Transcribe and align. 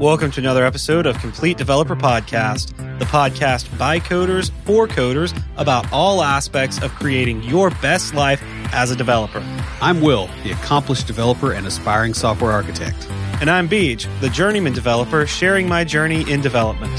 Welcome 0.00 0.30
to 0.30 0.40
another 0.40 0.64
episode 0.64 1.04
of 1.04 1.18
Complete 1.18 1.58
Developer 1.58 1.94
Podcast, 1.94 2.74
the 2.98 3.04
podcast 3.04 3.76
by 3.76 4.00
coders 4.00 4.50
for 4.64 4.88
coders 4.88 5.38
about 5.58 5.92
all 5.92 6.22
aspects 6.22 6.82
of 6.82 6.90
creating 6.92 7.42
your 7.42 7.68
best 7.68 8.14
life 8.14 8.42
as 8.72 8.90
a 8.90 8.96
developer. 8.96 9.40
I'm 9.82 10.00
Will, 10.00 10.30
the 10.42 10.52
accomplished 10.52 11.06
developer 11.06 11.52
and 11.52 11.66
aspiring 11.66 12.14
software 12.14 12.50
architect. 12.50 12.96
And 13.42 13.50
I'm 13.50 13.68
Beej, 13.68 14.08
the 14.22 14.30
journeyman 14.30 14.72
developer 14.72 15.26
sharing 15.26 15.68
my 15.68 15.84
journey 15.84 16.22
in 16.30 16.40
development. 16.40 16.98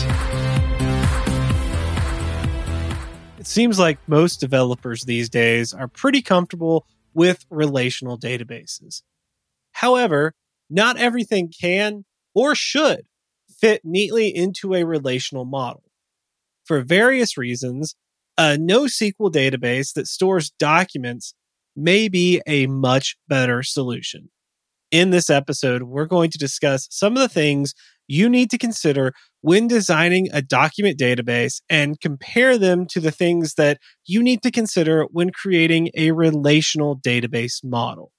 It 3.39 3.47
seems 3.47 3.79
like 3.79 3.97
most 4.07 4.39
developers 4.39 5.05
these 5.05 5.27
days 5.27 5.73
are 5.73 5.87
pretty 5.87 6.21
comfortable 6.21 6.85
with 7.15 7.47
relational 7.49 8.19
databases. 8.19 9.01
However, 9.71 10.35
not 10.69 10.97
everything 10.97 11.51
can 11.51 12.05
or 12.33 12.55
should 12.55 13.01
fit 13.59 13.81
neatly 13.83 14.35
into 14.35 14.73
a 14.73 14.83
relational 14.83 15.45
model. 15.45 15.83
For 16.65 16.81
various 16.81 17.37
reasons, 17.37 17.95
a 18.37 18.57
NoSQL 18.57 19.31
database 19.31 19.93
that 19.93 20.07
stores 20.07 20.51
documents 20.57 21.33
may 21.75 22.07
be 22.07 22.41
a 22.47 22.67
much 22.67 23.15
better 23.27 23.63
solution. 23.63 24.29
In 24.89 25.11
this 25.11 25.29
episode, 25.29 25.83
we're 25.83 26.05
going 26.05 26.29
to 26.31 26.37
discuss 26.37 26.87
some 26.91 27.13
of 27.13 27.19
the 27.21 27.29
things 27.29 27.73
you 28.07 28.29
need 28.29 28.51
to 28.51 28.57
consider 28.57 29.13
when 29.39 29.67
designing 29.67 30.27
a 30.33 30.41
document 30.41 30.99
database 30.99 31.61
and 31.69 31.99
compare 32.01 32.57
them 32.57 32.85
to 32.87 32.99
the 32.99 33.11
things 33.11 33.53
that 33.53 33.77
you 34.05 34.21
need 34.21 34.41
to 34.43 34.51
consider 34.51 35.05
when 35.11 35.29
creating 35.31 35.89
a 35.95 36.11
relational 36.11 36.99
database 36.99 37.63
model. 37.63 38.11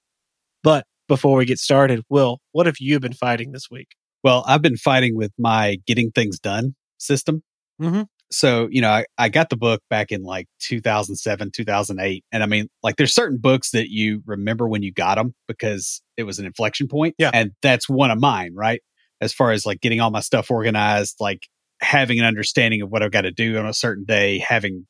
But 0.62 0.86
before 1.08 1.36
we 1.36 1.44
get 1.44 1.58
started, 1.58 2.02
Will, 2.08 2.38
what 2.52 2.64
have 2.66 2.76
you 2.80 3.00
been 3.00 3.12
fighting 3.12 3.52
this 3.52 3.68
week? 3.70 3.88
Well, 4.22 4.44
I've 4.46 4.62
been 4.62 4.76
fighting 4.76 5.16
with 5.16 5.33
my 5.38 5.78
getting 5.86 6.10
things 6.10 6.38
done 6.38 6.74
system. 6.98 7.42
Mm-hmm. 7.80 8.02
So, 8.30 8.69
you 8.70 8.80
know, 8.80 8.91
I, 8.91 9.05
I 9.19 9.28
got 9.28 9.50
the 9.50 9.56
book 9.56 9.83
back 9.91 10.10
in 10.10 10.22
like 10.22 10.47
2007, 10.60 11.50
2008. 11.52 12.24
And 12.32 12.42
I 12.42 12.47
mean, 12.47 12.69
like 12.82 12.97
there's 12.97 13.14
certain 13.14 13.38
books 13.38 13.72
that 13.72 13.91
you 13.91 14.22
remember 14.24 14.66
when 14.66 14.82
you 14.82 14.91
got 14.91 15.16
them 15.16 15.34
because 15.47 16.00
it 16.16 16.22
was 16.22 16.38
an 16.38 16.47
inflection 16.47 16.88
point. 16.88 17.14
Yeah. 17.19 17.30
And 17.34 17.52
that's 17.60 17.91
one 17.91 18.10
of 18.10 18.19
mine, 18.19 18.55
right? 18.55 18.80
As 19.20 19.34
far 19.34 19.50
as 19.52 19.66
like 19.66 19.80
getting 19.80 20.00
all 20.00 20.10
my 20.10 20.20
stuff 20.20 20.50
organized, 20.50 21.16
like 21.20 21.47
having 21.82 22.19
an 22.19 22.25
understanding 22.25 22.80
of 22.80 22.91
what 22.91 23.02
I've 23.02 23.10
got 23.10 23.22
to 23.22 23.30
do 23.30 23.58
on 23.58 23.66
a 23.66 23.75
certain 23.75 24.04
day, 24.04 24.38
having, 24.38 24.86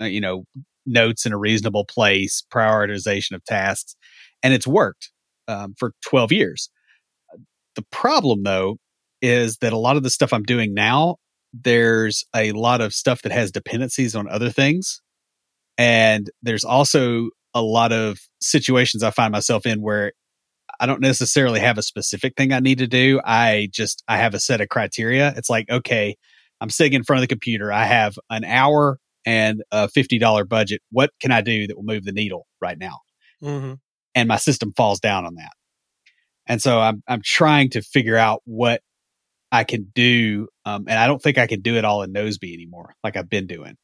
uh, 0.00 0.06
you 0.06 0.20
know, 0.20 0.44
notes 0.84 1.24
in 1.24 1.32
a 1.32 1.38
reasonable 1.38 1.84
place, 1.84 2.42
prioritization 2.52 3.32
of 3.32 3.44
tasks. 3.44 3.94
And 4.42 4.52
it's 4.52 4.66
worked 4.66 5.12
um, 5.46 5.74
for 5.78 5.92
12 6.06 6.32
years. 6.32 6.70
The 7.80 7.86
problem, 7.90 8.42
though, 8.42 8.76
is 9.22 9.56
that 9.58 9.72
a 9.72 9.78
lot 9.78 9.96
of 9.96 10.02
the 10.02 10.10
stuff 10.10 10.34
I'm 10.34 10.42
doing 10.42 10.74
now, 10.74 11.16
there's 11.54 12.26
a 12.36 12.52
lot 12.52 12.82
of 12.82 12.92
stuff 12.92 13.22
that 13.22 13.32
has 13.32 13.50
dependencies 13.50 14.14
on 14.14 14.28
other 14.28 14.50
things. 14.50 15.00
And 15.78 16.28
there's 16.42 16.64
also 16.64 17.30
a 17.54 17.62
lot 17.62 17.90
of 17.90 18.18
situations 18.42 19.02
I 19.02 19.10
find 19.10 19.32
myself 19.32 19.64
in 19.64 19.80
where 19.80 20.12
I 20.78 20.84
don't 20.84 21.00
necessarily 21.00 21.58
have 21.60 21.78
a 21.78 21.82
specific 21.82 22.34
thing 22.36 22.52
I 22.52 22.60
need 22.60 22.78
to 22.78 22.86
do. 22.86 23.18
I 23.24 23.70
just, 23.72 24.04
I 24.06 24.18
have 24.18 24.34
a 24.34 24.40
set 24.40 24.60
of 24.60 24.68
criteria. 24.68 25.32
It's 25.34 25.48
like, 25.48 25.70
okay, 25.70 26.16
I'm 26.60 26.68
sitting 26.68 26.92
in 26.92 27.02
front 27.02 27.20
of 27.20 27.22
the 27.22 27.34
computer. 27.34 27.72
I 27.72 27.86
have 27.86 28.18
an 28.28 28.44
hour 28.44 28.98
and 29.24 29.62
a 29.72 29.88
$50 29.88 30.46
budget. 30.46 30.82
What 30.90 31.12
can 31.18 31.32
I 31.32 31.40
do 31.40 31.66
that 31.66 31.76
will 31.76 31.84
move 31.84 32.04
the 32.04 32.12
needle 32.12 32.46
right 32.60 32.76
now? 32.78 32.98
Mm-hmm. 33.42 33.74
And 34.14 34.28
my 34.28 34.36
system 34.36 34.74
falls 34.76 35.00
down 35.00 35.24
on 35.24 35.36
that. 35.36 35.52
And 36.50 36.60
so 36.60 36.80
I'm 36.80 37.00
I'm 37.06 37.22
trying 37.24 37.70
to 37.70 37.80
figure 37.80 38.16
out 38.16 38.42
what 38.44 38.82
I 39.52 39.62
can 39.62 39.92
do. 39.94 40.48
Um, 40.64 40.86
and 40.88 40.98
I 40.98 41.06
don't 41.06 41.22
think 41.22 41.38
I 41.38 41.46
can 41.46 41.60
do 41.60 41.76
it 41.76 41.84
all 41.84 42.02
in 42.02 42.12
Nozbe 42.12 42.52
anymore, 42.52 42.94
like 43.04 43.16
I've 43.16 43.30
been 43.30 43.46
doing. 43.46 43.76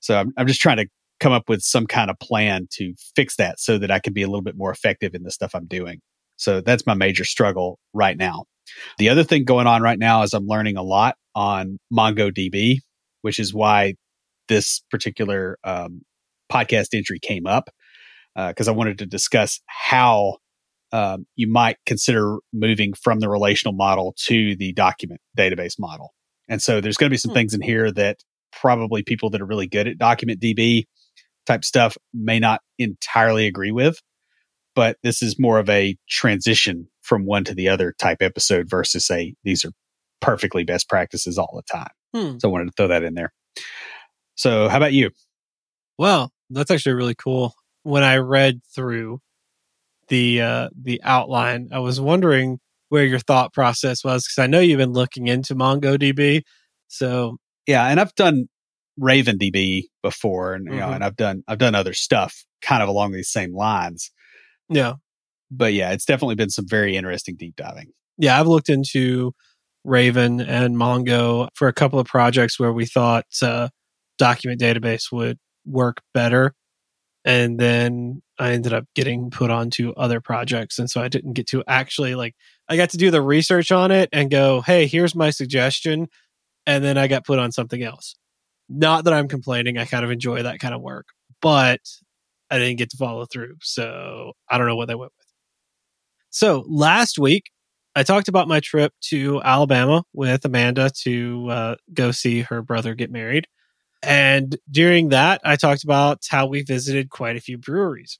So 0.00 0.18
I'm 0.18 0.30
I'm 0.36 0.46
just 0.46 0.60
trying 0.60 0.76
to 0.76 0.86
come 1.18 1.32
up 1.32 1.48
with 1.48 1.62
some 1.62 1.86
kind 1.86 2.10
of 2.10 2.18
plan 2.18 2.68
to 2.72 2.92
fix 3.16 3.36
that 3.36 3.58
so 3.58 3.78
that 3.78 3.90
I 3.90 4.00
can 4.00 4.12
be 4.12 4.20
a 4.20 4.26
little 4.26 4.42
bit 4.42 4.54
more 4.54 4.70
effective 4.70 5.14
in 5.14 5.22
the 5.22 5.30
stuff 5.30 5.54
I'm 5.54 5.66
doing. 5.66 6.02
So 6.36 6.60
that's 6.60 6.86
my 6.86 6.92
major 6.92 7.24
struggle 7.24 7.78
right 7.94 8.18
now. 8.18 8.44
The 8.98 9.08
other 9.08 9.24
thing 9.24 9.44
going 9.44 9.66
on 9.66 9.80
right 9.80 9.98
now 9.98 10.22
is 10.22 10.34
I'm 10.34 10.46
learning 10.46 10.76
a 10.76 10.82
lot 10.82 11.16
on 11.34 11.78
MongoDB, 11.90 12.80
which 13.22 13.38
is 13.38 13.54
why 13.54 13.94
this 14.48 14.82
particular 14.90 15.58
um, 15.64 16.02
podcast 16.52 16.88
entry 16.92 17.18
came 17.18 17.46
up 17.46 17.70
because 18.34 18.68
uh, 18.68 18.72
I 18.72 18.74
wanted 18.74 18.98
to 18.98 19.06
discuss 19.06 19.60
how 19.66 20.36
um, 20.92 21.26
you 21.36 21.48
might 21.48 21.76
consider 21.86 22.38
moving 22.52 22.92
from 22.94 23.20
the 23.20 23.28
relational 23.28 23.74
model 23.74 24.14
to 24.26 24.56
the 24.56 24.72
document 24.72 25.20
database 25.36 25.78
model. 25.78 26.12
And 26.48 26.60
so 26.60 26.80
there's 26.80 26.96
going 26.96 27.08
to 27.08 27.14
be 27.14 27.18
some 27.18 27.30
hmm. 27.30 27.36
things 27.36 27.54
in 27.54 27.62
here 27.62 27.90
that 27.92 28.18
probably 28.52 29.02
people 29.02 29.30
that 29.30 29.40
are 29.40 29.46
really 29.46 29.68
good 29.68 29.86
at 29.86 29.98
document 29.98 30.40
DB 30.40 30.84
type 31.46 31.64
stuff 31.64 31.96
may 32.12 32.38
not 32.38 32.60
entirely 32.78 33.46
agree 33.46 33.72
with. 33.72 34.00
But 34.74 34.98
this 35.02 35.22
is 35.22 35.38
more 35.38 35.58
of 35.58 35.68
a 35.68 35.96
transition 36.08 36.88
from 37.02 37.26
one 37.26 37.44
to 37.44 37.54
the 37.54 37.68
other 37.68 37.94
type 37.98 38.18
episode 38.20 38.68
versus 38.68 39.10
a 39.10 39.34
these 39.42 39.64
are 39.64 39.72
perfectly 40.20 40.64
best 40.64 40.88
practices 40.88 41.38
all 41.38 41.52
the 41.54 41.72
time. 41.72 41.90
Hmm. 42.14 42.38
So 42.38 42.48
I 42.48 42.52
wanted 42.52 42.66
to 42.66 42.72
throw 42.76 42.88
that 42.88 43.02
in 43.02 43.14
there. 43.14 43.32
So 44.36 44.68
how 44.68 44.76
about 44.76 44.92
you? 44.92 45.10
Well, 45.98 46.32
that's 46.50 46.70
actually 46.70 46.94
really 46.94 47.14
cool. 47.14 47.54
When 47.82 48.02
I 48.02 48.16
read 48.16 48.60
through 48.74 49.20
the 50.10 50.42
uh, 50.42 50.68
the 50.78 51.00
outline. 51.02 51.70
I 51.72 51.78
was 51.78 52.00
wondering 52.00 52.58
where 52.90 53.06
your 53.06 53.20
thought 53.20 53.54
process 53.54 54.04
was 54.04 54.24
because 54.24 54.42
I 54.42 54.46
know 54.46 54.60
you've 54.60 54.78
been 54.78 54.92
looking 54.92 55.28
into 55.28 55.54
MongoDB. 55.54 56.42
So 56.88 57.38
yeah, 57.66 57.86
and 57.86 57.98
I've 57.98 58.14
done 58.14 58.46
RavenDB 59.00 59.84
before, 60.02 60.52
and 60.54 60.66
you 60.66 60.72
mm-hmm. 60.72 60.80
know, 60.80 60.90
and 60.90 61.02
I've 61.02 61.16
done 61.16 61.42
I've 61.48 61.58
done 61.58 61.74
other 61.74 61.94
stuff 61.94 62.44
kind 62.60 62.82
of 62.82 62.88
along 62.88 63.12
these 63.12 63.30
same 63.30 63.54
lines. 63.54 64.10
Yeah, 64.68 64.94
but 65.50 65.72
yeah, 65.72 65.92
it's 65.92 66.04
definitely 66.04 66.34
been 66.34 66.50
some 66.50 66.66
very 66.68 66.96
interesting 66.96 67.36
deep 67.36 67.56
diving. 67.56 67.92
Yeah, 68.18 68.38
I've 68.38 68.48
looked 68.48 68.68
into 68.68 69.32
Raven 69.84 70.40
and 70.40 70.76
Mongo 70.76 71.48
for 71.54 71.68
a 71.68 71.72
couple 71.72 71.98
of 71.98 72.06
projects 72.06 72.60
where 72.60 72.72
we 72.72 72.84
thought 72.84 73.24
uh, 73.40 73.68
document 74.18 74.60
database 74.60 75.10
would 75.10 75.38
work 75.64 76.02
better 76.12 76.54
and 77.24 77.58
then 77.58 78.22
I 78.38 78.52
ended 78.52 78.72
up 78.72 78.84
getting 78.94 79.30
put 79.30 79.50
onto 79.50 79.92
other 79.92 80.20
projects. 80.20 80.78
And 80.78 80.90
so 80.90 81.02
I 81.02 81.08
didn't 81.08 81.34
get 81.34 81.46
to 81.48 81.62
actually 81.66 82.14
like, 82.14 82.34
I 82.68 82.76
got 82.76 82.90
to 82.90 82.96
do 82.96 83.10
the 83.10 83.22
research 83.22 83.70
on 83.70 83.90
it 83.90 84.08
and 84.12 84.30
go, 84.30 84.62
hey, 84.62 84.86
here's 84.86 85.14
my 85.14 85.30
suggestion. 85.30 86.08
And 86.66 86.82
then 86.82 86.96
I 86.96 87.08
got 87.08 87.26
put 87.26 87.38
on 87.38 87.52
something 87.52 87.82
else. 87.82 88.14
Not 88.68 89.04
that 89.04 89.12
I'm 89.12 89.28
complaining. 89.28 89.76
I 89.76 89.84
kind 89.84 90.04
of 90.04 90.10
enjoy 90.10 90.42
that 90.42 90.60
kind 90.60 90.74
of 90.74 90.80
work, 90.80 91.06
but 91.42 91.80
I 92.50 92.58
didn't 92.58 92.78
get 92.78 92.90
to 92.90 92.96
follow 92.96 93.26
through. 93.26 93.56
So 93.60 94.32
I 94.48 94.56
don't 94.56 94.66
know 94.66 94.76
what 94.76 94.88
they 94.88 94.94
went 94.94 95.12
with. 95.18 95.26
So 96.30 96.64
last 96.68 97.18
week, 97.18 97.50
I 97.96 98.04
talked 98.04 98.28
about 98.28 98.46
my 98.48 98.60
trip 98.60 98.92
to 99.08 99.42
Alabama 99.42 100.04
with 100.12 100.44
Amanda 100.44 100.90
to 101.02 101.48
uh, 101.50 101.74
go 101.92 102.12
see 102.12 102.42
her 102.42 102.62
brother 102.62 102.94
get 102.94 103.10
married. 103.10 103.48
And 104.02 104.56
during 104.70 105.10
that, 105.10 105.40
I 105.44 105.56
talked 105.56 105.84
about 105.84 106.22
how 106.28 106.46
we 106.46 106.62
visited 106.62 107.10
quite 107.10 107.36
a 107.36 107.40
few 107.40 107.58
breweries. 107.58 108.18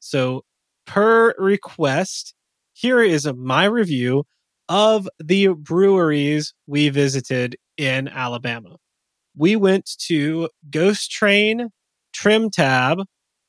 So, 0.00 0.42
per 0.86 1.34
request, 1.38 2.34
here 2.72 3.00
is 3.00 3.26
my 3.26 3.64
review 3.64 4.24
of 4.68 5.08
the 5.18 5.48
breweries 5.48 6.52
we 6.66 6.88
visited 6.88 7.56
in 7.76 8.08
Alabama. 8.08 8.76
We 9.36 9.56
went 9.56 9.90
to 10.06 10.48
Ghost 10.70 11.10
Train, 11.10 11.70
Trim 12.12 12.50
Tab, 12.50 12.98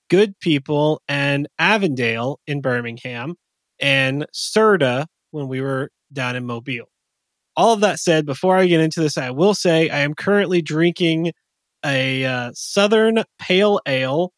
Good 0.10 0.40
People, 0.40 1.02
and 1.08 1.48
Avondale 1.58 2.40
in 2.48 2.62
Birmingham, 2.62 3.36
and 3.80 4.26
Serda 4.34 5.08
when 5.32 5.48
we 5.48 5.62
were 5.62 5.90
down 6.12 6.36
in 6.36 6.46
Mobile. 6.46 6.86
All 7.56 7.74
of 7.74 7.82
that 7.82 8.00
said, 8.00 8.26
before 8.26 8.58
I 8.58 8.68
get 8.68 8.82
into 8.82 9.00
this, 9.00 9.18
I 9.18 9.32
will 9.32 9.54
say 9.54 9.90
I 9.90 10.00
am 10.00 10.14
currently 10.14 10.62
drinking 10.62 11.32
a 11.86 12.26
uh, 12.26 12.52
Southern 12.54 13.24
Pale 13.40 13.80
Ale 13.88 14.34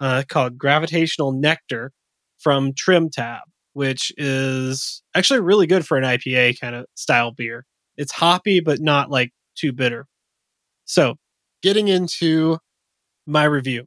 uh, 0.00 0.22
called 0.28 0.58
Gravitational 0.58 1.32
Nectar 1.32 1.92
from 2.38 2.72
Trim 2.76 3.08
Tab, 3.10 3.42
which 3.72 4.12
is 4.16 5.02
actually 5.14 5.40
really 5.40 5.66
good 5.66 5.86
for 5.86 5.96
an 5.96 6.04
IPA 6.04 6.60
kind 6.60 6.74
of 6.74 6.86
style 6.94 7.32
beer. 7.32 7.64
It's 7.96 8.12
hoppy, 8.12 8.60
but 8.60 8.80
not 8.80 9.10
like 9.10 9.30
too 9.56 9.72
bitter. 9.72 10.06
So, 10.84 11.16
getting 11.62 11.88
into 11.88 12.58
my 13.26 13.44
review 13.44 13.86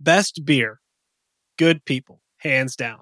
best 0.00 0.44
beer, 0.44 0.80
good 1.58 1.84
people, 1.84 2.20
hands 2.38 2.76
down. 2.76 3.00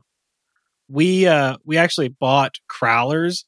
We 0.88 1.26
uh 1.26 1.56
we 1.64 1.76
actually 1.76 2.08
bought 2.08 2.56
crowlers 2.70 3.44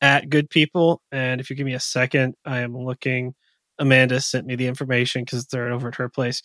at 0.00 0.28
Good 0.28 0.50
People, 0.50 1.00
and 1.10 1.40
if 1.40 1.48
you 1.48 1.56
give 1.56 1.66
me 1.66 1.74
a 1.74 1.80
second, 1.80 2.34
I 2.44 2.60
am 2.60 2.76
looking 2.76 3.34
Amanda 3.78 4.20
sent 4.20 4.46
me 4.46 4.54
the 4.56 4.66
information 4.66 5.22
because 5.22 5.46
they're 5.46 5.72
over 5.72 5.88
at 5.88 5.94
her 5.96 6.08
place. 6.08 6.42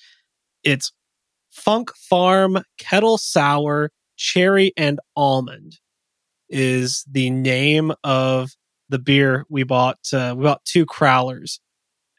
It's 0.64 0.92
Funk 1.52 1.92
Farm 1.96 2.60
Kettle 2.78 3.18
Sour 3.18 3.92
Cherry 4.18 4.72
and 4.78 5.00
Almond 5.16 5.78
is 6.50 7.06
the 7.10 7.30
name 7.30 7.92
of 8.04 8.52
the 8.90 9.00
beer 9.00 9.46
we 9.50 9.64
bought. 9.64 10.00
Uh, 10.14 10.36
we 10.38 10.44
bought 10.44 10.64
two 10.66 10.86
Crowlers, 10.86 11.60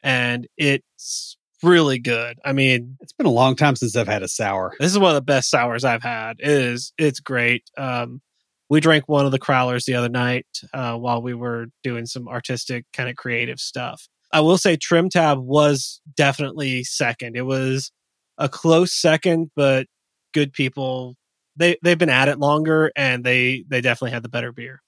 and 0.03 0.47
it's 0.57 1.37
really 1.61 1.99
good. 1.99 2.39
I 2.43 2.51
mean, 2.51 2.97
It's 2.99 3.13
been 3.13 3.27
a 3.27 3.31
long 3.31 3.55
time 3.55 3.75
since 3.75 3.95
I've 3.95 4.07
had 4.07 4.23
a 4.23 4.27
sour. 4.27 4.73
this 4.79 4.91
is 4.91 4.99
one 4.99 5.11
of 5.11 5.15
the 5.15 5.21
best 5.21 5.49
sours 5.49 5.85
I've 5.85 6.03
had. 6.03 6.37
It 6.39 6.49
is 6.49 6.93
it's 6.97 7.19
great. 7.19 7.63
Um, 7.77 8.21
we 8.69 8.79
drank 8.79 9.07
one 9.07 9.25
of 9.25 9.31
the 9.31 9.39
Crowlers 9.39 9.85
the 9.85 9.93
other 9.95 10.09
night 10.09 10.47
uh, 10.73 10.95
while 10.97 11.21
we 11.21 11.33
were 11.33 11.67
doing 11.83 12.05
some 12.05 12.27
artistic 12.27 12.85
kind 12.91 13.09
of 13.09 13.15
creative 13.15 13.59
stuff. 13.59 14.07
I 14.33 14.41
will 14.41 14.57
say 14.57 14.75
Trim 14.75 15.09
Tab 15.09 15.37
was 15.39 16.01
definitely 16.15 16.83
second. 16.83 17.37
It 17.37 17.45
was 17.45 17.91
a 18.39 18.49
close 18.49 18.91
second, 18.91 19.51
but 19.55 19.85
good 20.33 20.51
people 20.51 21.15
they 21.55 21.77
they've 21.83 21.99
been 21.99 22.09
at 22.09 22.27
it 22.27 22.39
longer 22.39 22.91
and 22.95 23.23
they 23.23 23.63
they 23.67 23.79
definitely 23.79 24.11
had 24.11 24.23
the 24.23 24.29
better 24.29 24.51
beer. 24.51 24.81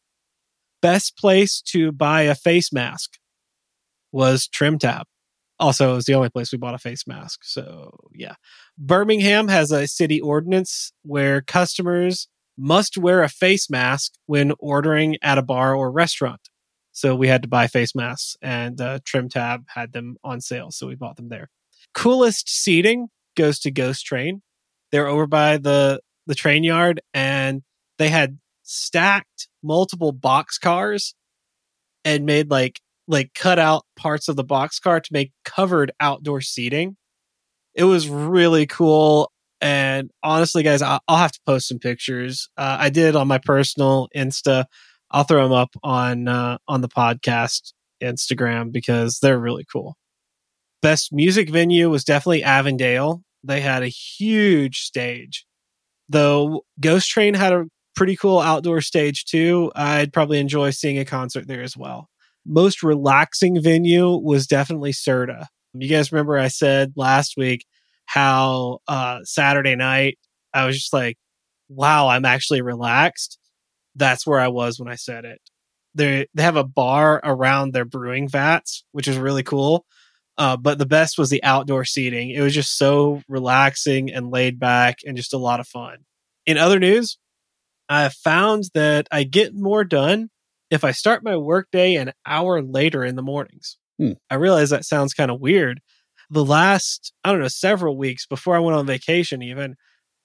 Best 0.81 1.15
place 1.17 1.61
to 1.67 1.91
buy 1.91 2.23
a 2.23 2.35
face 2.35 2.73
mask 2.73 3.17
was 4.11 4.47
Trim 4.47 4.79
Tab. 4.79 5.05
Also, 5.59 5.91
it 5.91 5.95
was 5.95 6.05
the 6.05 6.15
only 6.15 6.29
place 6.29 6.51
we 6.51 6.57
bought 6.57 6.73
a 6.73 6.79
face 6.79 7.05
mask. 7.07 7.41
So 7.43 7.91
yeah. 8.13 8.33
Birmingham 8.79 9.47
has 9.47 9.71
a 9.71 9.87
city 9.87 10.19
ordinance 10.19 10.91
where 11.03 11.41
customers 11.41 12.27
must 12.57 12.97
wear 12.97 13.21
a 13.21 13.29
face 13.29 13.69
mask 13.69 14.13
when 14.25 14.53
ordering 14.59 15.17
at 15.21 15.37
a 15.37 15.43
bar 15.43 15.75
or 15.75 15.91
restaurant. 15.91 16.49
So 16.95 17.13
we 17.13 17.27
had 17.27 17.41
to 17.41 17.49
buy 17.49 17.67
face 17.67 17.93
masks, 17.93 18.37
and 18.41 18.79
uh, 18.79 18.99
Trim 19.03 19.27
Tab 19.27 19.65
had 19.67 19.91
them 19.91 20.15
on 20.23 20.39
sale, 20.39 20.71
so 20.71 20.87
we 20.87 20.95
bought 20.95 21.17
them 21.17 21.27
there. 21.27 21.49
Coolest 21.93 22.47
seating 22.47 23.09
goes 23.35 23.59
to 23.59 23.71
Ghost 23.71 24.05
Train. 24.05 24.41
They're 24.93 25.07
over 25.07 25.27
by 25.27 25.57
the 25.57 25.99
the 26.25 26.35
train 26.35 26.63
yard, 26.63 27.01
and 27.13 27.63
they 27.97 28.07
had 28.07 28.39
stacked 28.63 29.49
multiple 29.61 30.13
box 30.13 30.57
cars 30.57 31.15
and 32.05 32.25
made 32.25 32.49
like 32.49 32.79
like 33.09 33.33
cut 33.33 33.59
out 33.59 33.83
parts 33.97 34.29
of 34.29 34.37
the 34.37 34.43
box 34.45 34.79
car 34.79 35.01
to 35.01 35.09
make 35.11 35.33
covered 35.43 35.91
outdoor 35.99 36.39
seating. 36.39 36.95
It 37.73 37.83
was 37.83 38.07
really 38.07 38.67
cool. 38.67 39.33
And 39.59 40.11
honestly, 40.23 40.63
guys, 40.63 40.81
I'll, 40.81 41.01
have 41.09 41.33
to 41.33 41.39
post 41.45 41.67
some 41.67 41.79
pictures. 41.79 42.49
Uh, 42.57 42.77
I 42.79 42.89
did 42.89 43.17
on 43.17 43.27
my 43.27 43.37
personal 43.37 44.07
Insta. 44.15 44.65
I'll 45.11 45.23
throw 45.23 45.43
them 45.43 45.53
up 45.53 45.69
on 45.83 46.27
uh, 46.27 46.57
on 46.67 46.81
the 46.81 46.89
podcast 46.89 47.73
Instagram 48.01 48.71
because 48.71 49.19
they're 49.21 49.39
really 49.39 49.65
cool. 49.71 49.95
Best 50.81 51.09
music 51.11 51.49
venue 51.49 51.89
was 51.89 52.03
definitely 52.03 52.43
Avondale. 52.43 53.21
They 53.43 53.61
had 53.61 53.83
a 53.83 53.87
huge 53.87 54.79
stage. 54.79 55.45
Though 56.09 56.61
Ghost 56.79 57.09
Train 57.09 57.33
had 57.33 57.53
a 57.53 57.65
pretty 57.95 58.15
cool 58.15 58.39
outdoor 58.39 58.81
stage 58.81 59.25
too. 59.25 59.71
I'd 59.75 60.13
probably 60.13 60.39
enjoy 60.39 60.71
seeing 60.71 60.99
a 60.99 61.05
concert 61.05 61.47
there 61.47 61.63
as 61.63 61.75
well. 61.77 62.09
Most 62.45 62.83
relaxing 62.83 63.61
venue 63.61 64.15
was 64.15 64.45
definitely 64.45 64.91
Serda. 64.91 65.45
You 65.73 65.89
guys 65.89 66.11
remember 66.11 66.37
I 66.37 66.49
said 66.49 66.93
last 66.95 67.35
week 67.37 67.65
how 68.05 68.79
uh, 68.87 69.19
Saturday 69.23 69.75
night 69.75 70.17
I 70.53 70.65
was 70.65 70.75
just 70.75 70.93
like, 70.93 71.17
wow, 71.69 72.07
I'm 72.07 72.25
actually 72.25 72.61
relaxed. 72.61 73.39
That's 73.95 74.27
where 74.27 74.39
I 74.39 74.49
was 74.49 74.79
when 74.79 74.89
I 74.89 74.95
said 74.95 75.25
it. 75.25 75.41
They 75.93 76.27
they 76.33 76.43
have 76.43 76.57
a 76.57 76.63
bar 76.63 77.21
around 77.23 77.71
their 77.71 77.85
brewing 77.85 78.27
vats, 78.27 78.83
which 78.91 79.07
is 79.07 79.17
really 79.17 79.43
cool. 79.43 79.85
Uh, 80.37 80.57
but 80.57 80.77
the 80.77 80.85
best 80.85 81.17
was 81.17 81.29
the 81.29 81.43
outdoor 81.43 81.85
seating. 81.85 82.29
It 82.29 82.41
was 82.41 82.53
just 82.53 82.77
so 82.77 83.21
relaxing 83.29 84.11
and 84.11 84.31
laid 84.31 84.59
back 84.59 84.97
and 85.05 85.15
just 85.15 85.33
a 85.33 85.37
lot 85.37 85.61
of 85.61 85.67
fun. 85.67 85.99
In 86.45 86.57
other 86.57 86.79
news, 86.79 87.17
I 87.87 88.09
found 88.09 88.65
that 88.73 89.07
I 89.11 89.23
get 89.23 89.55
more 89.55 89.83
done 89.85 90.29
if 90.69 90.83
I 90.83 90.91
start 90.91 91.23
my 91.23 91.37
workday 91.37 91.95
an 91.95 92.11
hour 92.25 92.61
later 92.61 93.03
in 93.05 93.15
the 93.15 93.21
mornings. 93.21 93.77
Hmm. 93.97 94.13
I 94.29 94.35
realize 94.35 94.71
that 94.71 94.85
sounds 94.85 95.13
kind 95.13 95.31
of 95.31 95.39
weird. 95.39 95.79
The 96.29 96.43
last, 96.43 97.13
I 97.23 97.31
don't 97.31 97.39
know, 97.39 97.47
several 97.47 97.97
weeks 97.97 98.25
before 98.25 98.55
I 98.55 98.59
went 98.59 98.77
on 98.77 98.85
vacation, 98.85 99.41
even, 99.41 99.75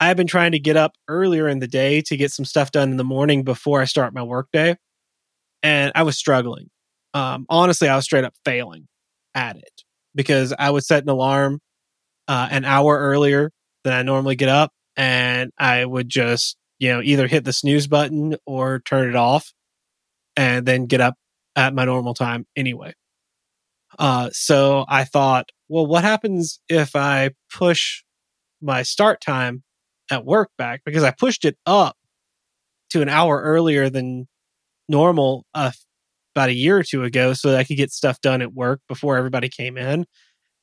I've 0.00 0.17
been 0.17 0.26
trying 0.26 0.52
to 0.52 0.58
get 0.58 0.76
up 0.76 0.93
earlier 1.08 1.47
in 1.47 1.58
the 1.58 1.69
day 1.69 2.00
to 2.06 2.17
get 2.17 2.32
some 2.32 2.47
stuff 2.47 2.70
done 2.70 2.91
in 2.91 2.97
the 2.97 3.05
morning 3.05 3.44
before 3.44 3.82
I 3.82 3.85
start 3.85 4.14
my 4.14 4.23
workday. 4.23 4.76
And 5.62 5.93
I 5.94 6.05
was 6.05 6.17
struggling. 6.17 6.70
Um, 7.12 7.44
honestly, 7.50 7.87
I 7.88 7.97
was 7.97 8.06
straight 8.06 8.25
up 8.25 8.32
failing 8.44 8.88
at 9.35 9.56
it 9.56 9.82
because 10.14 10.55
I 10.58 10.70
would 10.70 10.85
set 10.85 11.02
an 11.02 11.11
alarm 11.11 11.61
uh, 12.29 12.49
an 12.50 12.64
hour 12.64 12.99
earlier 12.99 13.50
than 13.85 13.93
I 13.93 14.02
normally 14.02 14.37
get 14.37 14.49
up. 14.49 14.73
And 14.97 15.50
I 15.58 15.85
would 15.85 16.08
just, 16.08 16.56
you 16.79 16.88
know, 16.91 17.03
either 17.03 17.26
hit 17.26 17.44
the 17.44 17.53
snooze 17.53 17.87
button 17.87 18.37
or 18.46 18.81
turn 18.81 19.08
it 19.08 19.17
off 19.17 19.53
and 20.35 20.64
then 20.64 20.87
get 20.87 21.03
up 21.03 21.17
at 21.56 21.75
my 21.75 21.85
normal 21.85 22.14
time 22.14 22.46
anyway. 22.56 22.94
Uh, 23.99 24.31
so 24.32 24.87
I 24.88 25.05
thought, 25.05 25.50
well, 25.69 25.87
what 25.87 26.05
happens 26.05 26.61
if 26.69 26.96
I 26.96 27.31
push 27.53 28.03
my 28.62 28.82
start 28.82 29.20
time 29.20 29.62
at 30.10 30.24
work 30.24 30.50
back? 30.58 30.82
Because 30.84 31.04
I 31.04 31.10
pushed 31.10 31.44
it 31.44 31.56
up 31.66 31.96
to 32.90 33.02
an 33.02 33.08
hour 33.08 33.40
earlier 33.40 33.88
than 33.88 34.26
normal 34.88 35.44
uh, 35.54 35.70
about 36.34 36.48
a 36.48 36.54
year 36.54 36.78
or 36.78 36.82
two 36.82 37.04
ago 37.04 37.32
so 37.32 37.56
I 37.56 37.64
could 37.64 37.76
get 37.76 37.92
stuff 37.92 38.20
done 38.20 38.42
at 38.42 38.52
work 38.52 38.80
before 38.88 39.16
everybody 39.16 39.48
came 39.48 39.76
in. 39.76 40.04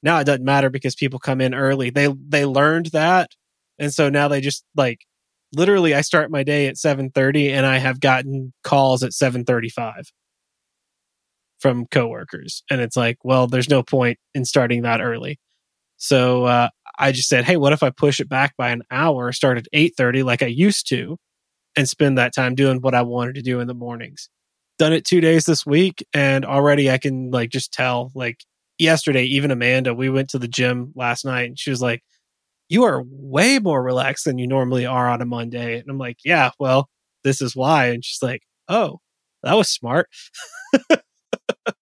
Now 0.04 0.20
it 0.20 0.26
doesn't 0.26 0.46
matter 0.46 0.70
because 0.70 0.96
people 0.96 1.20
come 1.20 1.42
in 1.42 1.54
early. 1.54 1.90
They 1.90 2.14
they 2.28 2.46
learned 2.46 2.88
that. 2.88 3.32
And 3.80 3.94
so 3.94 4.10
now 4.10 4.28
they 4.28 4.42
just 4.42 4.64
like 4.76 5.00
literally 5.54 5.96
I 5.96 6.02
start 6.02 6.32
my 6.32 6.44
day 6.44 6.68
at 6.68 6.76
7:30 6.78 7.52
and 7.52 7.66
I 7.66 7.78
have 7.78 8.00
gotten 8.00 8.54
calls 8.64 9.04
at 9.04 9.14
7:35 9.14 10.12
from 11.60 11.88
coworkers 11.88 12.64
and 12.70 12.82
it's 12.82 12.96
like, 12.96 13.18
well, 13.24 13.48
there's 13.48 13.70
no 13.70 13.82
point 13.84 14.20
in 14.36 14.46
starting 14.46 14.84
that 14.84 15.02
early. 15.02 15.40
So 15.98 16.46
uh, 16.46 16.70
I 17.00 17.12
just 17.12 17.30
said, 17.30 17.46
hey, 17.46 17.58
what 17.58 17.74
if 17.74 17.84
I 17.84 17.90
push 17.92 18.20
it 18.20 18.30
back 18.30 18.56
by 18.58 18.70
an 18.70 18.84
hour, 18.92 19.32
start 19.32 19.58
at 19.58 19.68
8:30 19.74 20.24
like 20.24 20.42
I 20.44 20.48
used 20.48 20.88
to 20.90 21.18
and 21.78 21.90
spend 21.90 22.18
that 22.18 22.34
time 22.36 22.56
doing 22.56 22.80
what 22.82 22.96
I 22.96 23.04
wanted 23.04 23.36
to 23.36 23.44
do 23.44 23.60
in 23.62 23.68
the 23.68 23.74
mornings. 23.76 24.30
Done 24.80 24.94
it 24.94 25.06
2 25.06 25.22
days 25.22 25.46
this 25.46 25.66
week 25.66 26.06
and 26.14 26.46
already 26.46 26.92
I 26.92 26.98
can 27.00 27.32
like 27.32 27.50
just 27.52 27.74
tell 27.74 28.12
like 28.16 28.38
yesterday 28.80 29.26
even 29.26 29.52
Amanda, 29.52 29.94
we 29.96 30.10
went 30.10 30.30
to 30.32 30.40
the 30.40 30.48
gym 30.50 30.94
last 30.96 31.26
night 31.26 31.48
and 31.50 31.60
she 31.60 31.70
was 31.72 31.82
like, 31.82 32.04
"You 32.70 32.84
are 32.86 33.04
way 33.08 33.60
more 33.60 33.84
relaxed 33.84 34.26
than 34.26 34.40
you 34.40 34.48
normally 34.48 34.86
are 34.88 35.10
on 35.10 35.22
a 35.22 35.26
Monday." 35.26 35.80
And 35.80 35.90
I'm 35.90 35.98
like, 36.00 36.20
"Yeah, 36.26 36.52
well, 36.60 36.90
this 37.26 37.42
is 37.42 37.56
why." 37.56 37.88
And 37.90 38.06
she's 38.06 38.24
like, 38.24 38.42
"Oh, 38.70 39.00
that 39.44 39.56
was 39.56 39.70
smart." 39.70 40.10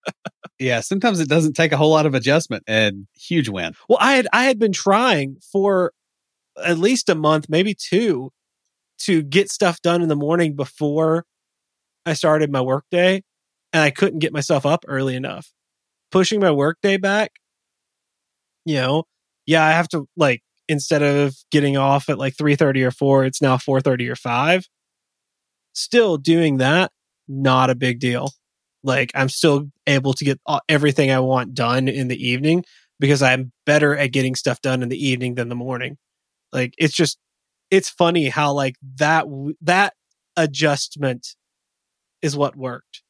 Yeah, 0.59 0.79
sometimes 0.79 1.19
it 1.19 1.27
doesn't 1.27 1.53
take 1.53 1.71
a 1.73 1.77
whole 1.77 1.91
lot 1.91 2.05
of 2.05 2.15
adjustment 2.15 2.63
and 2.67 3.07
huge 3.13 3.49
win. 3.49 3.73
Well, 3.89 3.97
I 4.01 4.13
had 4.13 4.27
I 4.31 4.45
had 4.45 4.57
been 4.59 4.71
trying 4.71 5.37
for 5.51 5.91
at 6.63 6.77
least 6.77 7.09
a 7.09 7.15
month, 7.15 7.47
maybe 7.49 7.75
two, 7.75 8.31
to 8.99 9.21
get 9.21 9.49
stuff 9.51 9.81
done 9.81 10.01
in 10.01 10.07
the 10.09 10.15
morning 10.15 10.55
before 10.55 11.25
I 12.05 12.13
started 12.13 12.51
my 12.51 12.61
workday, 12.61 13.23
and 13.73 13.83
I 13.83 13.91
couldn't 13.91 14.19
get 14.19 14.33
myself 14.33 14.65
up 14.65 14.85
early 14.87 15.15
enough. 15.15 15.51
Pushing 16.11 16.39
my 16.39 16.51
workday 16.51 16.97
back, 16.97 17.31
you 18.65 18.75
know, 18.75 19.03
yeah, 19.45 19.63
I 19.65 19.71
have 19.71 19.89
to 19.89 20.07
like 20.15 20.41
instead 20.69 21.03
of 21.03 21.35
getting 21.51 21.77
off 21.77 22.09
at 22.09 22.17
like 22.17 22.37
three 22.37 22.55
thirty 22.55 22.83
or 22.83 22.91
four, 22.91 23.25
it's 23.25 23.41
now 23.41 23.57
four 23.57 23.81
thirty 23.81 24.09
or 24.09 24.15
five. 24.15 24.67
Still 25.73 26.17
doing 26.17 26.57
that, 26.57 26.91
not 27.27 27.69
a 27.69 27.75
big 27.75 27.99
deal. 27.99 28.31
Like 28.85 29.11
I'm 29.15 29.29
still 29.29 29.71
able 29.87 30.13
to 30.13 30.23
get 30.23 30.39
everything 30.69 31.11
I 31.11 31.19
want 31.19 31.55
done 31.55 31.87
in 31.87 32.07
the 32.07 32.27
evening 32.27 32.63
because 32.99 33.21
I'm 33.21 33.51
better 33.65 33.97
at 33.97 34.11
getting 34.11 34.35
stuff 34.35 34.61
done 34.61 34.83
in 34.83 34.89
the 34.89 35.07
evening 35.07 35.35
than 35.35 35.49
the 35.49 35.55
morning. 35.55 35.97
Like 36.53 36.73
it's 36.77 36.93
just 36.93 37.17
it's 37.71 37.89
funny 37.89 38.29
how 38.29 38.53
like 38.53 38.75
that 38.97 39.25
that 39.61 39.93
adjustment 40.37 41.35
is 42.21 42.37
what 42.37 42.55
worked. 42.55 43.01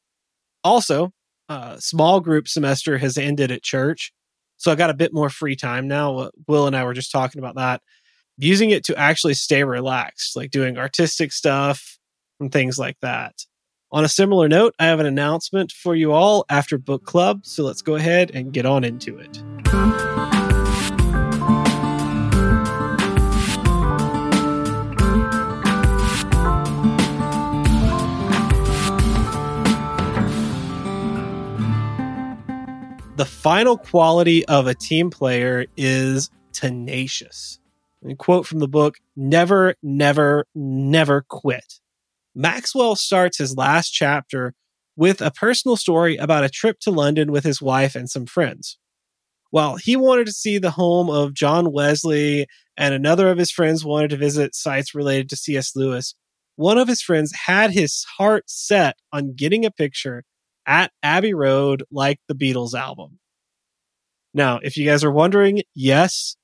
Also, 0.64 1.12
uh 1.48 1.76
small 1.78 2.20
group 2.20 2.48
semester 2.48 2.98
has 2.98 3.18
ended 3.18 3.52
at 3.52 3.62
church. 3.62 4.12
So 4.56 4.72
I 4.72 4.74
got 4.76 4.90
a 4.90 4.94
bit 4.94 5.12
more 5.12 5.28
free 5.30 5.56
time 5.56 5.86
now. 5.86 6.30
Will 6.48 6.66
and 6.66 6.74
I 6.74 6.84
were 6.84 6.94
just 6.94 7.12
talking 7.12 7.38
about 7.38 7.56
that. 7.56 7.82
Using 8.38 8.70
it 8.70 8.84
to 8.86 8.98
actually 8.98 9.34
stay 9.34 9.64
relaxed, 9.64 10.36
like 10.36 10.50
doing 10.50 10.78
artistic 10.78 11.32
stuff 11.32 11.98
and 12.40 12.50
things 12.50 12.78
like 12.78 12.96
that. 13.02 13.34
On 13.92 14.04
a 14.04 14.08
similar 14.08 14.48
note, 14.48 14.74
I 14.80 14.86
have 14.86 14.98
an 14.98 15.06
announcement 15.06 15.70
for 15.70 15.94
you 15.94 16.10
all 16.10 16.44
after 16.48 16.76
book 16.76 17.04
club, 17.04 17.46
so 17.46 17.62
let's 17.62 17.82
go 17.82 17.94
ahead 17.94 18.32
and 18.34 18.52
get 18.52 18.66
on 18.66 18.82
into 18.82 19.16
it. 19.16 19.42
The 33.16 33.24
final 33.24 33.78
quality 33.78 34.44
of 34.46 34.66
a 34.66 34.74
team 34.74 35.10
player 35.10 35.66
is 35.76 36.28
tenacious. 36.52 37.60
A 38.04 38.16
quote 38.16 38.46
from 38.46 38.58
the 38.58 38.68
book 38.68 38.98
Never, 39.14 39.76
never, 39.80 40.46
never 40.56 41.22
quit. 41.22 41.80
Maxwell 42.36 42.96
starts 42.96 43.38
his 43.38 43.56
last 43.56 43.90
chapter 43.90 44.52
with 44.94 45.22
a 45.22 45.30
personal 45.30 45.74
story 45.74 46.16
about 46.16 46.44
a 46.44 46.50
trip 46.50 46.78
to 46.80 46.90
London 46.90 47.32
with 47.32 47.44
his 47.44 47.62
wife 47.62 47.94
and 47.94 48.10
some 48.10 48.26
friends. 48.26 48.78
While 49.50 49.76
he 49.76 49.96
wanted 49.96 50.26
to 50.26 50.32
see 50.32 50.58
the 50.58 50.72
home 50.72 51.08
of 51.08 51.32
John 51.32 51.72
Wesley 51.72 52.46
and 52.76 52.92
another 52.92 53.30
of 53.30 53.38
his 53.38 53.50
friends 53.50 53.86
wanted 53.86 54.10
to 54.10 54.18
visit 54.18 54.54
sites 54.54 54.94
related 54.94 55.30
to 55.30 55.36
C.S. 55.36 55.74
Lewis, 55.74 56.14
one 56.56 56.76
of 56.76 56.88
his 56.88 57.00
friends 57.00 57.32
had 57.46 57.70
his 57.70 58.04
heart 58.18 58.44
set 58.48 58.96
on 59.14 59.34
getting 59.34 59.64
a 59.64 59.70
picture 59.70 60.22
at 60.66 60.92
Abbey 61.02 61.32
Road 61.32 61.84
like 61.90 62.18
the 62.28 62.34
Beatles 62.34 62.74
album. 62.74 63.18
Now, 64.34 64.60
if 64.62 64.76
you 64.76 64.84
guys 64.84 65.02
are 65.04 65.10
wondering, 65.10 65.62
yes, 65.74 66.36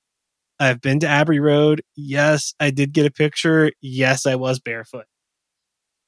I've 0.59 0.81
been 0.81 1.01
to 1.01 1.09
Abbey 1.09 1.39
Road. 1.39 1.83
Yes, 1.97 2.55
I 2.59 2.71
did 2.71 2.95
get 2.95 3.05
a 3.05 3.11
picture. 3.11 3.73
Yes, 3.83 4.25
I 4.25 4.37
was 4.37 4.59
barefoot. 4.59 5.05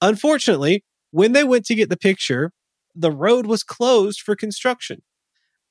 Unfortunately, 0.04 0.84
when 1.12 1.32
they 1.32 1.44
went 1.44 1.64
to 1.64 1.74
get 1.74 1.88
the 1.88 1.96
picture, 1.96 2.52
the 2.94 3.10
road 3.10 3.46
was 3.46 3.62
closed 3.62 4.20
for 4.20 4.36
construction. 4.36 5.00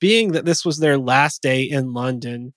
Being 0.02 0.32
that 0.32 0.46
this 0.46 0.66
was 0.66 0.80
their 0.80 0.98
last 0.98 1.44
day 1.44 1.62
in 1.62 1.94
London, 1.94 2.56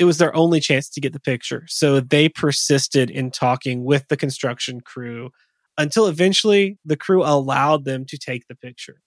it 0.00 0.04
was 0.04 0.18
their 0.18 0.34
only 0.34 0.58
chance 0.58 0.90
to 0.90 1.00
get 1.00 1.12
the 1.12 1.20
picture. 1.20 1.62
So 1.68 2.00
they 2.00 2.28
persisted 2.28 3.08
in 3.08 3.30
talking 3.30 3.84
with 3.84 4.08
the 4.08 4.16
construction 4.16 4.80
crew 4.80 5.30
until 5.78 6.08
eventually 6.08 6.78
the 6.84 6.96
crew 6.96 7.22
allowed 7.22 7.84
them 7.84 8.04
to 8.06 8.18
take 8.18 8.48
the 8.48 8.56
picture. 8.56 9.00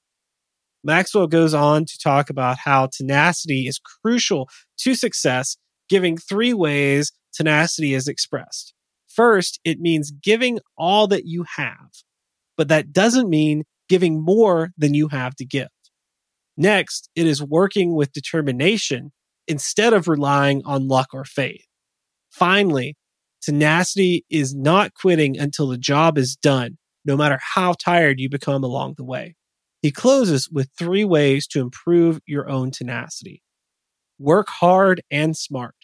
Maxwell 0.85 1.27
goes 1.27 1.53
on 1.53 1.83
to 1.83 1.99
talk 1.99 2.29
about 2.29 2.59
how 2.59 2.87
tenacity 2.87 3.67
is 3.67 3.77
crucial 3.79 4.47
to 4.77 4.95
success, 4.95 5.57
giving 5.89 6.15
three 6.15 6.53
ways 6.53 7.11
tenacity 7.33 7.93
is 7.93 8.07
expressed. 8.07 8.74
First, 9.15 9.59
it 9.63 9.79
means 9.79 10.11
giving 10.11 10.59
all 10.77 11.07
that 11.07 11.25
you 11.25 11.45
have, 11.55 11.89
but 12.57 12.67
that 12.67 12.91
doesn't 12.91 13.29
mean 13.29 13.63
giving 13.87 14.21
more 14.21 14.71
than 14.77 14.93
you 14.93 15.07
have 15.07 15.35
to 15.35 15.45
give. 15.45 15.69
Next, 16.57 17.09
it 17.15 17.25
is 17.25 17.41
working 17.41 17.95
with 17.95 18.11
determination 18.11 19.13
instead 19.47 19.93
of 19.93 20.07
relying 20.07 20.61
on 20.65 20.87
luck 20.87 21.07
or 21.13 21.23
faith. 21.23 21.65
Finally, 22.29 22.97
tenacity 23.41 24.25
is 24.29 24.53
not 24.53 24.93
quitting 24.93 25.39
until 25.39 25.67
the 25.67 25.77
job 25.77 26.17
is 26.17 26.35
done, 26.35 26.77
no 27.05 27.15
matter 27.15 27.39
how 27.41 27.73
tired 27.73 28.19
you 28.19 28.29
become 28.29 28.63
along 28.63 28.95
the 28.97 29.05
way. 29.05 29.35
He 29.81 29.91
closes 29.91 30.49
with 30.49 30.69
three 30.77 31.05
ways 31.05 31.47
to 31.47 31.61
improve 31.61 32.19
your 32.25 32.49
own 32.49 32.71
tenacity 32.71 33.41
work 34.17 34.47
hard 34.47 35.01
and 35.11 35.35
smart, 35.35 35.74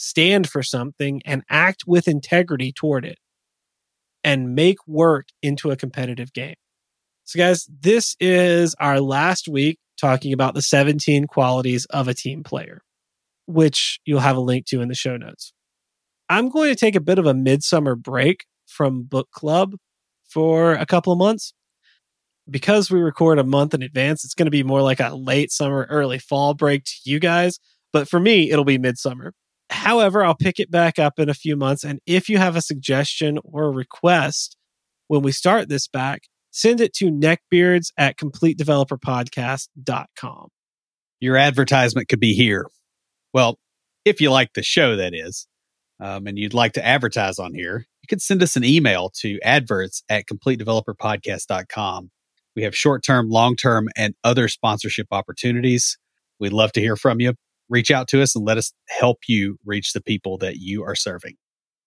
stand 0.00 0.48
for 0.48 0.62
something 0.62 1.20
and 1.26 1.42
act 1.50 1.84
with 1.86 2.08
integrity 2.08 2.72
toward 2.72 3.04
it, 3.04 3.18
and 4.24 4.54
make 4.54 4.78
work 4.86 5.26
into 5.42 5.70
a 5.70 5.76
competitive 5.76 6.32
game. 6.32 6.54
So, 7.24 7.38
guys, 7.38 7.68
this 7.68 8.16
is 8.18 8.74
our 8.80 9.00
last 9.00 9.46
week 9.46 9.78
talking 10.00 10.32
about 10.32 10.54
the 10.54 10.62
17 10.62 11.26
qualities 11.26 11.84
of 11.90 12.08
a 12.08 12.14
team 12.14 12.42
player, 12.42 12.80
which 13.46 14.00
you'll 14.06 14.20
have 14.20 14.36
a 14.36 14.40
link 14.40 14.66
to 14.66 14.80
in 14.80 14.88
the 14.88 14.94
show 14.94 15.16
notes. 15.16 15.52
I'm 16.30 16.48
going 16.48 16.70
to 16.70 16.76
take 16.76 16.96
a 16.96 17.00
bit 17.00 17.18
of 17.18 17.26
a 17.26 17.34
midsummer 17.34 17.94
break 17.94 18.46
from 18.66 19.02
book 19.02 19.30
club 19.32 19.74
for 20.28 20.72
a 20.72 20.86
couple 20.86 21.12
of 21.12 21.18
months. 21.18 21.52
Because 22.48 22.90
we 22.90 23.00
record 23.00 23.38
a 23.38 23.44
month 23.44 23.74
in 23.74 23.82
advance, 23.82 24.24
it's 24.24 24.34
going 24.34 24.46
to 24.46 24.50
be 24.50 24.64
more 24.64 24.82
like 24.82 24.98
a 24.98 25.14
late 25.14 25.52
summer, 25.52 25.86
early 25.90 26.18
fall 26.18 26.54
break 26.54 26.84
to 26.84 26.94
you 27.04 27.20
guys. 27.20 27.60
But 27.92 28.08
for 28.08 28.18
me, 28.18 28.50
it'll 28.50 28.64
be 28.64 28.78
midsummer. 28.78 29.34
However, 29.70 30.24
I'll 30.24 30.34
pick 30.34 30.58
it 30.58 30.70
back 30.70 30.98
up 30.98 31.18
in 31.18 31.28
a 31.28 31.34
few 31.34 31.54
months. 31.56 31.84
And 31.84 32.00
if 32.06 32.26
you 32.28 32.38
have 32.38 32.56
a 32.56 32.60
suggestion 32.60 33.38
or 33.44 33.66
a 33.66 33.70
request 33.70 34.56
when 35.06 35.22
we 35.22 35.30
start 35.32 35.68
this 35.68 35.88
back, 35.88 36.22
send 36.50 36.80
it 36.80 36.92
to 36.94 37.04
neckbeards 37.06 37.92
at 37.96 38.18
completedeveloperpodcast.com. 38.18 40.48
Your 41.20 41.36
advertisement 41.36 42.08
could 42.08 42.18
be 42.18 42.34
here. 42.34 42.66
Well, 43.32 43.60
if 44.04 44.20
you 44.20 44.30
like 44.30 44.54
the 44.54 44.62
show, 44.62 44.96
that 44.96 45.14
is, 45.14 45.46
um, 46.00 46.26
and 46.26 46.36
you'd 46.38 46.54
like 46.54 46.72
to 46.72 46.84
advertise 46.84 47.38
on 47.38 47.54
here, 47.54 47.86
you 48.02 48.08
could 48.08 48.22
send 48.22 48.42
us 48.42 48.56
an 48.56 48.64
email 48.64 49.12
to 49.20 49.38
adverts 49.42 50.02
at 50.08 50.24
completedeveloperpodcast.com. 50.26 52.10
We 52.56 52.62
have 52.62 52.74
short 52.74 53.04
term, 53.04 53.28
long 53.28 53.54
term, 53.54 53.88
and 53.96 54.14
other 54.24 54.48
sponsorship 54.48 55.06
opportunities. 55.12 55.96
We'd 56.40 56.52
love 56.52 56.72
to 56.72 56.80
hear 56.80 56.96
from 56.96 57.20
you. 57.20 57.34
Reach 57.70 57.90
out 57.90 58.08
to 58.08 58.20
us 58.20 58.34
and 58.36 58.44
let 58.44 58.58
us 58.58 58.72
help 58.88 59.20
you 59.28 59.56
reach 59.64 59.92
the 59.92 60.02
people 60.02 60.36
that 60.38 60.56
you 60.56 60.82
are 60.82 60.96
serving. 60.96 61.36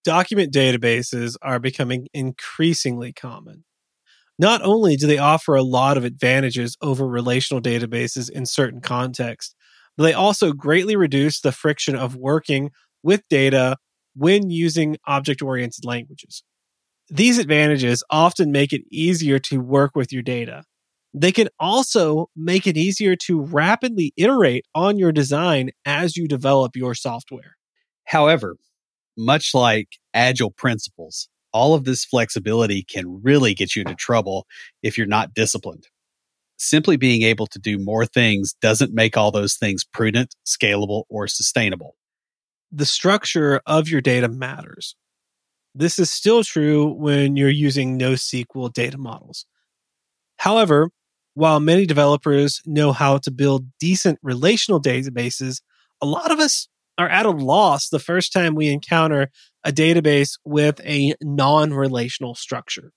Document 0.04 0.52
databases 0.52 1.36
are 1.42 1.60
becoming 1.60 2.08
increasingly 2.14 3.14
common. 3.14 3.66
Not 4.40 4.62
only 4.64 4.96
do 4.96 5.06
they 5.06 5.18
offer 5.20 5.56
a 5.56 5.62
lot 5.62 5.98
of 5.98 6.04
advantages 6.04 6.76
over 6.82 7.08
relational 7.08 7.62
databases 7.62 8.30
in 8.30 8.46
certain 8.46 8.82
contexts, 8.82 9.56
but 9.96 10.06
they 10.06 10.14
also 10.14 10.54
greatly 10.54 10.96
reduce 10.96 11.40
the 11.40 11.52
friction 11.52 11.96
of 11.96 12.16
working 12.16 12.72
with 13.04 13.22
data 13.30 13.78
when 14.16 14.50
using 14.50 14.98
object 15.06 15.42
oriented 15.42 15.86
languages. 15.86 16.44
These 17.10 17.38
advantages 17.38 18.04
often 18.10 18.52
make 18.52 18.74
it 18.74 18.82
easier 18.90 19.38
to 19.40 19.60
work 19.60 19.92
with 19.96 20.12
your 20.12 20.24
data. 20.24 20.64
They 21.14 21.32
can 21.32 21.50
also 21.60 22.30
make 22.36 22.66
it 22.66 22.76
easier 22.76 23.16
to 23.28 23.42
rapidly 23.42 24.14
iterate 24.18 24.66
on 24.74 24.98
your 24.98 25.12
design 25.12 25.70
as 25.86 26.18
you 26.18 26.28
develop 26.28 26.76
your 26.76 26.96
software. 26.96 27.56
However, 28.06 28.56
much 29.16 29.54
like 29.54 29.90
agile 30.14 30.52
principles, 30.52 31.30
all 31.52 31.76
of 31.76 31.84
this 31.84 32.04
flexibility 32.04 32.84
can 32.84 33.22
really 33.22 33.54
get 33.54 33.76
you 33.76 33.82
into 33.82 33.94
trouble 33.96 34.48
if 34.82 34.98
you're 34.98 35.06
not 35.06 35.36
disciplined. 35.36 35.88
Simply 36.58 36.98
being 36.98 37.22
able 37.24 37.46
to 37.48 37.60
do 37.60 37.78
more 37.78 38.06
things 38.06 38.54
doesn't 38.62 38.94
make 38.94 39.16
all 39.16 39.32
those 39.32 39.56
things 39.56 39.84
prudent, 39.84 40.34
scalable, 40.48 41.04
or 41.10 41.28
sustainable. 41.28 41.96
The 42.72 42.86
structure 42.86 43.62
of 43.68 43.88
your 43.88 44.02
data 44.02 44.30
matters. 44.30 44.96
This 45.76 46.00
is 46.00 46.10
still 46.10 46.44
true 46.44 46.92
when 46.94 47.36
you're 47.36 47.50
using 47.50 48.00
NoSQL 48.00 48.74
data 48.74 48.98
models. 48.98 49.46
However, 50.38 50.90
while 51.34 51.60
many 51.60 51.86
developers 51.86 52.62
know 52.66 52.92
how 52.92 53.18
to 53.18 53.32
build 53.32 53.66
decent 53.80 54.20
relational 54.22 54.82
databases, 54.82 55.62
a 56.02 56.06
lot 56.06 56.32
of 56.32 56.40
us 56.40 56.68
are 56.98 57.10
at 57.10 57.26
a 57.26 57.32
loss 57.32 57.90
the 57.90 58.00
first 58.00 58.32
time 58.32 58.56
we 58.56 58.70
encounter 58.70 59.30
a 59.64 59.72
database 59.72 60.38
with 60.46 60.80
a 60.86 61.16
non 61.22 61.74
relational 61.74 62.36
structure. 62.36 62.92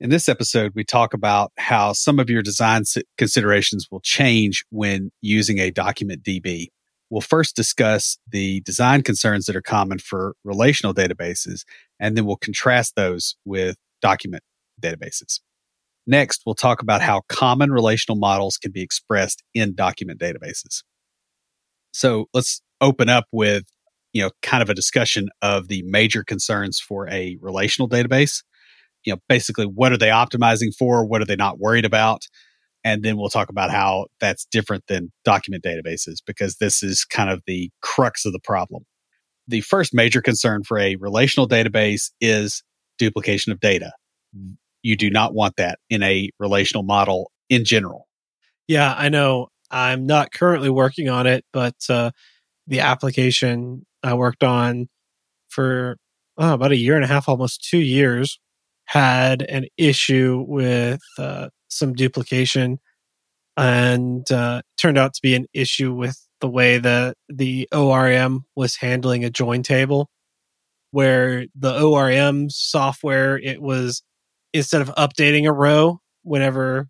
In 0.00 0.10
this 0.10 0.28
episode, 0.28 0.72
we 0.74 0.84
talk 0.84 1.14
about 1.14 1.52
how 1.56 1.92
some 1.92 2.18
of 2.18 2.28
your 2.28 2.42
design 2.42 2.82
considerations 3.16 3.86
will 3.90 4.00
change 4.00 4.64
when 4.70 5.12
using 5.20 5.58
a 5.58 5.70
document 5.70 6.22
DB. 6.22 6.68
We'll 7.10 7.20
first 7.20 7.54
discuss 7.54 8.18
the 8.28 8.60
design 8.62 9.02
concerns 9.02 9.46
that 9.46 9.54
are 9.54 9.62
common 9.62 9.98
for 9.98 10.34
relational 10.42 10.92
databases, 10.92 11.64
and 12.00 12.16
then 12.16 12.26
we'll 12.26 12.36
contrast 12.36 12.96
those 12.96 13.36
with 13.44 13.76
document 14.02 14.42
databases. 14.82 15.38
Next, 16.06 16.42
we'll 16.44 16.54
talk 16.54 16.82
about 16.82 17.00
how 17.00 17.22
common 17.28 17.70
relational 17.70 18.18
models 18.18 18.58
can 18.58 18.72
be 18.72 18.82
expressed 18.82 19.42
in 19.54 19.74
document 19.74 20.20
databases. 20.20 20.82
So 21.92 22.26
let's 22.34 22.60
open 22.80 23.08
up 23.08 23.24
with 23.32 23.64
you 24.14 24.22
know, 24.22 24.30
kind 24.40 24.62
of 24.62 24.70
a 24.70 24.74
discussion 24.74 25.28
of 25.42 25.68
the 25.68 25.82
major 25.84 26.24
concerns 26.24 26.80
for 26.80 27.08
a 27.10 27.36
relational 27.40 27.88
database. 27.88 28.42
You 29.04 29.12
know, 29.12 29.20
basically, 29.28 29.66
what 29.66 29.92
are 29.92 29.98
they 29.98 30.08
optimizing 30.08 30.72
for? 30.78 31.04
What 31.04 31.20
are 31.20 31.26
they 31.26 31.36
not 31.36 31.58
worried 31.58 31.84
about? 31.84 32.22
And 32.84 33.02
then 33.02 33.16
we'll 33.16 33.28
talk 33.28 33.50
about 33.50 33.70
how 33.70 34.06
that's 34.20 34.46
different 34.46 34.84
than 34.88 35.12
document 35.24 35.64
databases 35.64 36.18
because 36.24 36.56
this 36.56 36.82
is 36.82 37.04
kind 37.04 37.28
of 37.28 37.42
the 37.46 37.70
crux 37.82 38.24
of 38.24 38.32
the 38.32 38.40
problem. 38.42 38.84
The 39.48 39.62
first 39.62 39.92
major 39.92 40.22
concern 40.22 40.62
for 40.62 40.78
a 40.78 40.96
relational 40.96 41.48
database 41.48 42.10
is 42.20 42.62
duplication 42.98 43.52
of 43.52 43.60
data. 43.60 43.92
You 44.84 44.96
do 44.96 45.10
not 45.10 45.34
want 45.34 45.56
that 45.56 45.80
in 45.90 46.02
a 46.02 46.30
relational 46.38 46.84
model 46.84 47.32
in 47.48 47.64
general. 47.64 48.06
Yeah, 48.68 48.94
I 48.96 49.08
know. 49.08 49.48
I'm 49.70 50.06
not 50.06 50.30
currently 50.30 50.70
working 50.70 51.08
on 51.08 51.26
it, 51.26 51.44
but 51.52 51.74
uh, 51.88 52.10
the 52.66 52.80
application 52.80 53.86
I 54.02 54.14
worked 54.14 54.44
on 54.44 54.88
for 55.48 55.96
oh, 56.36 56.54
about 56.54 56.72
a 56.72 56.76
year 56.76 56.96
and 56.96 57.04
a 57.04 57.08
half, 57.08 57.28
almost 57.28 57.64
two 57.64 57.78
years, 57.78 58.38
had 58.84 59.42
an 59.42 59.66
issue 59.78 60.44
with 60.46 61.00
uh, 61.18 61.48
some 61.68 61.94
duplication 61.94 62.78
and 63.56 64.30
uh, 64.30 64.60
turned 64.76 64.98
out 64.98 65.14
to 65.14 65.22
be 65.22 65.34
an 65.34 65.46
issue 65.54 65.94
with 65.94 66.20
the 66.40 66.48
way 66.48 66.76
that 66.78 67.16
the 67.28 67.66
ORM 67.72 68.44
was 68.54 68.76
handling 68.76 69.24
a 69.24 69.30
join 69.30 69.62
table, 69.62 70.10
where 70.90 71.46
the 71.54 71.80
ORM 71.80 72.50
software, 72.50 73.38
it 73.38 73.62
was 73.62 74.02
instead 74.54 74.80
of 74.80 74.88
updating 74.94 75.46
a 75.46 75.52
row 75.52 76.00
whenever 76.22 76.88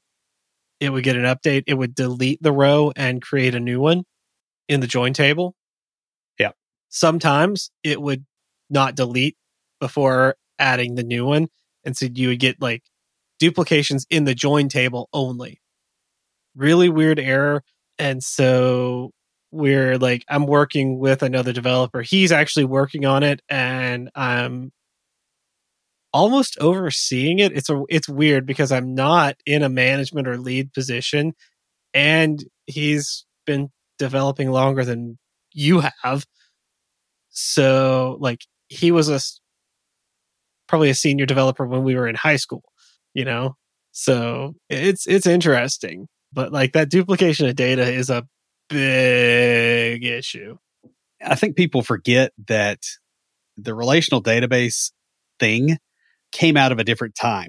it 0.79 0.91
would 0.91 1.03
get 1.03 1.17
an 1.17 1.25
update, 1.25 1.65
it 1.67 1.75
would 1.75 1.95
delete 1.95 2.41
the 2.43 2.53
row 2.53 2.93
and 2.95 3.23
create 3.23 3.55
a 3.55 3.61
new 3.61 3.81
one 3.81 4.05
in 4.69 4.81
the 4.81 4.87
join 4.87 5.15
table. 5.15 5.57
Yeah. 6.39 6.53
Sometimes 6.91 7.71
it 7.83 8.01
would 8.01 8.25
not 8.69 8.95
delete 8.95 9.37
before 9.81 10.37
adding 10.59 10.95
the 10.95 11.03
new 11.03 11.25
one. 11.25 11.49
And 11.85 11.97
so 11.97 12.07
you 12.13 12.29
would 12.29 12.39
get 12.39 12.61
like 12.61 12.83
duplications 13.39 14.07
in 14.11 14.25
the 14.25 14.35
join 14.35 14.69
table 14.69 15.09
only. 15.13 15.61
Really 16.55 16.91
weird 16.91 17.19
error. 17.19 17.63
And 17.99 18.23
so 18.23 19.11
we're 19.51 19.99
like, 19.99 20.25
I'm 20.29 20.47
working 20.47 20.99
with 20.99 21.23
another 21.23 21.53
developer. 21.53 22.03
He's 22.03 22.33
actually 22.33 22.67
working 22.67 23.07
on 23.07 23.23
it 23.23 23.41
and 23.49 24.11
I'm 24.15 24.73
almost 26.15 26.57
overseeing 26.61 27.41
it. 27.41 27.53
It's 27.53 27.69
a, 27.69 27.83
it's 27.89 28.09
weird 28.09 28.47
because 28.47 28.71
I'm 28.71 28.95
not 28.95 29.35
in 29.45 29.63
a 29.63 29.69
management 29.69 30.29
or 30.29 30.39
lead 30.39 30.73
position 30.73 31.35
and 31.93 32.43
he's 32.67 33.27
been 33.45 33.71
developing 33.99 34.51
longer 34.51 34.85
than 34.85 35.19
you 35.53 35.83
have. 36.03 36.25
So 37.31 38.17
like 38.21 38.43
he 38.69 38.93
was 38.93 39.09
a 39.09 39.21
probably 40.69 40.89
a 40.89 40.95
senior 40.95 41.27
developer 41.27 41.67
when 41.67 41.83
we 41.83 41.97
were 41.97 42.07
in 42.07 42.15
high 42.15 42.37
school, 42.37 42.63
you 43.13 43.25
know? 43.25 43.57
So 43.91 44.55
it's 44.71 45.07
it's 45.07 45.27
interesting. 45.27 46.07
But 46.33 46.53
like 46.53 46.73
that 46.73 46.91
duplication 46.91 47.49
of 47.49 47.57
data 47.57 47.93
is 47.93 48.09
a 48.09 48.25
big 48.69 50.05
issue. 50.05 50.59
I 51.25 51.35
think 51.35 51.57
people 51.57 51.83
forget 51.83 52.33
that 52.47 52.79
the 53.57 53.75
relational 53.75 54.23
database 54.23 54.93
thing 55.41 55.79
came 56.35 56.59
out 56.59 56.73
of 56.73 56.79
a 56.79 56.85
different 56.85 57.15
time, 57.15 57.49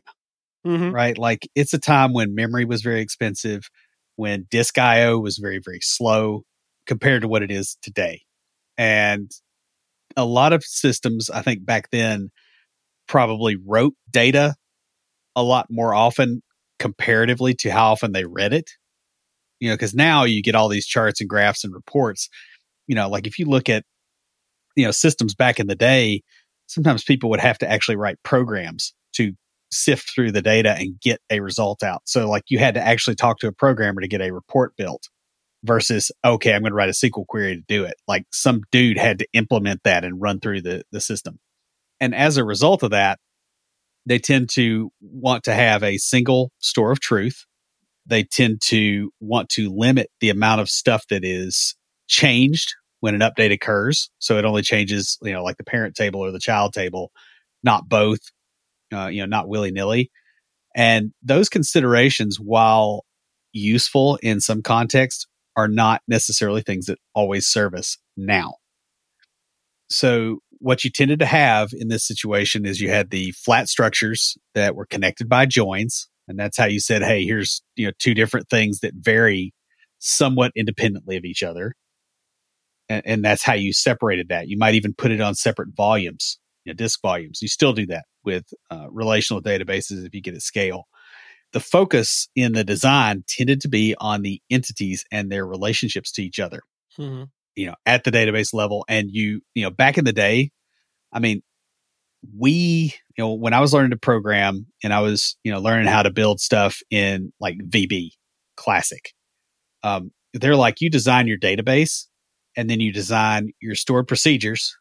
Mm-hmm. 0.66 0.92
right? 0.92 1.18
Like 1.18 1.48
it's 1.54 1.74
a 1.74 1.80
time 1.80 2.14
when 2.14 2.34
memory 2.34 2.66
was 2.66 2.82
very 2.82 3.02
expensive, 3.02 3.70
when 4.16 4.48
disk 4.50 4.78
IO 4.80 5.20
was 5.20 5.38
very, 5.38 5.60
very 5.64 5.80
slow 5.82 6.44
compared 6.88 7.22
to 7.22 7.28
what 7.28 7.44
it 7.44 7.52
is 7.52 7.78
today. 7.82 8.22
And 8.78 9.30
a 10.18 10.26
lot 10.26 10.54
of 10.54 10.64
systems, 10.64 11.30
I 11.30 11.42
think 11.42 11.66
back 11.66 11.90
then, 11.92 12.32
probably 13.08 13.58
wrote 13.64 13.94
data 14.10 14.56
a 15.36 15.44
lot 15.44 15.68
more 15.70 15.94
often 15.94 16.42
comparatively 16.80 17.54
to 17.54 17.70
how 17.70 17.92
often 17.92 18.12
they 18.14 18.26
read 18.26 18.54
it. 18.54 18.72
You 19.60 19.70
know, 19.70 19.76
because 19.76 19.94
now 19.94 20.24
you 20.24 20.42
get 20.42 20.56
all 20.56 20.70
these 20.70 20.88
charts 20.88 21.22
and 21.22 21.30
graphs 21.30 21.64
and 21.64 21.74
reports. 21.74 22.30
You 22.88 22.96
know, 22.96 23.08
like 23.08 23.28
if 23.28 23.38
you 23.38 23.46
look 23.46 23.70
at, 23.70 23.84
you 24.76 24.86
know, 24.86 24.92
systems 24.92 25.36
back 25.36 25.60
in 25.60 25.68
the 25.68 25.76
day, 25.76 26.22
sometimes 26.68 27.04
people 27.04 27.30
would 27.30 27.40
have 27.40 27.58
to 27.60 27.70
actually 27.70 27.96
write 27.96 28.22
programs 28.24 28.94
to 29.14 29.34
sift 29.72 30.12
through 30.14 30.32
the 30.32 30.42
data 30.42 30.76
and 30.78 31.00
get 31.00 31.20
a 31.30 31.40
result 31.40 31.84
out. 31.84 32.02
So, 32.06 32.30
like, 32.30 32.44
you 32.50 32.60
had 32.60 32.76
to 32.76 32.82
actually 32.82 33.16
talk 33.16 33.40
to 33.40 33.48
a 33.48 33.52
programmer 33.52 34.02
to 34.02 34.08
get 34.08 34.22
a 34.22 34.32
report 34.34 34.76
built 34.78 35.10
versus, 35.64 36.12
okay, 36.24 36.54
I'm 36.54 36.62
going 36.62 36.72
to 36.72 36.76
write 36.76 36.90
a 36.90 36.94
SQL 36.94 37.26
query 37.28 37.56
to 37.56 37.64
do 37.68 37.84
it. 37.84 37.96
Like, 38.08 38.26
some 38.32 38.62
dude 38.72 38.98
had 38.98 39.20
to 39.20 39.28
implement 39.34 39.82
that 39.84 40.04
and 40.04 40.22
run 40.22 40.40
through 40.40 40.62
the, 40.62 40.84
the 40.92 41.02
system. 41.02 41.40
And 42.00 42.14
as 42.14 42.38
a 42.38 42.46
result 42.46 42.84
of 42.84 42.92
that, 42.92 43.20
they 44.06 44.20
tend 44.20 44.50
to 44.52 44.92
want 45.02 45.44
to 45.46 45.54
have 45.54 45.84
a 45.84 45.98
single 45.98 46.52
store 46.60 46.92
of 46.92 47.00
truth. 47.00 47.46
They 48.06 48.24
tend 48.24 48.62
to 48.66 49.12
want 49.20 49.50
to 49.50 49.70
limit 49.70 50.12
the 50.20 50.30
amount 50.30 50.62
of 50.62 50.70
stuff 50.70 51.06
that 51.10 51.24
is 51.24 51.76
changed 52.08 52.76
when 53.06 53.14
an 53.14 53.22
update 53.22 53.54
occurs. 53.54 54.10
So 54.18 54.40
it 54.40 54.46
only 54.46 54.64
changes, 54.64 55.20
you 55.22 55.32
know, 55.32 55.44
like 55.44 55.58
the 55.58 55.64
parent 55.64 55.94
table 55.94 56.22
or 56.22 56.32
the 56.32 56.40
child 56.40 56.74
table, 56.74 57.12
not 57.62 57.88
both, 57.88 58.18
uh, 58.92 59.10
you 59.10 59.22
know, 59.22 59.28
not 59.28 59.48
willy 59.48 59.70
nilly. 59.70 60.10
And 60.76 61.14
those 61.22 61.48
considerations, 61.48 62.40
while 62.40 63.06
useful 63.54 64.18
in 64.24 64.42
some 64.42 64.64
contexts, 64.64 65.28
are 65.56 65.68
not 65.68 66.02
necessarily 66.08 66.64
things 66.64 66.88
that 66.88 66.98
always 67.14 67.46
serve 67.46 67.76
us 67.76 68.00
now. 68.18 68.56
So 69.88 70.40
what 70.58 70.84
you 70.84 70.90
tended 70.90 71.20
to 71.20 71.28
have 71.28 71.74
in 71.74 71.90
this 71.90 72.08
situation 72.08 72.66
is 72.66 72.82
you 72.82 72.90
had 72.90 73.12
the 73.12 73.34
flat 73.34 73.70
structures 73.70 74.36
that 74.56 74.76
were 74.76 74.88
connected 74.88 75.30
by 75.30 75.46
joins. 75.46 76.10
And 76.28 76.40
that's 76.40 76.58
how 76.58 76.66
you 76.66 76.80
said, 76.80 77.04
hey, 77.04 77.24
here's, 77.24 77.62
you 77.76 77.86
know, 77.86 77.94
two 78.00 78.16
different 78.16 78.50
things 78.50 78.80
that 78.80 78.96
vary 78.96 79.54
somewhat 80.00 80.54
independently 80.56 81.18
of 81.18 81.24
each 81.24 81.44
other. 81.44 81.76
And, 82.90 83.02
and 83.06 83.26
that's 83.26 83.44
how 83.44 83.54
you 83.54 83.74
separated 83.74 84.30
that. 84.30 84.48
You 84.48 84.58
might 84.58 84.76
even 84.76 84.94
put 84.94 85.12
it 85.12 85.22
on 85.22 85.36
separate 85.36 85.70
volumes, 85.76 86.40
you 86.64 86.72
know, 86.74 86.76
disk 86.76 87.02
volumes. 87.02 87.42
You 87.42 87.48
still 87.48 87.74
do 87.74 87.86
that 87.88 88.06
with 88.24 88.46
uh, 88.72 88.88
relational 88.92 89.42
databases 89.42 90.06
if 90.06 90.14
you 90.14 90.22
get 90.22 90.36
at 90.36 90.42
scale. 90.42 90.88
The 91.54 91.60
focus 91.60 92.28
in 92.36 92.54
the 92.54 92.64
design 92.64 93.24
tended 93.28 93.62
to 93.62 93.70
be 93.70 93.96
on 94.00 94.22
the 94.22 94.42
entities 94.50 95.06
and 95.12 95.32
their 95.32 95.46
relationships 95.46 96.12
to 96.14 96.24
each 96.24 96.40
other 96.40 96.62
Mm-hmm. 97.00 97.24
you 97.58 97.68
know, 97.68 97.76
at 97.86 98.06
the 98.06 98.12
database 98.12 98.54
level. 98.54 98.86
And 98.88 99.10
you, 99.12 99.42
you 99.54 99.64
know, 99.64 99.70
back 99.70 99.98
in 99.98 100.06
the 100.06 100.14
day, 100.14 100.52
I 101.12 101.20
mean, 101.20 101.42
we, 102.38 102.96
you 103.18 103.24
know, 103.24 103.34
when 103.34 103.54
I 103.54 103.60
was 103.60 103.74
learning 103.74 103.92
to 103.92 103.98
program 103.98 104.68
and 104.82 104.94
I 104.94 105.02
was, 105.02 105.36
you 105.44 105.52
know, 105.52 105.60
learning 105.60 105.88
how 105.88 106.04
to 106.04 106.10
build 106.10 106.40
stuff 106.40 106.80
in 106.90 107.34
like 107.42 107.58
VB 107.58 108.12
classic, 108.56 109.14
um, 109.84 110.12
they're 110.34 110.56
like, 110.56 110.80
you 110.80 110.90
design 110.90 111.28
your 111.28 111.38
database 111.38 112.08
and 112.56 112.70
then 112.70 112.80
you 112.80 112.92
design 112.92 113.52
your 113.62 113.76
stored 113.76 114.08
procedures 114.08 114.76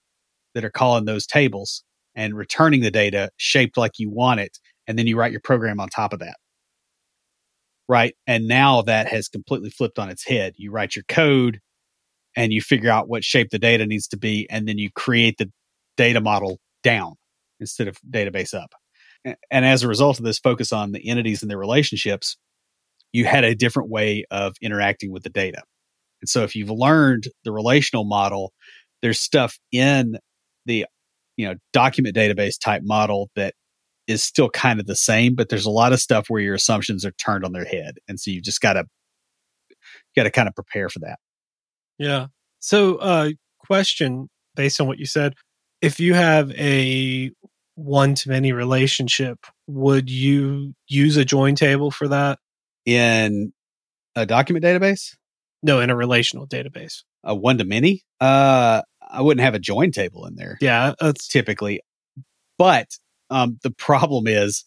that 0.55 0.65
are 0.65 0.71
calling 0.71 1.05
those 1.05 1.27
tables 1.27 1.83
and 2.15 2.37
returning 2.37 2.81
the 2.81 2.91
data 2.91 3.31
shaped 3.37 3.77
like 3.77 3.99
you 3.99 4.11
want 4.11 4.41
it. 4.41 4.59
And 4.87 4.99
then 4.99 5.07
you 5.07 5.17
write 5.17 5.33
your 5.33 5.41
program 5.41 5.81
on 5.81 5.89
top 5.89 6.13
of 6.13 6.21
that. 6.21 6.37
Right. 7.89 8.15
And 8.27 8.47
now 8.47 8.83
that 8.83 9.09
has 9.09 9.29
completely 9.29 9.71
flipped 9.71 9.99
on 9.99 10.09
its 10.09 10.27
head. 10.27 10.55
You 10.57 10.71
write 10.71 10.97
your 10.97 11.05
code 11.09 11.61
and 12.37 12.53
you 12.53 12.61
figure 12.61 12.91
out 12.91 13.09
what 13.09 13.25
shape 13.25 13.51
the 13.51 13.59
data 13.59 13.87
needs 13.87 14.09
to 14.09 14.17
be, 14.17 14.49
and 14.51 14.67
then 14.67 14.79
you 14.79 14.91
create 14.91 15.37
the 15.39 15.51
data 15.97 16.21
model 16.21 16.59
down 16.83 17.15
instead 17.61 17.87
of 17.87 17.97
database 18.11 18.55
up. 18.55 18.73
And 19.25 19.65
as 19.65 19.83
a 19.83 19.89
result 19.89 20.19
of 20.19 20.25
this 20.25 20.39
focus 20.39 20.73
on 20.73 20.93
the 20.93 21.09
entities 21.09 21.43
and 21.43 21.51
their 21.51 21.59
relationships, 21.59 22.37
you 23.13 23.25
had 23.25 23.45
a 23.45 23.55
different 23.55 23.89
way 23.89 24.25
of 24.31 24.57
interacting 24.61 25.13
with 25.13 25.23
the 25.23 25.31
data. 25.31 25.63
And 26.25 26.29
so 26.29 26.43
if 26.43 26.57
you've 26.57 26.71
learned 26.71 27.25
the 27.45 27.53
relational 27.53 28.05
model, 28.05 28.55
there's 29.03 29.21
stuff 29.21 29.59
in 29.71 30.17
the 30.65 30.87
you 31.37 31.47
know 31.47 31.55
document 31.75 32.17
database 32.17 32.59
type 32.59 32.81
model 32.83 33.29
that 33.37 33.53
is 34.07 34.25
still 34.25 34.49
kind 34.49 34.81
of 34.81 34.87
the 34.87 34.97
same, 34.97 35.35
but 35.35 35.51
there's 35.51 35.67
a 35.67 35.71
lot 35.71 35.93
of 35.93 36.01
stuff 36.01 36.29
where 36.29 36.41
your 36.41 36.55
assumptions 36.55 37.05
are 37.05 37.13
turned 37.13 37.45
on 37.45 37.53
their 37.53 37.65
head. 37.65 37.97
And 38.09 38.19
so 38.19 38.31
you've 38.31 38.45
just 38.45 38.61
got 38.61 38.75
to 38.75 38.85
got 40.17 40.23
to 40.23 40.31
kind 40.31 40.49
of 40.49 40.55
prepare 40.55 40.89
for 40.89 41.01
that. 41.01 41.19
Yeah. 41.99 42.29
So, 42.61 42.97
uh, 42.97 43.31
question 43.59 44.31
based 44.57 44.81
on 44.81 44.87
what 44.87 44.99
you 44.99 45.07
said, 45.07 45.35
if 45.83 46.01
you 46.01 46.15
have 46.15 46.51
a 46.53 47.31
one 47.75 48.15
to 48.15 48.31
many 48.31 48.53
relationship, 48.53 49.39
would 49.67 50.09
you 50.09 50.73
use 50.89 51.17
a 51.17 51.25
join 51.25 51.55
table 51.55 51.91
for 51.91 52.09
that? 52.09 52.39
in 52.87 53.53
a 54.17 54.27
document 54.27 54.65
database, 54.65 55.17
No, 55.64 55.81
in 55.81 55.88
a 55.88 55.96
relational 55.96 56.46
database. 56.46 57.03
a 57.24 57.35
one 57.35 57.57
to 57.59 57.64
many, 57.64 58.03
uh, 58.20 58.83
I 59.11 59.22
wouldn't 59.22 59.42
have 59.42 59.55
a 59.55 59.59
join 59.59 59.90
table 59.92 60.27
in 60.27 60.37
there 60.37 60.59
Yeah, 60.61 60.92
that's 61.00 61.27
typically. 61.27 61.81
But 62.59 62.88
um, 63.31 63.59
the 63.62 63.70
problem 63.70 64.27
is, 64.27 64.64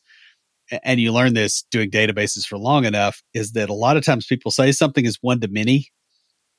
and 0.84 1.00
you 1.00 1.14
learn 1.14 1.34
this 1.34 1.64
doing 1.72 1.92
databases 1.92 2.46
for 2.46 2.58
long 2.58 2.84
enough, 2.84 3.22
is 3.34 3.52
that 3.54 3.70
a 3.70 3.74
lot 3.74 3.96
of 3.96 4.04
times 4.04 4.26
people 4.26 4.52
say 4.52 4.72
something 4.72 5.06
is 5.06 5.20
one 5.22 5.40
to 5.42 5.48
many, 5.48 5.88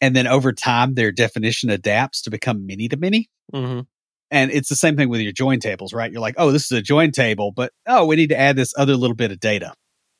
and 0.00 0.14
then 0.14 0.28
over 0.28 0.52
time 0.52 0.94
their 0.94 1.10
definition 1.10 1.68
adapts 1.68 2.22
to 2.22 2.30
become 2.30 2.64
many 2.64 2.88
to 2.88 2.96
many. 2.96 3.28
mhm. 3.52 3.86
And 4.30 4.50
it's 4.50 4.68
the 4.68 4.76
same 4.76 4.94
thing 4.94 5.08
with 5.08 5.22
your 5.22 5.32
join 5.32 5.58
tables, 5.58 5.94
right? 5.94 6.12
You're 6.12 6.20
like, 6.20 6.34
oh, 6.36 6.52
this 6.52 6.70
is 6.70 6.78
a 6.78 6.82
join 6.82 7.12
table, 7.12 7.50
but 7.50 7.72
oh, 7.86 8.04
we 8.04 8.14
need 8.14 8.28
to 8.28 8.38
add 8.38 8.56
this 8.56 8.74
other 8.76 8.94
little 8.94 9.16
bit 9.16 9.32
of 9.32 9.40
data. 9.40 9.72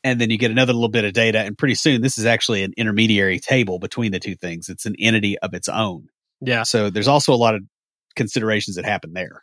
And 0.05 0.21
then 0.21 0.31
you 0.31 0.39
get 0.39 0.51
another 0.51 0.73
little 0.73 0.89
bit 0.89 1.05
of 1.05 1.13
data. 1.13 1.41
And 1.41 1.59
pretty 1.59 1.75
soon, 1.75 2.03
this 2.03 2.19
is 2.19 2.25
actually 2.25 2.63
an 2.63 2.73
intermediary 2.77 3.41
table 3.41 3.79
between 3.79 4.13
the 4.13 4.21
two 4.21 4.37
things. 4.37 4.69
It's 4.69 4.87
an 4.87 4.95
entity 4.99 5.39
of 5.39 5.55
its 5.55 5.69
own. 5.69 6.09
yeah. 6.41 6.63
So 6.63 6.91
there's 6.91 7.09
also 7.09 7.33
a 7.33 7.37
lot 7.37 7.55
of 7.55 7.63
considerations 8.17 8.77
that 8.77 8.85
happen 8.85 9.13
there. 9.13 9.41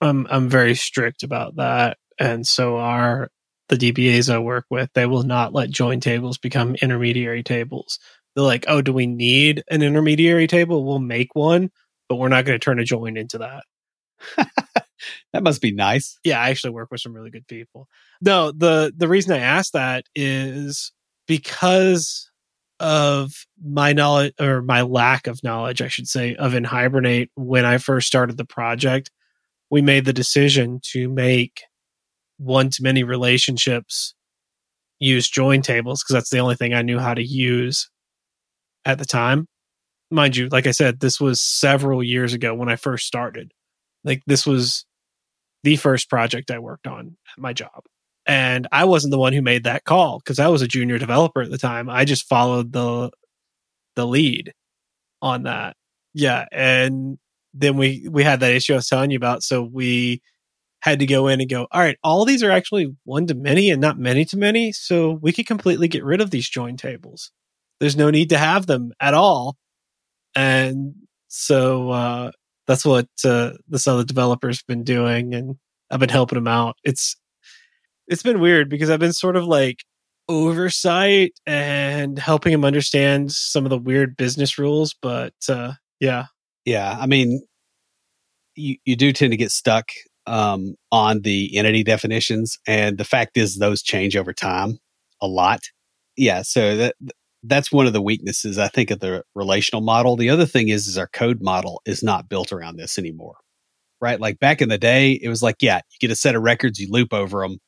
I'm 0.00 0.26
I'm 0.30 0.48
very 0.48 0.74
strict 0.74 1.24
about 1.24 1.56
that, 1.56 1.98
and 2.18 2.46
so 2.46 2.76
are 2.76 3.30
the 3.68 3.76
DBAs 3.76 4.32
I 4.32 4.38
work 4.38 4.64
with. 4.70 4.90
They 4.94 5.06
will 5.06 5.24
not 5.24 5.52
let 5.52 5.70
join 5.70 6.00
tables 6.00 6.38
become 6.38 6.76
intermediary 6.76 7.42
tables. 7.42 7.98
They're 8.34 8.44
like, 8.44 8.64
oh, 8.68 8.82
do 8.82 8.92
we 8.92 9.06
need 9.06 9.64
an 9.70 9.82
intermediary 9.82 10.46
table? 10.46 10.84
We'll 10.84 11.00
make 11.00 11.34
one, 11.34 11.70
but 12.08 12.16
we're 12.16 12.28
not 12.28 12.44
going 12.44 12.58
to 12.58 12.64
turn 12.64 12.78
a 12.78 12.84
join 12.84 13.16
into 13.16 13.38
that. 13.38 13.64
That 15.32 15.42
must 15.42 15.60
be 15.60 15.72
nice. 15.72 16.18
yeah, 16.24 16.40
I 16.40 16.50
actually 16.50 16.70
work 16.70 16.90
with 16.90 17.00
some 17.00 17.14
really 17.14 17.30
good 17.30 17.46
people. 17.46 17.86
No, 18.20 18.52
the 18.52 18.92
the 18.96 19.08
reason 19.08 19.32
I 19.32 19.38
asked 19.38 19.72
that 19.74 20.04
is 20.14 20.92
because 21.26 22.30
of 22.80 23.32
my 23.62 23.92
knowledge 23.92 24.34
or 24.40 24.62
my 24.62 24.82
lack 24.82 25.26
of 25.26 25.42
knowledge, 25.42 25.82
I 25.82 25.88
should 25.88 26.08
say, 26.08 26.34
of 26.36 26.54
in 26.54 26.64
hibernate 26.64 27.30
when 27.34 27.64
I 27.64 27.78
first 27.78 28.06
started 28.06 28.36
the 28.36 28.44
project, 28.44 29.10
we 29.70 29.82
made 29.82 30.04
the 30.04 30.12
decision 30.12 30.80
to 30.92 31.08
make 31.08 31.62
one 32.38 32.70
to 32.70 32.82
many 32.82 33.02
relationships 33.02 34.14
use 35.00 35.28
join 35.28 35.62
tables 35.62 36.02
because 36.02 36.14
that's 36.14 36.30
the 36.30 36.38
only 36.38 36.56
thing 36.56 36.74
I 36.74 36.82
knew 36.82 36.98
how 36.98 37.14
to 37.14 37.24
use 37.24 37.90
at 38.84 38.98
the 38.98 39.04
time. 39.04 39.46
Mind 40.10 40.36
you, 40.36 40.48
like 40.48 40.66
I 40.66 40.70
said, 40.70 41.00
this 41.00 41.20
was 41.20 41.40
several 41.40 42.02
years 42.02 42.32
ago 42.32 42.54
when 42.54 42.68
I 42.68 42.76
first 42.76 43.06
started. 43.06 43.52
Like 44.04 44.22
this 44.26 44.46
was 44.46 44.86
the 45.64 45.76
first 45.76 46.08
project 46.08 46.50
I 46.50 46.58
worked 46.58 46.86
on 46.86 47.16
at 47.36 47.40
my 47.40 47.52
job. 47.52 47.84
And 48.26 48.66
I 48.72 48.84
wasn't 48.84 49.12
the 49.12 49.18
one 49.18 49.32
who 49.32 49.42
made 49.42 49.64
that 49.64 49.84
call 49.84 50.18
because 50.18 50.38
I 50.38 50.48
was 50.48 50.62
a 50.62 50.68
junior 50.68 50.98
developer 50.98 51.40
at 51.40 51.50
the 51.50 51.58
time. 51.58 51.88
I 51.88 52.04
just 52.04 52.28
followed 52.28 52.72
the 52.72 53.10
the 53.96 54.06
lead 54.06 54.52
on 55.22 55.44
that. 55.44 55.76
Yeah, 56.14 56.44
and 56.52 57.18
then 57.54 57.76
we 57.76 58.06
we 58.10 58.22
had 58.24 58.40
that 58.40 58.52
issue 58.52 58.74
I 58.74 58.76
was 58.76 58.88
telling 58.88 59.10
you 59.10 59.16
about. 59.16 59.42
So 59.42 59.62
we 59.62 60.20
had 60.80 61.00
to 61.00 61.06
go 61.06 61.26
in 61.26 61.40
and 61.40 61.50
go, 61.50 61.66
all 61.72 61.80
right, 61.80 61.98
all 62.04 62.24
these 62.24 62.42
are 62.42 62.50
actually 62.50 62.94
one 63.04 63.26
to 63.26 63.34
many 63.34 63.70
and 63.70 63.80
not 63.80 63.98
many 63.98 64.24
to 64.26 64.36
many. 64.36 64.72
So 64.72 65.18
we 65.22 65.32
could 65.32 65.46
completely 65.46 65.88
get 65.88 66.04
rid 66.04 66.20
of 66.20 66.30
these 66.30 66.48
join 66.48 66.76
tables. 66.76 67.32
There's 67.80 67.96
no 67.96 68.10
need 68.10 68.28
to 68.30 68.38
have 68.38 68.66
them 68.66 68.92
at 69.00 69.14
all. 69.14 69.56
And 70.36 70.94
so 71.28 71.90
uh, 71.90 72.30
that's 72.68 72.84
what 72.84 73.08
uh, 73.24 73.52
this 73.66 73.88
other 73.88 74.04
developer's 74.04 74.62
been 74.62 74.84
doing, 74.84 75.34
and 75.34 75.56
I've 75.90 76.00
been 76.00 76.10
helping 76.10 76.38
him 76.38 76.46
out. 76.46 76.76
It's 76.84 77.16
it's 78.06 78.22
been 78.22 78.40
weird 78.40 78.68
because 78.68 78.90
I've 78.90 79.00
been 79.00 79.12
sort 79.12 79.36
of 79.36 79.44
like 79.44 79.78
oversight 80.28 81.32
and 81.46 82.18
helping 82.18 82.52
him 82.52 82.64
understand 82.64 83.32
some 83.32 83.64
of 83.64 83.70
the 83.70 83.78
weird 83.78 84.16
business 84.16 84.58
rules, 84.58 84.94
but 85.00 85.32
uh, 85.48 85.72
yeah, 85.98 86.26
yeah. 86.66 86.96
I 87.00 87.06
mean, 87.06 87.42
you 88.54 88.76
you 88.84 88.94
do 88.94 89.12
tend 89.12 89.32
to 89.32 89.38
get 89.38 89.50
stuck 89.50 89.88
um, 90.26 90.74
on 90.92 91.22
the 91.22 91.56
entity 91.56 91.82
definitions, 91.82 92.58
and 92.66 92.98
the 92.98 93.04
fact 93.04 93.38
is 93.38 93.56
those 93.56 93.82
change 93.82 94.14
over 94.14 94.34
time 94.34 94.78
a 95.22 95.26
lot. 95.26 95.60
Yeah, 96.18 96.42
so 96.42 96.76
that 96.76 96.96
that's 97.48 97.72
one 97.72 97.86
of 97.86 97.92
the 97.92 98.02
weaknesses 98.02 98.58
I 98.58 98.68
think 98.68 98.90
of 98.90 99.00
the 99.00 99.24
relational 99.34 99.82
model. 99.82 100.16
The 100.16 100.30
other 100.30 100.46
thing 100.46 100.68
is 100.68 100.86
is 100.86 100.98
our 100.98 101.08
code 101.08 101.40
model 101.40 101.80
is 101.86 102.02
not 102.02 102.28
built 102.28 102.52
around 102.52 102.76
this 102.76 102.98
anymore. 102.98 103.36
Right? 104.00 104.20
Like 104.20 104.38
back 104.38 104.62
in 104.62 104.68
the 104.68 104.78
day, 104.78 105.12
it 105.12 105.28
was 105.28 105.42
like, 105.42 105.56
yeah, 105.60 105.80
you 105.90 105.98
get 106.00 106.12
a 106.12 106.16
set 106.16 106.36
of 106.36 106.42
records, 106.42 106.78
you 106.78 106.88
loop 106.90 107.12
over 107.12 107.40
them, 107.40 107.58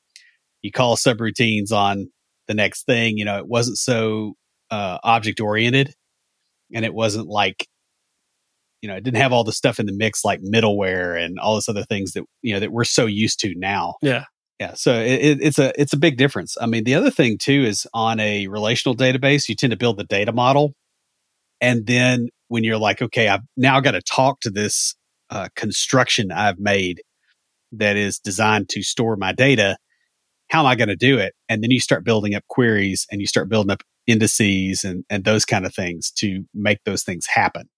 you 0.63 0.71
call 0.71 0.97
subroutines 0.97 1.73
on 1.73 2.09
the 2.47 2.55
next 2.55 2.85
thing. 2.87 3.19
You 3.19 3.25
know, 3.25 3.39
it 3.39 3.49
wasn't 3.49 3.79
so 3.79 4.35
uh, 4.71 4.99
object 5.03 5.41
oriented, 5.41 5.93
and 6.73 6.85
it 6.85 6.95
wasn't 6.95 7.27
like 7.27 7.67
you 8.83 8.89
know, 8.89 8.97
it 8.97 9.05
didn't 9.05 9.19
have 9.19 9.33
all 9.33 9.45
the 9.45 9.53
stuff 9.53 9.79
in 9.79 9.87
the 9.87 9.93
mix 9.93 10.25
like 10.25 10.41
middleware 10.41 11.23
and 11.23 11.39
all 11.39 11.55
this 11.57 11.69
other 11.69 11.85
things 11.85 12.13
that 12.13 12.25
you 12.43 12.55
know 12.55 12.61
that 12.61 12.73
we're 12.73 12.85
so 12.85 13.07
used 13.07 13.41
to 13.41 13.55
now. 13.57 13.95
Yeah, 14.03 14.25
yeah. 14.61 14.75
So 14.75 15.01
it, 15.01 15.39
it's 15.41 15.59
a 15.59 15.73
it's 15.81 15.95
a 15.95 15.99
big 15.99 16.19
difference. 16.19 16.57
I 16.61 16.67
mean, 16.67 16.85
the 16.85 16.95
other 16.95 17.11
thing 17.11 17.39
too 17.39 17.65
is 17.65 17.87
on 17.95 18.21
a 18.21 18.47
relational 18.47 18.95
database, 18.95 19.49
you 19.49 19.55
tend 19.55 19.71
to 19.71 19.77
build 19.77 19.97
the 19.97 20.05
data 20.05 20.33
model, 20.33 20.75
and 21.61 21.87
then 21.87 22.29
when 22.49 22.63
you're 22.63 22.79
like, 22.79 23.01
okay, 23.01 23.29
I've 23.29 23.41
now 23.57 23.81
got 23.81 23.93
to 23.93 24.03
talk 24.03 24.41
to 24.41 24.51
this 24.51 24.95
uh, 25.31 25.49
construction 25.57 26.31
I've 26.31 26.59
made 26.59 27.03
that 27.73 27.97
is 27.97 28.19
designed 28.19 28.69
to 28.71 28.83
store 28.83 29.17
my 29.17 29.33
data. 29.33 29.77
How 30.51 30.61
am 30.61 30.67
I 30.67 30.75
going 30.75 30.89
to 30.89 30.97
do 30.97 31.19
it? 31.19 31.35
And 31.49 31.63
then 31.63 31.71
you 31.71 31.81
start 31.81 32.05
building 32.05 32.35
up 32.35 32.43
queries 32.49 33.07
and 33.11 33.21
you 33.21 33.27
start 33.29 33.49
building 33.49 33.71
up 33.71 33.85
indices 34.07 34.83
and, 34.83 35.05
and 35.09 35.25
those 35.25 35.45
kind 35.45 35.65
of 35.65 35.73
things 35.73 36.11
to 36.17 36.45
make 36.53 36.81
those 36.85 37.05
things 37.05 37.27
happen. 37.33 37.69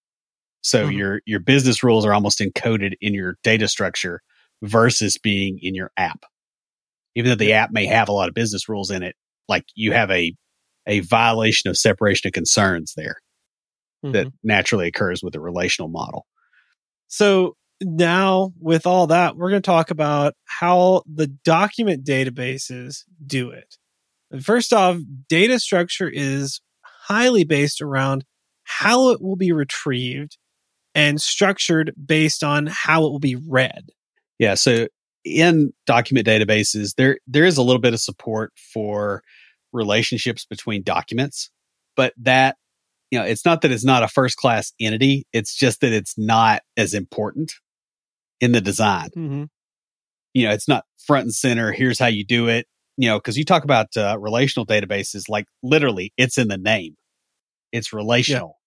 So 0.62 0.84
mm-hmm. 0.84 0.98
your 0.98 1.20
your 1.26 1.40
business 1.40 1.82
rules 1.82 2.06
are 2.06 2.14
almost 2.14 2.40
encoded 2.40 2.94
in 3.00 3.14
your 3.14 3.36
data 3.44 3.68
structure 3.68 4.22
versus 4.62 5.18
being 5.18 5.58
in 5.60 5.74
your 5.74 5.90
app. 5.96 6.24
Even 7.14 7.30
though 7.30 7.36
the 7.36 7.52
app 7.52 7.70
may 7.70 7.86
have 7.86 8.08
a 8.08 8.12
lot 8.12 8.28
of 8.28 8.34
business 8.34 8.68
rules 8.68 8.90
in 8.90 9.02
it, 9.02 9.14
like 9.48 9.64
you 9.74 9.92
have 9.92 10.10
a 10.10 10.34
a 10.86 11.00
violation 11.00 11.70
of 11.70 11.76
separation 11.78 12.28
of 12.28 12.32
concerns 12.32 12.94
there 12.96 13.16
mm-hmm. 14.04 14.12
that 14.12 14.26
naturally 14.42 14.88
occurs 14.88 15.22
with 15.22 15.34
a 15.34 15.40
relational 15.40 15.88
model. 15.88 16.26
So 17.08 17.56
now 17.80 18.52
with 18.58 18.86
all 18.86 19.08
that, 19.08 19.36
we're 19.36 19.50
going 19.50 19.62
to 19.62 19.66
talk 19.66 19.90
about 19.90 20.34
how 20.46 21.02
the 21.12 21.26
document 21.26 22.04
databases 22.04 23.04
do 23.24 23.50
it. 23.50 23.76
First 24.42 24.72
off, 24.72 24.96
data 25.28 25.58
structure 25.58 26.10
is 26.12 26.60
highly 26.82 27.44
based 27.44 27.82
around 27.82 28.24
how 28.64 29.10
it 29.10 29.20
will 29.20 29.36
be 29.36 29.52
retrieved 29.52 30.38
and 30.94 31.20
structured 31.20 31.92
based 32.02 32.42
on 32.42 32.66
how 32.66 33.04
it 33.04 33.10
will 33.10 33.18
be 33.18 33.36
read. 33.36 33.90
Yeah. 34.38 34.54
So 34.54 34.88
in 35.24 35.72
document 35.86 36.26
databases, 36.26 36.94
there 36.96 37.18
there 37.26 37.44
is 37.44 37.56
a 37.56 37.62
little 37.62 37.80
bit 37.80 37.94
of 37.94 38.00
support 38.00 38.52
for 38.72 39.22
relationships 39.72 40.44
between 40.44 40.82
documents, 40.82 41.50
but 41.96 42.12
that 42.18 42.56
you 43.10 43.18
know, 43.18 43.24
it's 43.24 43.44
not 43.44 43.60
that 43.60 43.70
it's 43.70 43.84
not 43.84 44.02
a 44.02 44.08
first 44.08 44.36
class 44.36 44.72
entity. 44.80 45.26
It's 45.32 45.54
just 45.54 45.82
that 45.82 45.92
it's 45.92 46.14
not 46.16 46.62
as 46.76 46.94
important 46.94 47.52
in 48.40 48.52
the 48.52 48.60
design. 48.60 49.10
Mm-hmm. 49.10 49.44
You 50.32 50.46
know, 50.46 50.52
it's 50.54 50.66
not 50.66 50.84
front 51.06 51.24
and 51.24 51.34
center. 51.34 51.72
Here's 51.72 51.98
how 51.98 52.06
you 52.06 52.24
do 52.24 52.48
it. 52.48 52.66
You 52.96 53.08
know, 53.08 53.18
because 53.18 53.36
you 53.36 53.44
talk 53.44 53.64
about 53.64 53.88
uh, 53.96 54.16
relational 54.18 54.66
databases, 54.66 55.28
like 55.28 55.46
literally, 55.62 56.12
it's 56.16 56.38
in 56.38 56.48
the 56.48 56.58
name. 56.58 56.96
It's 57.70 57.92
relational. 57.92 58.58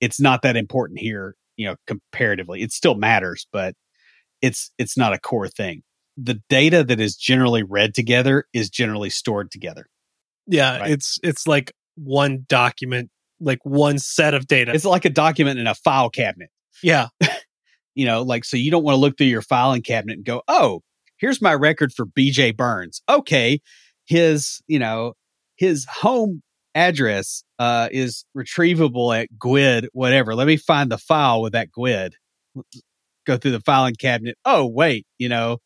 Yeah. 0.00 0.06
It's 0.06 0.20
not 0.20 0.42
that 0.42 0.56
important 0.56 0.98
here 0.98 1.36
you 1.56 1.66
know 1.66 1.76
comparatively 1.86 2.62
it 2.62 2.72
still 2.72 2.94
matters 2.94 3.46
but 3.52 3.74
it's 4.42 4.70
it's 4.78 4.96
not 4.96 5.12
a 5.12 5.18
core 5.18 5.48
thing 5.48 5.82
the 6.16 6.40
data 6.48 6.84
that 6.84 7.00
is 7.00 7.16
generally 7.16 7.62
read 7.62 7.94
together 7.94 8.44
is 8.52 8.70
generally 8.70 9.10
stored 9.10 9.50
together 9.50 9.86
yeah 10.46 10.78
right? 10.78 10.90
it's 10.90 11.18
it's 11.22 11.46
like 11.46 11.72
one 11.96 12.44
document 12.48 13.10
like 13.40 13.58
one 13.64 13.98
set 13.98 14.34
of 14.34 14.46
data 14.46 14.72
it's 14.74 14.84
like 14.84 15.04
a 15.04 15.10
document 15.10 15.58
in 15.58 15.66
a 15.66 15.74
file 15.74 16.10
cabinet 16.10 16.50
yeah 16.82 17.08
you 17.94 18.06
know 18.06 18.22
like 18.22 18.44
so 18.44 18.56
you 18.56 18.70
don't 18.70 18.84
want 18.84 18.94
to 18.94 19.00
look 19.00 19.16
through 19.16 19.26
your 19.26 19.42
filing 19.42 19.82
cabinet 19.82 20.14
and 20.14 20.24
go 20.24 20.42
oh 20.48 20.80
here's 21.18 21.42
my 21.42 21.54
record 21.54 21.92
for 21.92 22.06
bj 22.06 22.56
burns 22.56 23.02
okay 23.08 23.60
his 24.06 24.62
you 24.66 24.78
know 24.78 25.12
his 25.56 25.86
home 25.90 26.42
address 26.76 27.42
uh, 27.58 27.88
is 27.90 28.24
retrievable 28.36 29.18
at 29.18 29.28
GUID, 29.38 29.88
whatever. 29.92 30.34
Let 30.34 30.46
me 30.46 30.58
find 30.58 30.92
the 30.92 30.98
file 30.98 31.40
with 31.40 31.54
that 31.54 31.72
GUID. 31.72 32.12
Go 33.26 33.36
through 33.36 33.52
the 33.52 33.60
filing 33.60 33.94
cabinet. 33.94 34.36
Oh, 34.44 34.66
wait, 34.66 35.06
you 35.18 35.28
know, 35.28 35.58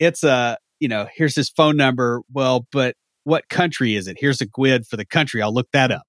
it's 0.00 0.24
a, 0.24 0.58
you 0.80 0.88
know, 0.88 1.06
here's 1.14 1.36
his 1.36 1.48
phone 1.48 1.76
number. 1.76 2.22
Well, 2.32 2.66
but 2.72 2.96
what 3.24 3.48
country 3.48 3.94
is 3.94 4.08
it? 4.08 4.16
Here's 4.18 4.40
a 4.40 4.46
GUID 4.46 4.86
for 4.86 4.96
the 4.96 5.04
country. 5.04 5.42
I'll 5.42 5.54
look 5.54 5.68
that 5.72 5.92
up. 5.92 6.02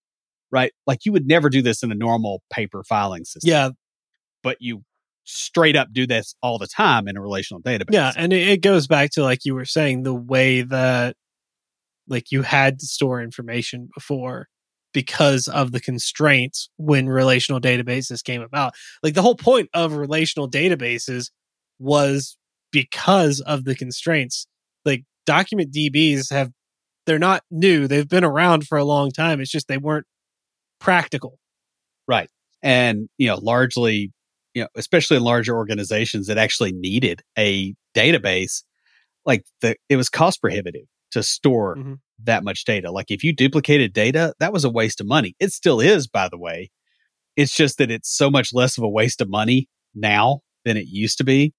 Right. 0.52 0.72
Like 0.88 1.06
you 1.06 1.12
would 1.12 1.28
never 1.28 1.50
do 1.50 1.62
this 1.62 1.84
in 1.84 1.92
a 1.92 1.96
normal 1.96 2.42
paper 2.52 2.84
filing 2.84 3.26
system. 3.26 3.50
Yeah. 3.50 3.70
But 4.42 4.58
you 4.60 4.84
straight 5.24 5.76
up 5.76 5.90
do 5.92 6.08
this 6.08 6.36
all 6.42 6.58
the 6.58 6.68
time 6.68 7.08
in 7.08 7.16
a 7.16 7.22
relational 7.22 7.62
database. 7.62 7.92
Yeah. 7.92 8.12
And 8.18 8.34
it 8.34 8.62
goes 8.62 8.88
back 8.88 9.12
to, 9.12 9.24
like 9.24 9.46
you 9.46 9.54
were 9.54 9.66
saying, 9.66 10.04
the 10.04 10.16
way 10.16 10.62
that 10.62 11.16
like 12.08 12.32
you 12.32 12.42
had 12.42 12.80
to 12.80 12.86
store 12.86 13.22
information 13.22 13.90
before 13.94 14.48
because 14.94 15.48
of 15.48 15.72
the 15.72 15.80
constraints 15.80 16.70
when 16.78 17.08
relational 17.08 17.62
databases 17.62 18.24
came 18.24 18.42
about. 18.42 18.74
Like 19.04 19.14
the 19.14 19.22
whole 19.22 19.36
point 19.36 19.70
of 19.74 19.94
relational 19.94 20.50
databases 20.50 21.28
was 21.80 22.38
because 22.72 23.42
of 23.42 23.64
the 23.66 23.76
constraints. 23.76 24.48
Like 24.86 25.04
document 25.26 25.74
DBs 25.74 26.32
have, 26.32 26.52
they're 27.06 27.20
not 27.20 27.44
new. 27.52 27.88
They've 27.88 28.08
been 28.08 28.24
around 28.24 28.68
for 28.68 28.78
a 28.78 28.86
long 28.86 29.12
time. 29.12 29.42
It's 29.42 29.52
just 29.52 29.68
they 29.68 29.78
weren't 29.78 30.06
practical. 30.80 31.38
Right. 32.08 32.30
And, 32.64 33.10
you 33.18 33.28
know, 33.28 33.38
largely, 33.38 34.12
you 34.54 34.64
know, 34.64 34.68
especially 34.76 35.18
in 35.18 35.24
larger 35.24 35.56
organizations 35.56 36.28
that 36.28 36.38
actually 36.38 36.74
needed 36.74 37.22
a 37.38 37.74
database, 37.96 38.64
like 39.26 39.44
the, 39.62 39.76
it 39.90 39.96
was 39.96 40.10
cost 40.10 40.42
prohibitive 40.42 40.86
to 41.12 41.24
store 41.24 41.76
mm-hmm. 41.76 41.94
that 42.24 42.44
much 42.44 42.66
data. 42.66 42.92
Like 42.92 43.12
if 43.12 43.24
you 43.24 43.34
duplicated 43.34 43.94
data, 43.94 44.34
that 44.40 44.54
was 44.54 44.64
a 44.64 44.70
waste 44.70 45.02
of 45.02 45.08
money. 45.08 45.36
It 45.40 45.52
still 45.52 45.80
is, 45.80 46.08
by 46.08 46.30
the 46.30 46.38
way. 46.38 46.72
It's 47.36 47.56
just 47.56 47.78
that 47.78 47.92
it's 47.92 48.16
so 48.16 48.30
much 48.30 48.50
less 48.54 48.78
of 48.78 48.84
a 48.84 48.90
waste 48.90 49.22
of 49.22 49.30
money 49.30 49.68
now 49.96 50.42
than 50.66 50.78
it 50.78 50.88
used 50.88 51.18
to 51.18 51.24
be 51.24 51.54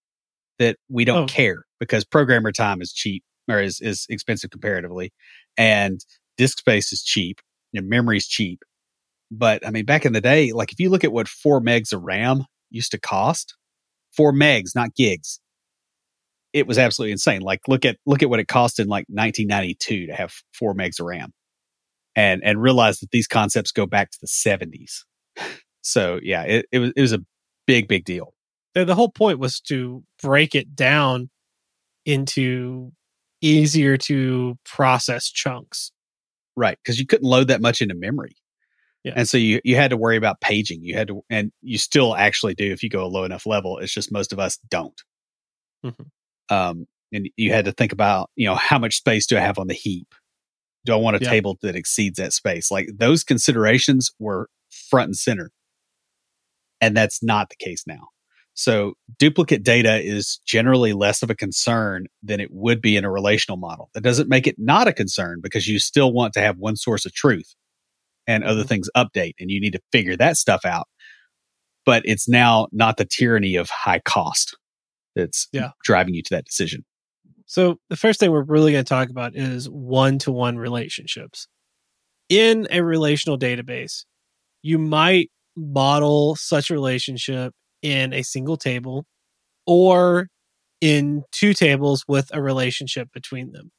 that 0.59 0.77
we 0.89 1.05
don't 1.05 1.25
oh. 1.25 1.27
care 1.27 1.65
because 1.81 2.05
programmer 2.05 2.53
time 2.53 2.81
is 2.81 2.93
cheap 2.93 3.23
or 3.49 3.61
is, 3.61 3.81
is 3.81 4.07
expensive 4.09 4.51
comparatively 4.51 5.13
and 5.57 6.05
disk 6.37 6.59
space 6.59 6.93
is 6.93 7.03
cheap 7.03 7.41
and 7.75 7.89
memory 7.89 8.17
is 8.17 8.27
cheap. 8.27 8.61
But 9.31 9.67
I 9.67 9.71
mean, 9.71 9.85
back 9.85 10.05
in 10.05 10.13
the 10.13 10.21
day, 10.21 10.53
like 10.53 10.73
if 10.73 10.81
you 10.81 10.91
look 10.91 11.05
at 11.05 11.13
what 11.13 11.29
four 11.29 11.61
megs 11.61 11.93
of 11.93 12.03
RAM 12.03 12.45
used 12.71 12.91
to 12.93 13.01
cost, 13.01 13.55
four 14.15 14.33
megs, 14.33 14.75
not 14.75 14.95
gigs, 14.95 15.41
it 16.53 16.67
was 16.67 16.79
absolutely 16.79 17.13
insane. 17.13 17.41
Like 17.41 17.61
look 17.67 17.85
at 17.85 17.97
look 18.05 18.23
at 18.23 18.29
what 18.29 18.41
it 18.41 18.49
cost 18.49 18.79
in 18.79 18.89
like 18.89 19.07
1992 19.09 20.09
to 20.09 20.15
have 20.15 20.35
four 20.53 20.75
megs 20.75 21.01
of 21.01 21.07
RAM, 21.07 21.33
and 22.15 22.43
and 22.45 22.61
realize 22.61 22.99
that 22.99 23.11
these 23.11 23.27
concepts 23.27 23.73
go 23.73 23.87
back 23.87 24.11
to 24.11 24.19
the 24.21 24.29
70s. 24.29 25.05
So 25.85 26.21
yeah, 26.23 26.45
it, 26.45 26.67
it 26.71 26.79
was 26.79 26.93
it 26.95 27.01
was 27.01 27.13
a 27.13 27.19
big 27.67 27.89
big 27.89 28.05
deal. 28.05 28.35
The 28.75 28.95
whole 28.95 29.11
point 29.11 29.39
was 29.39 29.61
to 29.63 30.03
break 30.23 30.55
it 30.55 30.75
down 30.75 31.31
into 32.07 32.93
easier 33.41 33.97
to 33.99 34.59
process 34.65 35.31
chunks. 35.31 35.93
Right, 36.57 36.79
because 36.83 36.99
you 36.99 37.07
couldn't 37.07 37.29
load 37.29 37.49
that 37.49 37.61
much 37.61 37.81
into 37.81 37.95
memory. 37.95 38.37
Yeah. 39.05 39.15
And 39.17 39.29
so 39.29 39.37
you 39.37 39.61
you 39.65 39.77
had 39.77 39.91
to 39.91 39.97
worry 39.97 40.17
about 40.17 40.41
paging. 40.41 40.83
You 40.83 40.95
had 40.95 41.09
to, 41.09 41.23
and 41.29 41.51
you 41.61 41.77
still 41.79 42.15
actually 42.15 42.55
do 42.55 42.71
if 42.71 42.83
you 42.83 42.89
go 42.89 43.05
a 43.05 43.09
low 43.09 43.25
enough 43.25 43.47
level. 43.47 43.79
It's 43.79 43.93
just 43.93 44.13
most 44.13 44.33
of 44.33 44.39
us 44.39 44.59
don't. 44.71 45.01
Mm-hmm. 45.85 46.55
Um, 46.55 46.87
and 47.13 47.29
you 47.37 47.53
had 47.53 47.65
to 47.65 47.73
think 47.73 47.93
about, 47.93 48.31
you 48.37 48.47
know, 48.47 48.55
how 48.55 48.79
much 48.79 48.97
space 48.97 49.27
do 49.27 49.37
I 49.37 49.41
have 49.41 49.59
on 49.59 49.67
the 49.67 49.75
heap? 49.75 50.15
Do 50.85 50.93
I 50.93 50.97
want 50.97 51.17
a 51.17 51.21
Yeah. 51.21 51.31
table 51.31 51.59
that 51.63 51.75
exceeds 51.75 52.17
that 52.19 52.33
space? 52.33 52.71
Like 52.71 52.89
those 52.95 53.25
considerations 53.25 54.13
were 54.19 54.49
front 54.71 55.09
and 55.09 55.17
center. 55.17 55.51
And 56.81 56.97
that's 56.97 57.23
not 57.23 57.49
the 57.49 57.57
case 57.57 57.85
now. 57.87 58.09
So 58.55 58.95
duplicate 59.19 59.63
data 59.63 60.01
is 60.01 60.41
generally 60.47 60.93
less 60.93 61.23
of 61.23 61.31
a 61.31 61.35
concern 61.35 62.07
than 62.23 62.39
it 62.41 62.51
would 62.53 62.83
be 62.83 62.97
in 62.97 63.05
a 63.05 63.11
relational 63.11 63.57
model. 63.57 63.89
That 63.95 64.03
doesn't 64.03 64.29
make 64.29 64.47
it 64.47 64.57
not 64.59 64.89
a 64.89 64.93
concern 64.93 65.41
because 65.43 65.67
you 65.67 65.79
still 65.79 66.13
want 66.13 66.35
to 66.35 66.41
have 66.41 66.59
one 66.59 66.77
source 66.77 67.07
of 67.07 67.15
truth 67.15 67.55
and 68.27 68.45
other 68.45 68.63
Mhm. 68.65 68.69
things 68.69 68.91
update 68.97 69.35
and 69.41 69.51
you 69.51 69.61
need 69.61 69.73
to 69.73 69.81
figure 69.91 70.17
that 70.17 70.37
stuff 70.37 70.65
out. 70.65 70.87
But 71.87 72.03
it's 72.05 72.29
now 72.29 72.69
not 72.73 72.99
the 72.99 73.07
tyranny 73.07 73.57
of 73.57 73.71
high 73.71 74.01
cost 74.01 74.57
that's 75.17 75.49
Yeah. 75.53 75.71
driving 75.83 76.15
you 76.15 76.23
to 76.23 76.31
that 76.31 76.45
decision. 76.45 76.85
So 77.47 77.81
the 77.89 77.97
first 77.97 78.21
thing 78.21 78.31
we're 78.31 78.45
really 78.45 78.73
going 78.73 78.85
to 78.85 78.89
talk 78.89 79.09
about 79.11 79.35
is 79.35 79.69
one-to-one 79.69 80.59
relationships. 80.59 81.49
In 82.29 82.67
a 82.71 82.83
relational 82.83 83.39
database, 83.39 84.05
you 84.63 84.79
might 84.79 85.31
model 85.57 86.37
such 86.37 86.71
a 86.71 86.75
relationship 86.75 87.55
in 87.83 88.13
a 88.13 88.23
single 88.23 88.57
table 88.57 89.05
or 89.67 90.29
in 90.81 91.23
two 91.33 91.55
tables 91.55 92.05
with 92.09 92.29
a 92.33 92.43
relationship 92.43 93.09
between 93.13 93.53
them. 93.53 93.71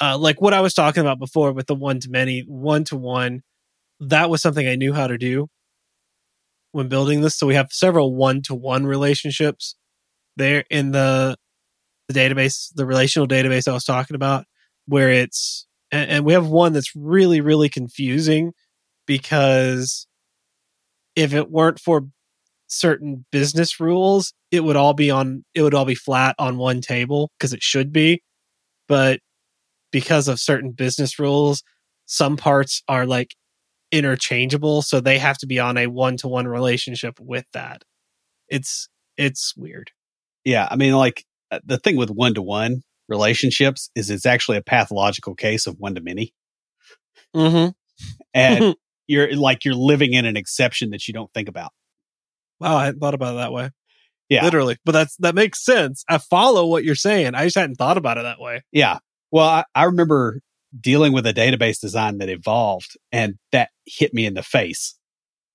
Uh, 0.00 0.16
like 0.18 0.40
what 0.40 0.54
I 0.54 0.60
was 0.60 0.74
talking 0.74 1.00
about 1.00 1.18
before 1.18 1.52
with 1.52 1.66
the 1.66 1.74
one 1.74 2.00
to 2.00 2.10
many, 2.10 2.40
one 2.46 2.84
to 2.84 2.96
one, 2.96 3.42
that 4.00 4.28
was 4.30 4.42
something 4.42 4.66
I 4.66 4.76
knew 4.76 4.92
how 4.92 5.06
to 5.06 5.18
do 5.18 5.48
when 6.72 6.88
building 6.88 7.22
this. 7.22 7.36
So 7.38 7.46
we 7.46 7.54
have 7.54 7.68
several 7.70 8.14
one 8.14 8.42
to 8.42 8.54
one 8.54 8.86
relationships 8.86 9.74
there 10.36 10.64
in 10.70 10.92
the 10.92 11.36
the 12.08 12.14
database, 12.14 12.68
the 12.74 12.86
relational 12.86 13.26
database 13.26 13.66
I 13.66 13.72
was 13.72 13.84
talking 13.84 14.14
about, 14.14 14.44
where 14.86 15.10
it's 15.10 15.66
and, 15.90 16.10
and 16.10 16.24
we 16.24 16.32
have 16.34 16.46
one 16.46 16.72
that's 16.72 16.94
really, 16.94 17.40
really 17.40 17.68
confusing 17.68 18.52
because 19.06 20.06
if 21.14 21.32
it 21.32 21.50
weren't 21.50 21.80
for 21.80 22.02
certain 22.68 23.24
business 23.30 23.80
rules, 23.80 24.32
it 24.50 24.64
would 24.64 24.76
all 24.76 24.94
be 24.94 25.10
on 25.10 25.44
it 25.54 25.62
would 25.62 25.74
all 25.74 25.84
be 25.84 25.94
flat 25.94 26.34
on 26.38 26.58
one 26.58 26.80
table 26.80 27.30
because 27.38 27.52
it 27.52 27.62
should 27.62 27.92
be. 27.92 28.22
But 28.88 29.20
because 29.92 30.28
of 30.28 30.40
certain 30.40 30.72
business 30.72 31.18
rules, 31.18 31.62
some 32.06 32.36
parts 32.36 32.82
are 32.88 33.06
like 33.06 33.34
interchangeable, 33.92 34.82
so 34.82 35.00
they 35.00 35.18
have 35.18 35.38
to 35.38 35.46
be 35.46 35.58
on 35.58 35.76
a 35.76 35.86
one 35.86 36.16
to 36.18 36.28
one 36.28 36.46
relationship 36.46 37.18
with 37.20 37.44
that. 37.52 37.82
It's 38.48 38.88
it's 39.16 39.54
weird. 39.56 39.90
Yeah. 40.44 40.68
I 40.70 40.76
mean, 40.76 40.92
like 40.92 41.24
uh, 41.50 41.60
the 41.64 41.78
thing 41.78 41.96
with 41.96 42.10
one 42.10 42.34
to 42.34 42.42
one 42.42 42.82
relationships 43.08 43.90
is 43.94 44.10
it's 44.10 44.26
actually 44.26 44.58
a 44.58 44.62
pathological 44.62 45.34
case 45.34 45.66
of 45.66 45.76
one 45.78 45.94
to 45.94 46.00
many. 46.00 46.32
Mm-hmm. 47.34 47.70
And 48.34 48.76
you're 49.06 49.34
like, 49.34 49.64
you're 49.64 49.74
living 49.74 50.12
in 50.12 50.24
an 50.24 50.36
exception 50.36 50.90
that 50.90 51.06
you 51.08 51.14
don't 51.14 51.32
think 51.32 51.48
about. 51.48 51.72
Wow, 52.60 52.76
I 52.76 52.84
hadn't 52.86 53.00
thought 53.00 53.14
about 53.14 53.34
it 53.34 53.38
that 53.38 53.52
way. 53.52 53.70
Yeah. 54.28 54.44
Literally. 54.44 54.76
But 54.84 54.92
that's 54.92 55.16
that 55.18 55.34
makes 55.34 55.64
sense. 55.64 56.04
I 56.08 56.18
follow 56.18 56.66
what 56.66 56.84
you're 56.84 56.94
saying. 56.94 57.34
I 57.34 57.44
just 57.44 57.56
hadn't 57.56 57.76
thought 57.76 57.96
about 57.98 58.18
it 58.18 58.22
that 58.24 58.40
way. 58.40 58.62
Yeah. 58.72 58.98
Well, 59.30 59.46
I, 59.48 59.64
I 59.74 59.84
remember 59.84 60.40
dealing 60.78 61.12
with 61.12 61.26
a 61.26 61.32
database 61.34 61.80
design 61.80 62.18
that 62.18 62.28
evolved 62.28 62.96
and 63.12 63.34
that 63.52 63.70
hit 63.86 64.12
me 64.12 64.26
in 64.26 64.34
the 64.34 64.42
face 64.42 64.96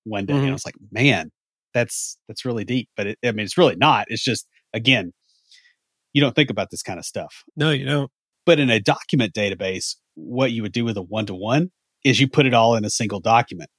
one 0.04 0.26
day. 0.26 0.34
And 0.34 0.44
I 0.44 0.48
Mhm. 0.48 0.52
was 0.52 0.64
like, 0.64 0.74
man, 0.90 1.30
that's, 1.74 2.16
that's 2.28 2.44
really 2.44 2.64
deep. 2.64 2.88
But 2.96 3.08
it, 3.08 3.18
I 3.24 3.32
mean, 3.32 3.44
it's 3.44 3.58
really 3.58 3.76
not. 3.76 4.06
It's 4.08 4.24
just, 4.24 4.46
again, 4.72 5.12
you 6.12 6.20
don't 6.20 6.34
think 6.34 6.50
about 6.50 6.70
this 6.70 6.82
kind 6.82 6.98
of 6.98 7.04
stuff. 7.04 7.44
No, 7.56 7.70
you 7.70 7.84
don't. 7.84 8.10
But 8.46 8.58
in 8.58 8.70
a 8.70 8.80
document 8.80 9.32
database, 9.34 9.96
what 10.14 10.50
you 10.52 10.62
would 10.62 10.72
do 10.72 10.84
with 10.84 10.96
a 10.96 11.02
one 11.02 11.26
to 11.26 11.34
one 11.34 11.70
is 12.04 12.20
you 12.20 12.28
put 12.28 12.46
it 12.46 12.54
all 12.54 12.74
in 12.74 12.84
a 12.84 12.90
single 12.90 13.20
document 13.20 13.70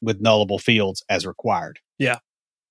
with 0.00 0.22
nullable 0.22 0.60
fields 0.60 1.02
as 1.08 1.26
required. 1.26 1.80
Yeah. 1.98 2.18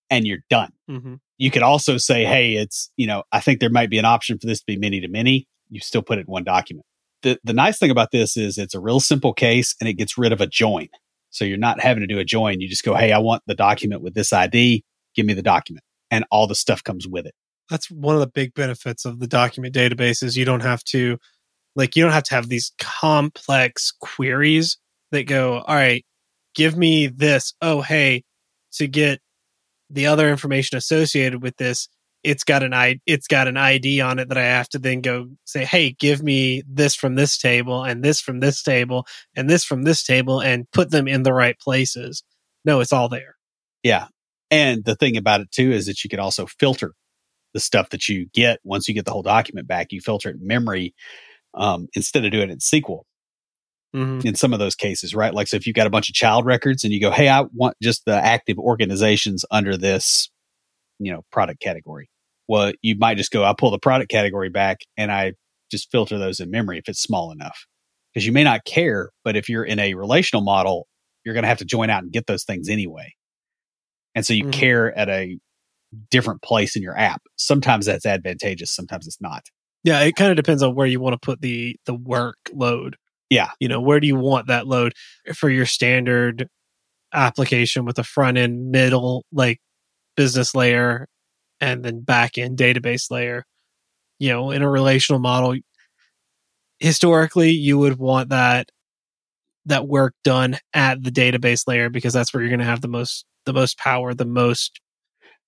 And 0.10 0.26
you're 0.26 0.44
done. 0.50 0.72
Mm-hmm. 0.90 1.16
You 1.38 1.52
could 1.52 1.64
also 1.64 1.98
say, 1.98 2.26
hey, 2.26 2.54
it's, 2.54 2.92
you 2.96 3.08
know, 3.08 3.24
I 3.32 3.40
think 3.40 3.60
there 3.60 3.70
might 3.70 3.90
be 3.90 3.98
an 3.98 4.06
option 4.06 4.38
for 4.38 4.48
this 4.48 4.60
to 4.60 4.66
be 4.66 4.78
many 4.78 5.02
to 5.02 5.08
many. 5.08 5.48
You 5.70 5.80
still 5.80 6.02
put 6.02 6.18
it 6.18 6.28
in 6.28 6.32
one 6.32 6.44
document. 6.44 6.86
The, 7.24 7.40
the 7.44 7.54
nice 7.54 7.80
thing 7.80 7.90
about 7.90 8.12
this 8.12 8.38
is 8.38 8.58
it's 8.58 8.76
a 8.76 8.80
real 8.80 9.00
simple 9.00 9.34
case 9.34 9.76
and 9.80 9.90
it 9.90 9.94
gets 9.94 10.18
rid 10.18 10.32
of 10.32 10.42
a 10.42 10.48
join. 10.48 10.88
So 11.32 11.44
you're 11.44 11.58
not 11.58 11.82
having 11.82 12.02
to 12.02 12.08
do 12.08 12.20
a 12.20 12.24
join. 12.24 12.62
You 12.62 12.70
just 12.70 12.84
go, 12.84 12.96
hey, 12.96 13.12
I 13.12 13.18
want 13.18 13.44
the 13.48 13.56
document 13.56 14.02
with 14.02 14.14
this 14.14 14.32
ID. 14.32 14.84
Give 15.16 15.26
me 15.26 15.34
the 15.34 15.42
document. 15.42 15.84
And 16.12 16.24
all 16.32 16.48
the 16.48 16.56
stuff 16.56 16.84
comes 16.84 17.08
with 17.08 17.26
it. 17.26 17.34
That's 17.70 17.90
one 17.90 18.16
of 18.16 18.22
the 18.22 18.28
big 18.28 18.54
benefits 18.54 19.06
of 19.06 19.20
the 19.20 19.28
document 19.28 19.74
databases. 19.74 20.38
You 20.38 20.46
don't 20.46 20.62
have 20.62 20.84
to 20.86 21.18
like 21.76 21.96
you 21.96 22.04
don't 22.04 22.14
have 22.14 22.24
to 22.24 22.36
have 22.36 22.48
these 22.48 22.72
complex 22.80 23.92
queries 24.00 24.78
that 25.12 25.24
go, 25.24 25.60
all 25.60 25.76
right, 25.76 26.06
give 26.56 26.78
me 26.78 27.08
this. 27.08 27.54
Oh, 27.62 27.82
hey, 27.82 28.24
to 28.74 28.88
get 28.88 29.20
the 29.90 30.08
other 30.08 30.30
information 30.30 30.78
associated 30.78 31.42
with 31.42 31.58
this, 31.58 31.90
it's 32.24 32.44
got 32.44 32.64
an 32.64 32.74
I 32.74 33.00
it's 33.06 33.28
got 33.28 33.48
an 33.48 33.56
ID 33.56 34.02
on 34.02 34.18
it 34.20 34.30
that 34.30 34.38
I 34.38 34.46
have 34.46 34.68
to 34.70 34.80
then 34.80 35.02
go 35.02 35.28
say, 35.46 35.64
hey, 35.64 35.92
give 35.92 36.24
me 36.24 36.64
this 36.68 36.96
from 36.96 37.16
this 37.16 37.38
table 37.38 37.84
and 37.84 38.04
this 38.04 38.20
from 38.20 38.40
this 38.40 38.64
table 38.64 39.06
and 39.36 39.50
this 39.50 39.64
from 39.64 39.84
this 39.84 40.04
table 40.04 40.42
and 40.42 40.70
put 40.72 40.90
them 40.90 41.08
in 41.08 41.24
the 41.24 41.34
right 41.34 41.58
places. 41.60 42.24
No, 42.66 42.80
it's 42.80 42.94
all 42.94 43.10
there. 43.10 43.36
Yeah. 43.84 44.08
And 44.50 44.84
the 44.84 44.96
thing 44.96 45.18
about 45.18 45.42
it 45.42 45.52
too 45.52 45.72
is 45.72 45.86
that 45.86 46.04
you 46.04 46.10
can 46.10 46.20
also 46.20 46.48
filter 46.48 46.94
the 47.54 47.60
stuff 47.60 47.90
that 47.92 48.10
you 48.10 48.28
get 48.34 48.60
once 48.64 48.88
you 48.88 48.96
get 48.96 49.06
the 49.06 49.12
whole 49.12 49.22
document 49.22 49.68
back. 49.68 49.92
You 49.92 50.02
filter 50.02 50.30
it 50.30 50.38
in 50.38 50.48
memory 50.48 50.96
um, 51.54 51.88
instead 51.96 52.26
of 52.26 52.32
doing 52.32 52.50
it 52.50 52.54
in 52.54 52.58
SQL 52.58 53.04
Mm-hmm. 53.96 54.28
in 54.28 54.36
some 54.36 54.54
of 54.54 54.60
those 54.60 54.76
cases, 54.76 55.16
right? 55.16 55.34
Like, 55.34 55.48
so 55.48 55.58
if 55.58 55.66
you've 55.66 55.76
got 55.76 55.88
a 55.88 55.90
bunch 55.90 56.10
of 56.10 56.16
child 56.16 56.46
records 56.46 56.84
and 56.84 56.92
you 56.94 57.00
go, 57.00 57.12
Hey, 57.12 57.30
I 57.30 57.44
want 57.54 57.76
just 57.82 58.04
the 58.06 58.16
active 58.16 58.58
organizations 58.60 59.46
under 59.52 59.78
this, 59.78 60.30
you 61.00 61.12
know, 61.12 61.22
product 61.32 61.62
category. 61.62 62.10
Well, 62.48 62.74
you 62.82 62.96
might 62.98 63.18
just 63.18 63.32
go, 63.32 63.44
I 63.44 63.54
pull 63.58 63.72
the 63.72 63.80
product 63.80 64.12
category 64.12 64.50
back 64.50 64.80
and 64.98 65.12
I 65.12 65.34
just 65.72 65.90
filter 65.92 66.18
those 66.18 66.40
in 66.40 66.52
memory 66.52 66.78
if 66.78 66.88
it's 66.88 67.02
small 67.02 67.32
enough. 67.32 67.66
Because 68.14 68.26
you 68.26 68.32
may 68.34 68.44
not 68.44 68.66
care, 68.66 69.10
but 69.24 69.36
if 69.36 69.50
you're 69.50 69.66
in 69.66 69.80
a 69.80 69.94
relational 69.94 70.42
model, 70.44 70.88
you're 71.24 71.34
going 71.34 71.44
to 71.44 71.50
have 71.50 71.58
to 71.58 71.66
join 71.66 71.90
out 71.90 72.04
and 72.04 72.12
get 72.12 72.28
those 72.28 72.44
things 72.44 72.70
anyway. 72.70 73.14
And 74.14 74.26
so 74.26 74.34
you 74.34 74.46
Mhm. 74.46 74.54
care 74.54 74.98
at 74.98 75.10
a 75.10 75.38
different 76.12 76.42
place 76.42 76.76
in 76.76 76.82
your 76.82 76.98
app. 76.98 77.22
Sometimes 77.38 77.86
that's 77.88 78.06
advantageous, 78.06 78.72
sometimes 78.74 79.08
it's 79.08 79.20
not. 79.22 79.44
Yeah, 79.84 80.02
it 80.02 80.16
kind 80.16 80.32
of 80.32 80.38
depends 80.38 80.64
on 80.64 80.76
where 80.76 80.88
you 80.88 81.00
want 81.00 81.14
to 81.14 81.20
put 81.26 81.42
the 81.42 81.76
the 81.86 81.96
workload. 81.96 82.94
Yeah. 83.30 83.50
You 83.60 83.68
know, 83.68 83.82
where 83.82 84.00
do 84.00 84.08
you 84.08 84.16
want 84.16 84.48
that 84.48 84.68
load 84.68 84.94
for 85.34 85.50
your 85.50 85.66
standard 85.66 86.48
application 87.14 87.86
with 87.86 87.98
a 88.00 88.04
front 88.04 88.38
end, 88.38 88.72
middle, 88.72 89.26
like 89.32 89.60
business 90.16 90.54
layer, 90.54 91.08
and 91.60 91.84
then 91.84 92.02
back 92.02 92.38
end 92.38 92.58
database 92.58 93.10
layer? 93.10 93.46
You 94.20 94.30
know, 94.30 94.52
in 94.52 94.62
a 94.62 94.70
relational 94.70 95.20
model, 95.20 95.56
historically 96.80 97.52
you 97.52 97.78
would 97.78 97.98
want 97.98 98.30
that 98.30 98.70
that 99.66 99.88
work 99.88 100.14
done 100.24 100.58
at 100.74 101.04
the 101.04 101.10
database 101.10 101.68
layer 101.68 101.90
because 101.90 102.14
that's 102.14 102.34
where 102.34 102.42
you're 102.42 102.50
going 102.50 102.60
to 102.60 102.66
have 102.66 102.82
the 102.82 102.88
most 102.88 103.26
the 103.46 103.54
most 103.54 103.78
power, 103.78 104.14
the 104.14 104.26
most 104.26 104.80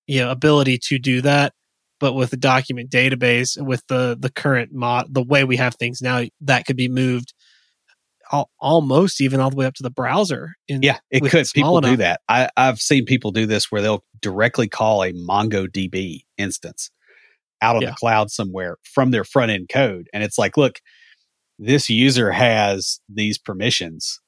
you 0.06 0.20
know 0.20 0.30
ability 0.30 0.78
to 0.82 0.98
do 0.98 1.20
that 1.20 1.52
but 2.00 2.14
with 2.14 2.30
the 2.30 2.36
document 2.36 2.90
database 2.90 3.60
with 3.62 3.82
the 3.88 4.16
the 4.18 4.30
current 4.30 4.72
mod 4.72 5.06
the 5.12 5.22
way 5.22 5.44
we 5.44 5.56
have 5.56 5.74
things 5.76 6.00
now 6.02 6.24
that 6.40 6.66
could 6.66 6.76
be 6.76 6.88
moved 6.88 7.34
al- 8.32 8.50
almost 8.60 9.20
even 9.20 9.40
all 9.40 9.50
the 9.50 9.56
way 9.56 9.66
up 9.66 9.74
to 9.74 9.82
the 9.82 9.90
browser 9.90 10.54
in, 10.68 10.82
Yeah, 10.82 10.98
it 11.10 11.20
could. 11.30 11.46
People 11.54 11.80
do 11.80 11.96
that. 11.96 12.20
I, 12.28 12.48
I've 12.56 12.80
seen 12.80 13.04
people 13.04 13.30
do 13.30 13.46
this 13.46 13.70
where 13.70 13.82
they'll 13.82 14.04
directly 14.20 14.68
call 14.68 15.02
a 15.02 15.12
MongoDB 15.12 16.20
instance 16.36 16.90
out 17.62 17.76
of 17.76 17.82
Yeah. 17.82 17.90
the 17.90 17.96
cloud 17.96 18.30
somewhere 18.30 18.76
from 18.84 19.10
their 19.10 19.24
front 19.24 19.50
end 19.50 19.68
code. 19.68 20.08
And 20.12 20.22
it's 20.22 20.38
like, 20.38 20.56
look, 20.56 20.80
this 21.58 21.88
user 21.90 22.30
has 22.30 23.00
these 23.08 23.38
permissions 23.38 24.20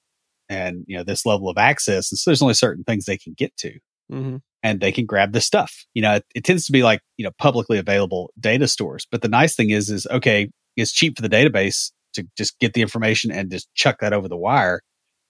and 0.48 0.84
you 0.88 0.96
know 0.96 1.04
this 1.04 1.24
level 1.24 1.48
of 1.48 1.56
access. 1.58 2.10
And 2.10 2.18
so 2.18 2.30
there's 2.30 2.42
only 2.42 2.54
certain 2.54 2.82
things 2.84 3.04
they 3.04 3.18
can 3.18 3.34
get 3.36 3.56
to. 3.58 3.78
Mhm. 4.12 4.40
and 4.64 4.80
they 4.80 4.90
can 4.90 5.06
grab 5.06 5.32
this 5.32 5.46
stuff. 5.46 5.72
You 5.94 6.02
know, 6.02 6.16
it, 6.16 6.24
it 6.34 6.42
tends 6.44 6.64
to 6.66 6.72
be 6.72 6.82
like, 6.82 7.00
you 7.16 7.24
know, 7.24 7.30
publicly 7.38 7.78
available 7.78 8.32
data 8.40 8.66
stores. 8.66 9.06
But 9.08 9.22
the 9.22 9.28
nice 9.28 9.54
thing 9.54 9.70
is, 9.70 9.88
is 9.88 10.04
okay, 10.10 10.50
it's 10.76 10.90
cheap 10.92 11.14
for 11.16 11.22
the 11.22 11.28
database 11.28 11.92
to 12.14 12.27
just 12.37 12.59
get 12.59 12.73
the 12.75 12.83
information 12.83 13.31
and 13.31 13.51
just 13.51 13.68
chuck 13.75 13.99
that 14.01 14.12
over 14.12 14.29
the 14.29 14.37
wire. 14.37 14.81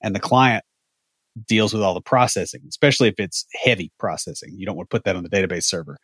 And 0.03 0.14
the 0.14 0.21
client 0.21 0.64
deals 1.47 1.73
with 1.73 1.83
all 1.83 1.95
the 1.95 2.01
processing, 2.01 2.62
especially 2.69 3.09
if 3.09 3.14
it's 3.19 3.47
heavy 3.62 3.93
processing. 3.99 4.55
You 4.57 4.66
don't 4.66 4.77
want 4.77 4.90
to 4.90 4.95
put 4.95 5.05
that 5.05 5.16
on 5.16 5.23
the 5.23 5.29
database 5.29 5.64
server. 5.64 5.97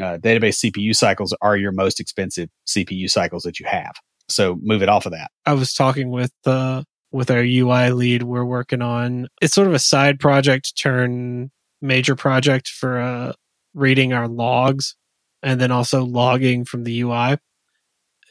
Uh, 0.00 0.18
database 0.18 0.64
CPU 0.64 0.94
cycles 0.94 1.34
are 1.42 1.56
your 1.56 1.72
most 1.72 2.00
expensive 2.00 2.48
CPU 2.66 3.10
cycles 3.10 3.42
that 3.42 3.58
you 3.58 3.66
have. 3.66 3.92
So 4.28 4.58
move 4.62 4.82
it 4.82 4.88
off 4.88 5.06
of 5.06 5.12
that. 5.12 5.30
i 5.44 5.52
was 5.52 5.74
talking 5.74 6.10
with 6.10 6.32
uh 6.46 6.84
with 7.10 7.30
our 7.30 7.40
ui 7.42 7.90
lead 7.90 8.22
we're 8.22 8.44
working 8.44 8.80
on 8.80 9.26
it's 9.42 9.54
sort 9.54 9.66
of 9.66 9.74
a 9.74 9.78
side 9.80 10.20
project 10.20 10.76
turn 10.78 11.50
major 11.82 12.14
project 12.14 12.68
for 12.68 13.00
uh 13.00 13.32
reading 13.74 14.12
our 14.12 14.28
logs 14.28 14.94
and 15.42 15.60
then 15.60 15.72
also 15.72 16.04
logging 16.04 16.64
from 16.64 16.84
the 16.84 17.00
ui 17.00 17.36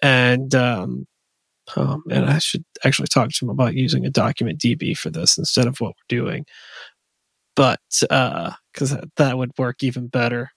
And 0.02 0.56
um, 0.56 1.06
oh 1.76 2.02
man, 2.06 2.24
I 2.24 2.40
should 2.40 2.64
actually 2.84 3.08
talk 3.08 3.30
to 3.30 3.46
him 3.46 3.50
about 3.50 3.76
using 3.76 4.06
a 4.06 4.10
document 4.10 4.60
DB 4.60 4.98
for 4.98 5.10
this 5.10 5.38
instead 5.38 5.68
of 5.68 5.80
what 5.80 5.90
we're 5.90 6.18
doing. 6.18 6.46
But 7.56 7.80
because 7.92 8.94
uh, 8.94 9.06
that 9.18 9.38
would 9.38 9.52
work 9.58 9.84
even 9.84 10.08
better. 10.08 10.52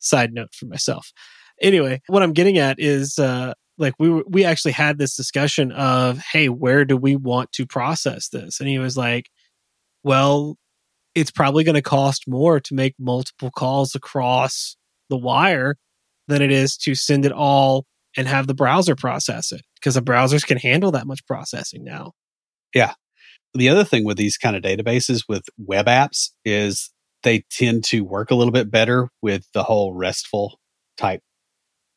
Side 0.00 0.32
note 0.32 0.52
for 0.52 0.66
myself. 0.66 1.12
Anyway, 1.60 2.02
what 2.08 2.24
I'm 2.24 2.32
getting 2.32 2.58
at 2.58 2.80
is 2.80 3.18
uh, 3.18 3.54
like 3.78 3.94
we 3.98 4.08
were, 4.10 4.24
we 4.28 4.44
actually 4.44 4.72
had 4.72 4.98
this 4.98 5.16
discussion 5.16 5.70
of, 5.72 6.18
hey, 6.18 6.48
where 6.48 6.84
do 6.84 6.96
we 6.96 7.14
want 7.16 7.52
to 7.52 7.66
process 7.66 8.28
this? 8.28 8.58
And 8.58 8.68
he 8.68 8.78
was 8.78 8.96
like, 8.96 9.28
well, 10.02 10.56
it's 11.14 11.30
probably 11.30 11.62
going 11.64 11.74
to 11.74 11.82
cost 11.82 12.24
more 12.26 12.58
to 12.60 12.74
make 12.74 12.94
multiple 12.98 13.50
calls 13.50 13.94
across 13.94 14.76
the 15.08 15.16
wire 15.16 15.76
than 16.28 16.42
it 16.42 16.50
is 16.50 16.76
to 16.78 16.94
send 16.94 17.26
it 17.26 17.32
all 17.32 17.84
and 18.16 18.28
have 18.28 18.46
the 18.46 18.54
browser 18.54 18.94
process 18.94 19.52
it 19.52 19.62
because 19.74 19.94
the 19.94 20.02
browsers 20.02 20.46
can 20.46 20.58
handle 20.58 20.90
that 20.92 21.06
much 21.06 21.24
processing 21.26 21.84
now. 21.84 22.12
Yeah. 22.74 22.94
The 23.54 23.68
other 23.68 23.84
thing 23.84 24.04
with 24.04 24.16
these 24.16 24.36
kind 24.36 24.56
of 24.56 24.62
databases 24.62 25.24
with 25.28 25.42
web 25.58 25.86
apps 25.86 26.30
is 26.44 26.90
they 27.22 27.44
tend 27.50 27.84
to 27.84 28.00
work 28.00 28.30
a 28.30 28.34
little 28.34 28.52
bit 28.52 28.70
better 28.70 29.08
with 29.20 29.46
the 29.52 29.62
whole 29.62 29.94
RESTful 29.94 30.58
type 30.96 31.20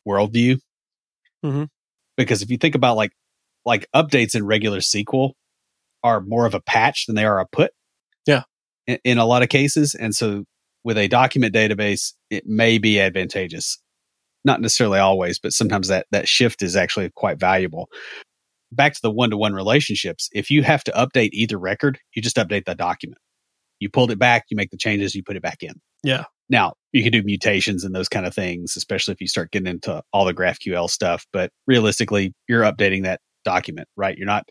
worldview. 0.06 0.58
Mm-hmm. 1.44 1.64
Because 2.16 2.42
if 2.42 2.50
you 2.50 2.58
think 2.58 2.74
about 2.74 2.96
like 2.96 3.12
like 3.64 3.86
updates 3.94 4.34
in 4.34 4.46
regular 4.46 4.78
SQL 4.78 5.32
are 6.02 6.20
more 6.20 6.46
of 6.46 6.54
a 6.54 6.60
patch 6.60 7.06
than 7.06 7.16
they 7.16 7.24
are 7.24 7.40
a 7.40 7.46
put. 7.50 7.72
Yeah. 8.26 8.42
In, 8.86 8.98
in 9.04 9.18
a 9.18 9.26
lot 9.26 9.42
of 9.42 9.48
cases. 9.48 9.94
And 9.94 10.14
so 10.14 10.44
with 10.84 10.96
a 10.96 11.08
document 11.08 11.54
database, 11.54 12.12
it 12.30 12.46
may 12.46 12.78
be 12.78 13.00
advantageous. 13.00 13.78
Not 14.46 14.60
necessarily 14.60 15.00
always, 15.00 15.38
but 15.38 15.52
sometimes 15.52 15.88
that 15.88 16.06
that 16.12 16.28
shift 16.28 16.62
is 16.62 16.76
actually 16.76 17.10
quite 17.14 17.38
valuable. 17.38 17.88
Back 18.72 18.94
to 18.94 19.02
the 19.02 19.10
one 19.10 19.30
to 19.30 19.36
one 19.36 19.52
relationships. 19.52 20.30
If 20.32 20.50
you 20.50 20.62
have 20.62 20.84
to 20.84 20.92
update 20.92 21.30
either 21.32 21.58
record, 21.58 21.98
you 22.14 22.22
just 22.22 22.36
update 22.36 22.64
that 22.66 22.78
document. 22.78 23.18
You 23.80 23.90
pulled 23.90 24.10
it 24.12 24.18
back, 24.18 24.44
you 24.48 24.56
make 24.56 24.70
the 24.70 24.78
changes, 24.78 25.14
you 25.14 25.22
put 25.22 25.36
it 25.36 25.42
back 25.42 25.62
in. 25.62 25.74
Yeah. 26.02 26.24
Now, 26.48 26.74
you 26.92 27.02
can 27.02 27.12
do 27.12 27.22
mutations 27.24 27.82
and 27.82 27.94
those 27.94 28.08
kind 28.08 28.24
of 28.24 28.34
things, 28.34 28.74
especially 28.76 29.12
if 29.12 29.20
you 29.20 29.26
start 29.26 29.50
getting 29.50 29.66
into 29.66 30.02
all 30.12 30.24
the 30.24 30.32
GraphQL 30.32 30.88
stuff. 30.88 31.26
But 31.32 31.50
realistically, 31.66 32.32
you're 32.48 32.62
updating 32.62 33.02
that 33.02 33.20
document, 33.44 33.88
right? 33.96 34.16
You're 34.16 34.26
not 34.26 34.44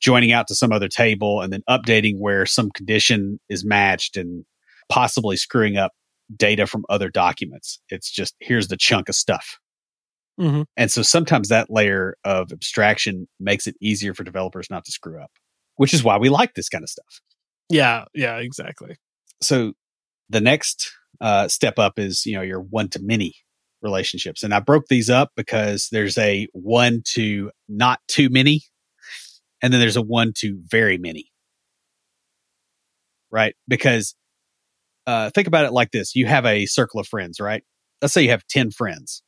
joining 0.00 0.32
out 0.32 0.46
to 0.48 0.54
some 0.54 0.72
other 0.72 0.88
table 0.88 1.40
and 1.40 1.52
then 1.52 1.62
updating 1.68 2.18
where 2.18 2.46
some 2.46 2.70
condition 2.70 3.40
is 3.48 3.64
matched 3.64 4.16
and 4.16 4.44
possibly 4.88 5.36
screwing 5.36 5.76
up 5.76 5.92
data 6.34 6.66
from 6.66 6.84
other 6.88 7.08
documents. 7.08 7.80
It's 7.88 8.10
just 8.10 8.34
here's 8.40 8.68
the 8.68 8.76
chunk 8.76 9.08
of 9.08 9.14
stuff. 9.14 9.58
Mm-hmm. 10.40 10.62
And 10.76 10.90
so 10.90 11.02
sometimes 11.02 11.48
that 11.48 11.70
layer 11.70 12.16
of 12.24 12.52
abstraction 12.52 13.28
makes 13.38 13.66
it 13.66 13.76
easier 13.80 14.14
for 14.14 14.24
developers 14.24 14.68
not 14.70 14.84
to 14.86 14.92
screw 14.92 15.20
up, 15.22 15.30
which 15.76 15.92
is 15.92 16.02
why 16.02 16.16
we 16.16 16.28
like 16.28 16.54
this 16.54 16.68
kind 16.68 16.82
of 16.82 16.88
stuff. 16.88 17.20
Yeah, 17.68 18.04
yeah, 18.14 18.38
exactly. 18.38 18.96
So 19.40 19.74
the 20.28 20.40
next 20.40 20.92
uh, 21.20 21.48
step 21.48 21.78
up 21.78 21.98
is 21.98 22.26
you 22.26 22.34
know 22.34 22.42
your 22.42 22.60
one 22.60 22.88
to 22.90 23.02
many 23.02 23.34
relationships, 23.82 24.42
and 24.42 24.54
I 24.54 24.60
broke 24.60 24.86
these 24.88 25.10
up 25.10 25.30
because 25.36 25.88
there's 25.90 26.18
a 26.18 26.48
one 26.52 27.02
to 27.14 27.50
not 27.68 28.00
too 28.08 28.28
many, 28.30 28.62
and 29.62 29.72
then 29.72 29.80
there's 29.80 29.96
a 29.96 30.02
one 30.02 30.32
to 30.38 30.58
very 30.66 30.98
many. 30.98 31.26
Right, 33.30 33.54
because 33.66 34.14
uh, 35.06 35.30
think 35.30 35.46
about 35.46 35.64
it 35.64 35.72
like 35.72 35.90
this: 35.90 36.14
you 36.14 36.26
have 36.26 36.46
a 36.46 36.66
circle 36.66 37.00
of 37.00 37.06
friends, 37.06 37.40
right? 37.40 37.62
Let's 38.00 38.14
say 38.14 38.22
you 38.22 38.30
have 38.30 38.46
ten 38.46 38.70
friends. 38.70 39.22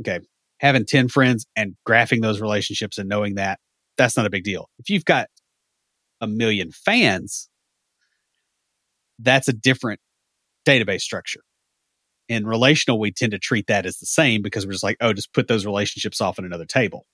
Okay, 0.00 0.20
having 0.58 0.86
ten 0.86 1.08
friends 1.08 1.46
and 1.56 1.74
graphing 1.88 2.22
those 2.22 2.40
relationships 2.40 2.98
and 2.98 3.08
knowing 3.08 3.34
that 3.34 3.58
that's 3.96 4.16
not 4.16 4.26
a 4.26 4.30
big 4.30 4.44
deal. 4.44 4.68
If 4.78 4.88
you've 4.88 5.04
got 5.04 5.28
a 6.20 6.26
million 6.26 6.70
fans, 6.72 7.48
that's 9.18 9.48
a 9.48 9.52
different 9.52 10.00
database 10.66 11.02
structure. 11.02 11.40
In 12.28 12.46
relational, 12.46 13.00
we 13.00 13.10
tend 13.10 13.32
to 13.32 13.38
treat 13.38 13.66
that 13.66 13.86
as 13.86 13.98
the 13.98 14.06
same 14.06 14.40
because 14.40 14.64
we're 14.64 14.72
just 14.72 14.84
like, 14.84 14.96
oh, 15.00 15.12
just 15.12 15.34
put 15.34 15.48
those 15.48 15.66
relationships 15.66 16.20
off 16.20 16.38
in 16.38 16.44
another 16.44 16.64
table. 16.64 17.06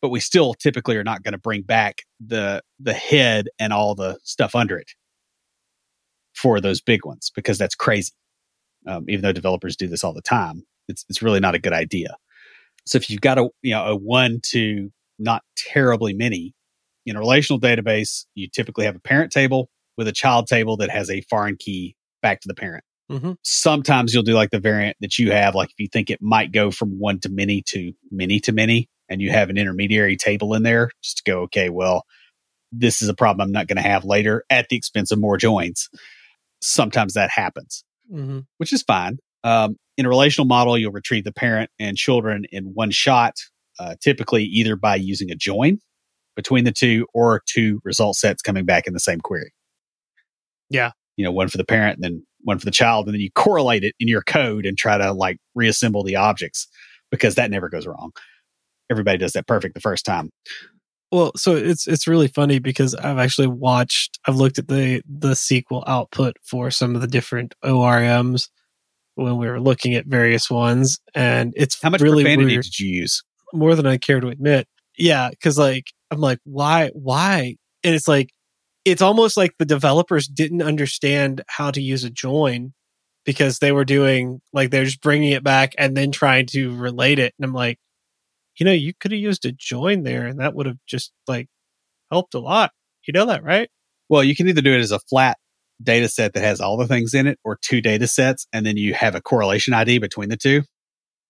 But 0.00 0.08
we 0.08 0.20
still 0.20 0.54
typically 0.54 0.96
are 0.96 1.04
not 1.04 1.22
going 1.22 1.32
to 1.32 1.38
bring 1.38 1.62
back 1.62 2.02
the 2.24 2.62
the 2.80 2.94
head 2.94 3.48
and 3.58 3.72
all 3.72 3.94
the 3.94 4.18
stuff 4.22 4.54
under 4.54 4.78
it 4.78 4.90
for 6.36 6.60
those 6.60 6.80
big 6.80 7.04
ones 7.04 7.32
because 7.34 7.58
that's 7.58 7.74
crazy. 7.74 8.12
Um, 8.86 9.04
even 9.08 9.22
though 9.22 9.32
developers 9.32 9.76
do 9.76 9.88
this 9.88 10.04
all 10.04 10.12
the 10.12 10.22
time, 10.22 10.62
it's 10.88 11.04
it's 11.08 11.22
really 11.22 11.40
not 11.40 11.54
a 11.54 11.58
good 11.58 11.72
idea. 11.72 12.16
So 12.86 12.96
if 12.96 13.10
you've 13.10 13.20
got 13.20 13.38
a 13.38 13.48
you 13.62 13.72
know 13.72 13.86
a 13.86 13.96
one 13.96 14.40
to 14.50 14.90
not 15.18 15.42
terribly 15.56 16.12
many 16.12 16.54
in 17.04 17.16
a 17.16 17.20
relational 17.20 17.60
database, 17.60 18.26
you 18.34 18.48
typically 18.48 18.84
have 18.84 18.96
a 18.96 19.00
parent 19.00 19.32
table 19.32 19.68
with 19.96 20.08
a 20.08 20.12
child 20.12 20.46
table 20.46 20.76
that 20.76 20.90
has 20.90 21.10
a 21.10 21.22
foreign 21.22 21.56
key 21.56 21.96
back 22.22 22.40
to 22.40 22.48
the 22.48 22.54
parent. 22.54 22.84
Mm-hmm. 23.10 23.32
Sometimes 23.42 24.12
you'll 24.12 24.24
do 24.24 24.34
like 24.34 24.50
the 24.50 24.58
variant 24.58 24.96
that 25.00 25.18
you 25.18 25.30
have, 25.32 25.54
like 25.54 25.70
if 25.70 25.78
you 25.78 25.88
think 25.88 26.10
it 26.10 26.20
might 26.20 26.52
go 26.52 26.70
from 26.70 26.98
one 26.98 27.20
to 27.20 27.28
many 27.28 27.62
to 27.68 27.92
many 28.10 28.40
to 28.40 28.52
many, 28.52 28.88
and 29.08 29.20
you 29.20 29.30
have 29.30 29.48
an 29.48 29.56
intermediary 29.56 30.16
table 30.16 30.54
in 30.54 30.64
there, 30.64 30.90
just 31.02 31.18
to 31.18 31.22
go, 31.24 31.42
okay, 31.42 31.70
well, 31.70 32.04
this 32.72 33.02
is 33.02 33.08
a 33.08 33.14
problem 33.14 33.46
I'm 33.46 33.52
not 33.52 33.68
going 33.68 33.76
to 33.76 33.88
have 33.88 34.04
later 34.04 34.44
at 34.50 34.68
the 34.68 34.76
expense 34.76 35.12
of 35.12 35.20
more 35.20 35.36
joins. 35.36 35.88
Sometimes 36.66 37.14
that 37.14 37.30
happens, 37.30 37.84
mm-hmm. 38.12 38.40
which 38.58 38.72
is 38.72 38.82
fine. 38.82 39.18
Um, 39.44 39.76
in 39.96 40.04
a 40.04 40.08
relational 40.08 40.46
model, 40.46 40.76
you'll 40.76 40.90
retrieve 40.90 41.24
the 41.24 41.32
parent 41.32 41.70
and 41.78 41.96
children 41.96 42.44
in 42.50 42.64
one 42.74 42.90
shot, 42.90 43.34
uh, 43.78 43.94
typically 44.02 44.44
either 44.44 44.74
by 44.74 44.96
using 44.96 45.30
a 45.30 45.36
join 45.36 45.78
between 46.34 46.64
the 46.64 46.72
two 46.72 47.06
or 47.14 47.42
two 47.46 47.80
result 47.84 48.16
sets 48.16 48.42
coming 48.42 48.64
back 48.64 48.86
in 48.86 48.92
the 48.92 49.00
same 49.00 49.20
query. 49.20 49.52
Yeah. 50.68 50.90
You 51.16 51.24
know, 51.24 51.30
one 51.30 51.48
for 51.48 51.56
the 51.56 51.64
parent 51.64 51.96
and 51.96 52.04
then 52.04 52.26
one 52.42 52.58
for 52.58 52.64
the 52.64 52.72
child. 52.72 53.06
And 53.06 53.14
then 53.14 53.20
you 53.20 53.30
correlate 53.30 53.84
it 53.84 53.94
in 54.00 54.08
your 54.08 54.22
code 54.22 54.66
and 54.66 54.76
try 54.76 54.98
to 54.98 55.12
like 55.12 55.38
reassemble 55.54 56.02
the 56.02 56.16
objects 56.16 56.66
because 57.10 57.36
that 57.36 57.50
never 57.50 57.68
goes 57.68 57.86
wrong. 57.86 58.10
Everybody 58.90 59.18
does 59.18 59.32
that 59.32 59.46
perfect 59.46 59.74
the 59.74 59.80
first 59.80 60.04
time. 60.04 60.30
Well, 61.12 61.32
so 61.36 61.54
it's 61.54 61.86
it's 61.86 62.08
really 62.08 62.28
funny 62.28 62.58
because 62.58 62.94
I've 62.94 63.18
actually 63.18 63.46
watched 63.46 64.18
I've 64.26 64.36
looked 64.36 64.58
at 64.58 64.68
the 64.68 65.02
the 65.08 65.30
SQL 65.30 65.84
output 65.86 66.36
for 66.42 66.70
some 66.70 66.94
of 66.94 67.00
the 67.00 67.06
different 67.06 67.54
ORMs 67.64 68.48
when 69.14 69.38
we 69.38 69.46
were 69.46 69.60
looking 69.60 69.94
at 69.94 70.06
various 70.06 70.50
ones 70.50 70.98
and 71.14 71.54
it's 71.56 71.80
how 71.80 71.90
much 71.90 72.00
really 72.00 72.24
profanity 72.24 72.54
weird. 72.54 72.64
did 72.64 72.78
you 72.80 72.88
use? 72.88 73.22
More 73.52 73.74
than 73.74 73.86
I 73.86 73.98
care 73.98 74.20
to 74.20 74.28
admit. 74.28 74.66
Yeah, 74.98 75.30
cuz 75.42 75.56
like 75.58 75.86
I'm 76.10 76.20
like 76.20 76.40
why 76.44 76.90
why? 76.94 77.56
And 77.84 77.94
it's 77.94 78.08
like 78.08 78.30
it's 78.84 79.02
almost 79.02 79.36
like 79.36 79.52
the 79.58 79.64
developers 79.64 80.26
didn't 80.28 80.62
understand 80.62 81.42
how 81.48 81.70
to 81.70 81.80
use 81.80 82.04
a 82.04 82.10
join 82.10 82.72
because 83.24 83.58
they 83.58 83.72
were 83.72 83.84
doing 83.84 84.40
like 84.52 84.70
they're 84.70 84.84
just 84.84 85.02
bringing 85.02 85.32
it 85.32 85.44
back 85.44 85.72
and 85.76 85.96
then 85.96 86.12
trying 86.12 86.46
to 86.46 86.74
relate 86.76 87.18
it 87.18 87.34
and 87.36 87.44
i'm 87.44 87.52
like 87.52 87.78
you 88.58 88.64
know 88.66 88.72
you 88.72 88.92
could 88.98 89.12
have 89.12 89.20
used 89.20 89.44
a 89.44 89.52
join 89.52 90.02
there 90.02 90.26
and 90.26 90.40
that 90.40 90.54
would 90.54 90.66
have 90.66 90.78
just 90.86 91.12
like 91.26 91.48
helped 92.10 92.34
a 92.34 92.38
lot 92.38 92.70
you 93.06 93.12
know 93.12 93.26
that 93.26 93.42
right 93.42 93.68
Well, 94.08 94.24
you 94.24 94.34
can 94.36 94.48
either 94.48 94.62
do 94.62 94.72
it 94.72 94.80
as 94.80 94.92
a 94.92 94.98
flat 95.00 95.36
data 95.82 96.08
set 96.08 96.32
that 96.34 96.42
has 96.42 96.60
all 96.60 96.76
the 96.76 96.86
things 96.86 97.12
in 97.14 97.26
it 97.26 97.38
or 97.44 97.58
two 97.60 97.80
data 97.80 98.06
sets 98.08 98.46
and 98.52 98.64
then 98.64 98.76
you 98.76 98.94
have 98.94 99.14
a 99.14 99.20
correlation 99.20 99.74
ID 99.74 99.98
between 99.98 100.28
the 100.30 100.36
two. 100.36 100.62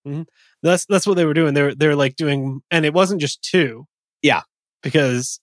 Mm-hmm. 0.07 0.23
that's 0.62 0.87
that's 0.87 1.05
what 1.07 1.15
they 1.17 1.25
were 1.25 1.35
doing 1.35 1.53
they're 1.53 1.75
they're 1.75 1.97
like 1.97 2.15
doing 2.15 2.61
and 2.71 2.87
it 2.87 2.95
wasn't 2.95 3.21
just 3.21 3.43
two 3.43 3.87
Yeah. 4.23 4.43
because 4.85 5.41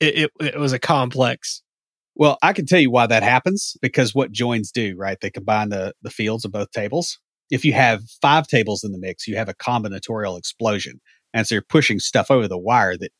it, 0.00 0.30
it, 0.38 0.54
it 0.54 0.58
was 0.58 0.74
a 0.74 0.78
complex 0.78 1.62
Well, 2.14 2.36
I 2.42 2.52
can 2.52 2.66
tell 2.66 2.78
you 2.80 2.90
why 2.90 3.06
that 3.06 3.22
happens 3.22 3.74
because 3.80 4.14
what 4.14 4.30
joins 4.32 4.70
do, 4.70 4.94
right? 4.98 5.16
They 5.18 5.30
combine 5.30 5.70
the, 5.70 5.94
the 6.02 6.10
fields 6.10 6.44
of 6.44 6.52
both 6.52 6.70
tables. 6.72 7.18
If 7.50 7.64
you 7.64 7.72
have 7.72 8.02
five 8.20 8.46
tables 8.48 8.84
in 8.84 8.92
the 8.92 8.98
mix, 8.98 9.26
you 9.26 9.36
have 9.36 9.48
a 9.48 9.54
combinatorial 9.54 10.36
explosion. 10.38 11.00
And 11.34 11.46
so 11.46 11.54
you're 11.54 11.62
pushing 11.62 11.98
stuff 11.98 12.30
over 12.30 12.48
the 12.48 12.58
wire 12.58 12.96
that 12.98 13.12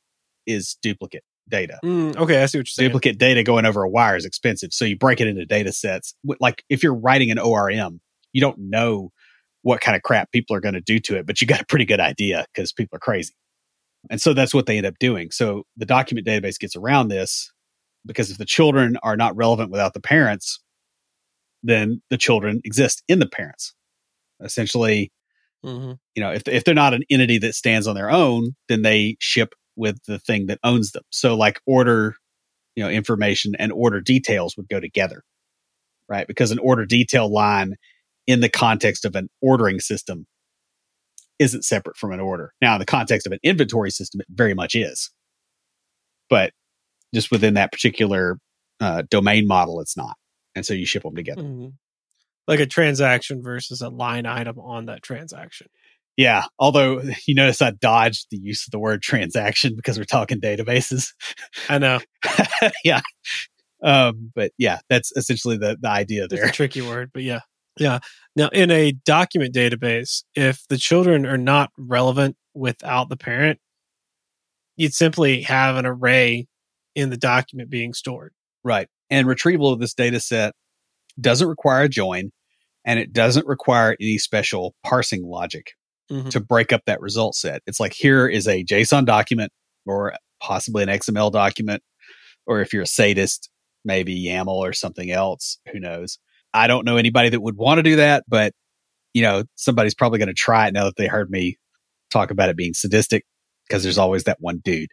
is 0.47 0.77
duplicate 0.83 1.25
data. 1.49 1.79
Mm, 1.85 2.17
okay 2.17 2.43
i 2.43 2.47
see 2.47 2.59
what 2.59 2.67
you're 2.67 2.73
saying 2.73 2.89
Duplicate 2.89 3.19
data 3.19 3.43
going 3.43 3.67
over 3.67 3.83
a 3.83 3.89
wire 3.89 4.17
is 4.17 4.25
expensive. 4.25 4.73
So 4.73 4.85
you 4.85 4.97
break 4.97 5.21
it 5.21 5.29
into 5.29 5.45
data 5.45 5.73
sets. 5.73 6.15
Like 6.41 6.65
if 6.69 6.83
you're 6.83 6.95
writing 6.95 7.31
an 7.31 7.39
ORM, 7.39 8.01
you 8.33 8.41
don't 8.41 8.59
know 8.59 9.11
what 9.63 9.81
kind 9.81 9.97
of 9.97 10.03
crap 10.03 10.33
people 10.33 10.57
are 10.57 10.61
going 10.61 10.75
to 10.75 10.81
do 10.81 10.99
to 10.99 11.17
it, 11.17 11.27
but 11.27 11.41
you 11.41 11.47
got 11.47 11.61
a 11.61 11.67
pretty 11.67 11.85
good 11.85 12.01
idea 12.01 12.47
because 12.53 12.73
people 12.73 12.97
are 12.97 13.01
crazy. 13.01 13.35
And 14.11 14.21
so 14.21 14.35
that's 14.35 14.53
what 14.53 14.67
they 14.67 14.77
end 14.77 14.87
up 14.87 14.99
doing. 14.99 15.31
So 15.31 15.65
the 15.77 15.87
document 15.87 16.27
database 16.27 16.59
gets 16.59 16.75
around 16.75 17.09
this 17.09 17.53
because 18.05 18.31
if 18.31 18.39
the 18.39 18.45
children 18.45 18.97
are 19.03 19.17
not 19.17 19.37
relevant 19.37 19.71
without 19.71 19.95
the 19.95 20.01
parents, 20.01 20.61
then 21.63 22.03
the 22.11 22.19
children 22.19 22.61
exist 22.65 23.03
in 23.07 23.21
the 23.21 23.29
parents. 23.29 23.75
Essentially, 24.43 25.13
Mhm. 25.65 25.99
you 26.15 26.23
know, 26.23 26.33
if 26.33 26.47
if 26.49 26.65
they're 26.65 26.75
not 26.75 26.95
an 26.95 27.05
entity 27.11 27.39
that 27.39 27.55
stands 27.55 27.87
on 27.87 27.95
their 27.95 28.11
own, 28.11 28.57
then 28.69 28.83
they 28.83 29.17
ship 29.21 29.55
with 29.77 29.99
the 30.07 30.19
thing 30.19 30.47
that 30.47 30.59
owns 30.65 30.91
them. 30.93 31.05
So 31.11 31.35
like 31.35 31.61
order, 31.67 32.17
you 32.77 32.83
know, 32.83 32.91
information 32.91 33.55
and 33.59 33.73
order 33.73 34.01
details 34.01 34.57
would 34.57 34.69
go 34.69 34.81
together. 34.81 35.23
Right? 36.09 36.27
Because 36.27 36.51
an 36.51 36.59
order 36.59 36.85
detail 36.85 37.33
line 37.33 37.77
in 38.27 38.41
the 38.41 38.49
context 38.49 39.05
of 39.05 39.17
an 39.17 39.29
ordering 39.41 39.81
system 39.81 40.27
isn't 41.39 41.65
separate 41.65 41.97
from 41.97 42.13
an 42.13 42.21
order. 42.21 42.53
Now, 42.61 42.75
in 42.75 42.79
the 42.79 42.87
context 42.87 43.27
of 43.27 43.33
an 43.33 43.39
inventory 43.43 43.91
system, 43.91 44.21
it 44.21 44.27
very 44.31 44.55
much 44.55 44.75
is. 44.75 45.11
But 46.29 46.53
just 47.15 47.31
within 47.31 47.55
that 47.55 47.73
particular 47.73 48.39
uh, 48.81 49.03
domain 49.11 49.47
model, 49.47 49.81
it's 49.81 49.97
not. 49.97 50.17
And 50.55 50.65
so 50.65 50.75
you 50.75 50.87
ship 50.87 51.03
them 51.03 51.15
together. 51.17 51.43
Mm-hmm. 51.43 51.69
Like 52.49 52.61
a 52.61 52.67
transaction 52.67 53.43
versus 53.43 53.81
a 53.81 53.89
line 53.89 54.27
item 54.27 54.59
on 54.59 54.87
that 54.87 55.03
transaction. 55.03 55.69
Yeah. 56.17 56.45
Although 56.59 57.03
you 57.27 57.35
notice 57.35 57.63
I 57.63 57.71
dodged 57.73 58.27
the 58.31 58.39
use 58.39 58.67
of 58.67 58.73
the 58.73 58.79
word 58.79 59.03
transaction 59.03 59.75
because 59.77 59.99
we're 59.99 60.05
talking 60.05 60.41
databases. 60.41 61.09
I 61.69 61.79
know. 61.79 62.01
yeah. 62.85 63.01
Um, 63.83 64.31
but 64.35 64.53
yeah, 64.59 64.79
that's 64.89 65.13
essentially 65.17 65.57
the, 65.57 65.77
the 65.81 65.89
idea 65.89 66.29
there. 66.29 66.45
It's 66.45 66.51
a 66.51 66.55
tricky 66.55 66.83
word, 66.83 67.11
but 67.13 67.23
yeah. 67.23 67.41
Yeah. 67.79 68.01
Now, 68.37 68.49
in 68.49 68.71
a 68.71 68.93
document 68.93 69.55
database, 69.55 70.25
if 70.35 70.67
the 70.69 70.77
children 70.77 71.27
are 71.27 71.39
not 71.39 71.71
relevant 71.77 72.37
without 72.55 73.09
the 73.09 73.17
parent, 73.17 73.59
you'd 74.77 74.95
simply 74.95 75.43
have 75.43 75.77
an 75.77 75.87
array 75.87 76.47
in 76.95 77.11
the 77.11 77.17
document 77.17 77.71
being 77.71 77.95
stored. 77.95 78.33
Right. 78.63 78.89
And 79.11 79.27
retrieval 79.27 79.73
of 79.73 79.81
this 79.81 79.95
data 79.95 80.21
set 80.21 80.55
doesn't 81.21 81.49
require 81.49 81.83
a 81.85 81.89
join 81.89 82.31
and 82.85 82.99
it 82.99 83.13
doesn't 83.13 83.47
require 83.47 83.97
any 84.01 84.19
special 84.19 84.75
parsing 84.85 85.25
logic 85.25 85.73
mm-hmm. 86.11 86.29
to 86.31 86.41
break 86.41 86.73
up 86.73 86.83
that 86.87 87.01
result 87.01 87.35
set. 87.35 87.63
It's 87.67 87.81
like 87.81 87.93
here 87.93 88.27
is 88.27 88.49
a 88.49 88.65
JSON 88.65 89.05
document 89.05 89.53
or 89.87 90.15
possibly 90.41 90.83
an 90.83 90.89
XML 90.89 91.31
document, 91.31 91.83
or 92.47 92.61
if 92.61 92.73
you're 92.73 92.83
a 92.83 92.87
sadist, 92.87 93.51
maybe 93.85 94.25
YAML 94.25 94.49
or 94.49 94.73
something 94.73 95.11
else. 95.11 95.59
Who 95.73 95.81
knows? 95.81 96.19
I 96.55 96.67
don't 96.67 96.85
know 96.85 96.97
anybody 96.97 97.29
that 97.31 97.41
would 97.41 97.57
want 97.57 97.79
to 97.79 97.83
do 97.83 97.97
that, 97.97 98.25
but 98.29 98.53
you 99.15 99.23
know, 99.23 99.45
somebody's 99.57 99.95
probably 99.95 100.19
going 100.19 100.29
to 100.29 100.35
try 100.35 100.69
it 100.69 100.75
now 100.75 100.85
that 100.85 100.97
they 100.97 101.07
heard 101.07 101.31
me 101.31 101.57
talk 102.11 102.31
about 102.31 102.49
it 102.49 102.57
being 102.57 102.75
sadistic 102.75 103.25
because 103.67 103.83
there's 103.83 103.99
always 103.99 104.25
that 104.25 104.39
one 104.41 104.59
dude 104.59 104.91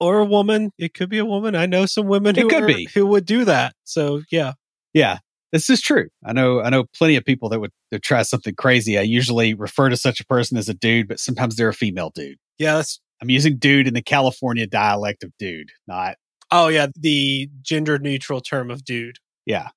or 0.00 0.18
a 0.18 0.24
woman. 0.24 0.72
It 0.78 0.94
could 0.94 1.08
be 1.08 1.18
a 1.18 1.24
woman. 1.24 1.54
I 1.54 1.66
know 1.66 1.86
some 1.86 2.06
women 2.06 2.34
who, 2.34 2.48
could 2.48 2.64
are, 2.64 2.66
be. 2.66 2.88
who 2.94 3.06
would 3.06 3.26
do 3.26 3.44
that. 3.44 3.74
So 3.84 4.22
yeah. 4.30 4.52
Yeah. 4.92 5.18
This 5.52 5.70
is 5.70 5.80
true. 5.80 6.08
I 6.24 6.32
know 6.32 6.60
I 6.60 6.70
know 6.70 6.84
plenty 6.96 7.16
of 7.16 7.24
people 7.24 7.48
that 7.50 7.60
would, 7.60 7.72
try 8.02 8.22
something 8.22 8.54
crazy. 8.54 8.98
I 8.98 9.02
usually 9.02 9.54
refer 9.54 9.88
to 9.88 9.96
such 9.96 10.20
a 10.20 10.26
person 10.26 10.58
as 10.58 10.68
a 10.68 10.74
dude, 10.74 11.08
but 11.08 11.18
sometimes 11.18 11.56
they're 11.56 11.70
a 11.70 11.74
female 11.74 12.10
dude. 12.14 12.36
Yeah, 12.58 12.82
I'm 13.22 13.30
using 13.30 13.56
dude 13.56 13.88
in 13.88 13.94
the 13.94 14.02
California 14.02 14.66
dialect 14.66 15.22
of 15.22 15.32
dude, 15.38 15.70
not 15.86 16.16
Oh 16.50 16.68
yeah, 16.68 16.86
the 16.96 17.50
gender 17.62 17.98
neutral 17.98 18.40
term 18.40 18.70
of 18.70 18.84
dude. 18.84 19.16
Yeah. 19.46 19.68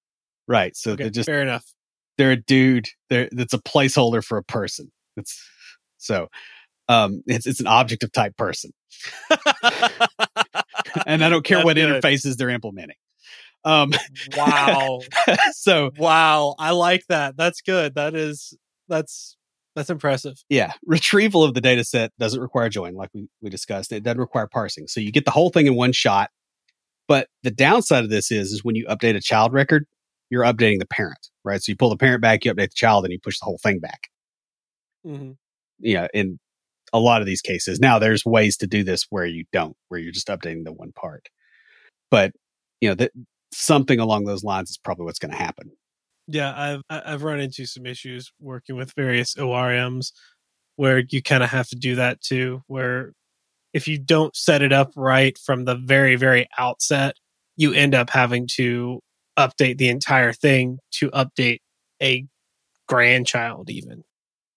Right. 0.48 0.76
So 0.76 0.92
okay, 0.92 1.04
they're 1.04 1.12
just 1.12 1.28
fair 1.28 1.42
enough. 1.42 1.66
They're 2.18 2.32
a 2.32 2.38
dude. 2.38 2.88
They're 3.10 3.30
that's 3.32 3.54
a 3.54 3.60
placeholder 3.60 4.24
for 4.24 4.38
a 4.38 4.44
person. 4.44 4.92
It's 5.18 5.42
so 5.98 6.30
um 6.88 7.24
it's 7.28 7.46
it's 7.46 7.60
an 7.60 7.68
object 7.68 8.04
of 8.04 8.12
type 8.12 8.38
person. 8.38 8.72
and 11.06 11.24
I 11.24 11.30
don't 11.30 11.44
care 11.44 11.64
what 11.64 11.76
good. 11.76 12.02
interfaces 12.02 12.38
they're 12.38 12.50
implementing. 12.50 12.98
Um 13.64 13.91
wow. 14.36 14.99
so 15.53 15.91
wow, 15.97 16.55
I 16.57 16.72
like 16.72 17.05
that. 17.09 17.38
That's 17.38 17.62
good. 17.62 17.95
That 17.95 18.16
is 18.16 18.53
that's 18.88 19.38
that's 19.76 19.89
impressive. 19.89 20.43
Yeah. 20.49 20.74
Retrieval 20.86 21.43
of 21.43 21.53
the 21.53 21.62
data 21.62 21.84
set 21.84 22.12
doesn't 22.20 22.41
require 22.41 22.70
join, 22.70 22.93
like 22.93 23.09
we, 23.14 23.28
we 23.41 23.49
discussed. 23.49 23.91
It 23.91 24.03
doesn't 24.03 24.20
require 24.20 24.47
parsing. 24.47 24.88
So 24.88 24.99
you 24.99 25.12
get 25.12 25.26
the 25.26 25.32
whole 25.32 25.49
thing 25.49 25.68
in 25.68 25.76
one 25.76 25.93
shot. 25.93 26.30
But 27.07 27.28
the 27.43 27.51
downside 27.51 28.03
of 28.03 28.09
this 28.09 28.32
is, 28.32 28.51
is 28.51 28.64
when 28.64 28.76
you 28.76 28.86
update 28.88 29.16
a 29.16 29.22
child 29.22 29.53
record, 29.53 29.86
you're 30.30 30.43
updating 30.43 30.80
the 30.80 30.86
parent, 30.86 31.30
right? 31.43 31.62
So 31.62 31.72
you 31.72 31.76
pull 31.76 31.89
the 31.89 31.97
parent 31.97 32.22
back, 32.22 32.45
you 32.45 32.53
update 32.53 32.70
the 32.70 32.76
child, 32.76 33.05
and 33.05 33.12
you 33.12 33.20
push 33.20 33.39
the 33.39 33.45
whole 33.45 33.59
thing 33.62 33.80
back. 33.80 34.07
Mm-hmm. 35.05 35.32
Yeah, 35.80 36.07
in 36.14 36.39
a 36.93 36.99
lot 36.99 37.22
of 37.22 37.28
these 37.28 37.41
cases. 37.41 37.80
Now 37.80 37.99
there's 37.99 38.26
ways 38.26 38.57
to 38.57 38.68
do 38.68 38.84
this 38.84 39.07
where 39.09 39.26
you 39.26 39.45
don't, 39.51 39.76
where 39.89 39.99
you're 39.99 40.12
just 40.12 40.28
updating 40.28 40.64
the 40.64 40.74
one 40.74 40.91
part. 40.93 41.28
But 42.09 42.34
you 42.80 42.89
know 42.89 42.95
that 42.95 43.12
something 43.54 43.99
along 43.99 44.26
those 44.26 44.43
lines 44.43 44.70
is 44.70 44.78
probably 44.78 45.06
what's 45.06 45.20
going 45.20 45.32
to 45.32 45.38
happen. 45.38 45.72
Yeah, 46.28 46.54
I've 46.56 46.82
I've 46.89 47.24
run 47.24 47.39
into 47.39 47.66
some 47.66 47.86
issues 47.86 48.32
working 48.39 48.76
with 48.76 48.93
various 48.95 49.36
ORMs 49.36 50.12
where 50.76 51.04
you 51.10 51.22
kind 51.22 51.43
of 51.43 51.49
have 51.49 51.68
to 51.70 51.76
do 51.76 51.95
that 51.95 52.22
too. 52.22 52.62
Where 52.68 53.14
if 53.74 53.88
you 53.88 53.97
don't 53.97 54.36
set 54.36 54.62
it 54.62 54.72
up 54.72 54.91
right 54.95 55.38
from 55.38 55.66
the 55.66 55.76
very 55.76 56.16
very 56.16 56.47
outset, 56.58 57.16
you 57.58 57.74
end 57.74 57.95
up 57.95 58.10
having 58.10 58.47
to 58.56 59.02
update 59.38 59.78
the 59.78 59.89
entire 59.89 60.34
thing 60.34 60.78
to 60.91 61.10
update 61.12 61.60
a 62.02 62.26
grandchild 62.88 63.70
even. 63.70 64.04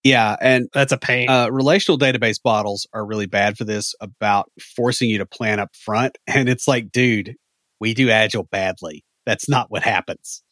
Yeah, 0.02 0.36
and 0.38 0.68
that's 0.74 0.92
a 0.92 0.98
pain. 0.98 1.30
Uh, 1.30 1.48
relational 1.48 1.98
database 1.98 2.38
models 2.44 2.86
are 2.92 3.06
really 3.06 3.26
bad 3.26 3.56
for 3.56 3.64
this 3.64 3.94
about 4.00 4.50
forcing 4.76 5.08
you 5.08 5.18
to 5.18 5.26
plan 5.26 5.58
up 5.60 5.74
front. 5.74 6.18
And 6.26 6.48
it's 6.48 6.68
like, 6.68 6.92
dude, 6.92 7.36
we 7.84 7.92
do 7.92 8.08
agile 8.08 8.44
badly. 8.44 9.04
That's 9.26 9.46
not 9.46 9.70
what 9.70 9.82
happens. 9.82 10.42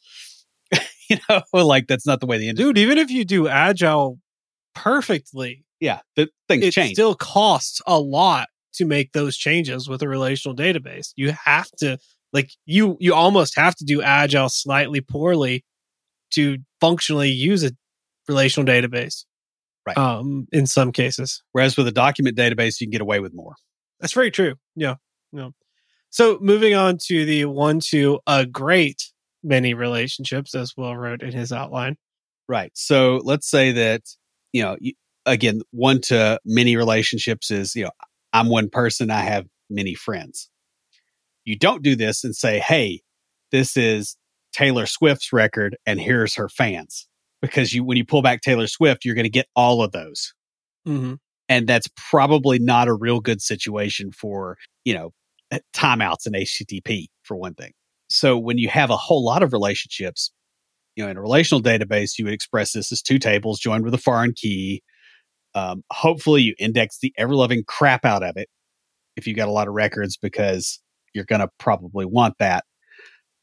you 1.08 1.16
know, 1.30 1.40
like 1.64 1.86
that's 1.86 2.06
not 2.06 2.20
the 2.20 2.26
way 2.26 2.36
the 2.36 2.50
industry. 2.50 2.74
Dude, 2.74 2.78
even 2.78 2.98
if 2.98 3.10
you 3.10 3.24
do 3.24 3.48
agile 3.48 4.18
perfectly, 4.74 5.64
yeah, 5.80 6.00
the 6.14 6.28
things 6.46 6.66
it 6.66 6.72
change. 6.72 6.92
Still 6.92 7.14
costs 7.14 7.80
a 7.86 7.98
lot 7.98 8.48
to 8.74 8.84
make 8.84 9.12
those 9.12 9.38
changes 9.38 9.88
with 9.88 10.02
a 10.02 10.08
relational 10.08 10.54
database. 10.54 11.12
You 11.16 11.32
have 11.46 11.70
to 11.78 11.96
like 12.34 12.50
you 12.66 12.98
you 13.00 13.14
almost 13.14 13.56
have 13.56 13.74
to 13.76 13.84
do 13.86 14.02
agile 14.02 14.50
slightly 14.50 15.00
poorly 15.00 15.64
to 16.32 16.58
functionally 16.82 17.30
use 17.30 17.64
a 17.64 17.70
relational 18.28 18.70
database. 18.70 19.24
Right. 19.86 19.96
Um, 19.96 20.48
in 20.52 20.66
some 20.66 20.92
cases. 20.92 21.42
Whereas 21.52 21.78
with 21.78 21.88
a 21.88 21.92
document 21.92 22.36
database, 22.36 22.78
you 22.78 22.86
can 22.86 22.92
get 22.92 23.00
away 23.00 23.20
with 23.20 23.32
more. 23.34 23.54
That's 24.00 24.12
very 24.12 24.30
true. 24.30 24.56
Yeah. 24.76 24.96
Yeah. 25.32 25.48
So 26.12 26.38
moving 26.42 26.74
on 26.74 26.98
to 27.06 27.24
the 27.24 27.46
one 27.46 27.80
to 27.88 28.20
a 28.26 28.44
great 28.44 29.10
many 29.42 29.72
relationships, 29.72 30.54
as 30.54 30.74
Will 30.76 30.94
wrote 30.94 31.22
in 31.22 31.32
his 31.32 31.52
outline. 31.52 31.96
Right. 32.48 32.70
So 32.74 33.22
let's 33.24 33.50
say 33.50 33.72
that, 33.72 34.02
you 34.52 34.62
know, 34.62 34.76
again, 35.24 35.62
one 35.70 36.02
to 36.02 36.38
many 36.44 36.76
relationships 36.76 37.50
is, 37.50 37.74
you 37.74 37.84
know, 37.84 37.90
I'm 38.34 38.50
one 38.50 38.68
person, 38.68 39.10
I 39.10 39.20
have 39.20 39.46
many 39.70 39.94
friends. 39.94 40.50
You 41.44 41.58
don't 41.58 41.82
do 41.82 41.96
this 41.96 42.24
and 42.24 42.36
say, 42.36 42.58
hey, 42.58 43.00
this 43.50 43.76
is 43.78 44.16
Taylor 44.52 44.84
Swift's 44.84 45.32
record 45.32 45.78
and 45.86 45.98
here's 45.98 46.34
her 46.34 46.50
fans 46.50 47.08
because 47.40 47.72
you 47.72 47.84
when 47.84 47.96
you 47.96 48.04
pull 48.04 48.20
back 48.20 48.42
Taylor 48.42 48.66
Swift, 48.66 49.06
you're 49.06 49.14
going 49.14 49.24
to 49.24 49.30
get 49.30 49.46
all 49.56 49.82
of 49.82 49.92
those. 49.92 50.34
Mm-hmm. 50.86 51.14
And 51.48 51.66
that's 51.66 51.88
probably 51.96 52.58
not 52.58 52.86
a 52.86 52.94
real 52.94 53.20
good 53.20 53.40
situation 53.40 54.12
for, 54.12 54.58
you 54.84 54.92
know, 54.92 55.12
timeouts 55.74 56.26
in 56.26 56.32
HTTP 56.32 57.06
for 57.22 57.36
one 57.36 57.54
thing. 57.54 57.72
So 58.08 58.38
when 58.38 58.58
you 58.58 58.68
have 58.68 58.90
a 58.90 58.96
whole 58.96 59.24
lot 59.24 59.42
of 59.42 59.52
relationships, 59.52 60.30
you 60.96 61.04
know, 61.04 61.10
in 61.10 61.16
a 61.16 61.22
relational 61.22 61.62
database, 61.62 62.18
you 62.18 62.26
would 62.26 62.34
express 62.34 62.72
this 62.72 62.92
as 62.92 63.00
two 63.00 63.18
tables 63.18 63.58
joined 63.58 63.84
with 63.84 63.94
a 63.94 63.98
foreign 63.98 64.34
key. 64.34 64.82
Um, 65.54 65.82
hopefully 65.90 66.42
you 66.42 66.54
index 66.58 66.98
the 66.98 67.12
ever 67.16 67.34
loving 67.34 67.62
crap 67.66 68.04
out 68.04 68.22
of 68.22 68.36
it 68.36 68.48
if 69.16 69.26
you 69.26 69.34
got 69.34 69.48
a 69.48 69.52
lot 69.52 69.68
of 69.68 69.74
records 69.74 70.16
because 70.16 70.80
you're 71.14 71.24
going 71.24 71.40
to 71.40 71.48
probably 71.58 72.04
want 72.04 72.34
that. 72.38 72.64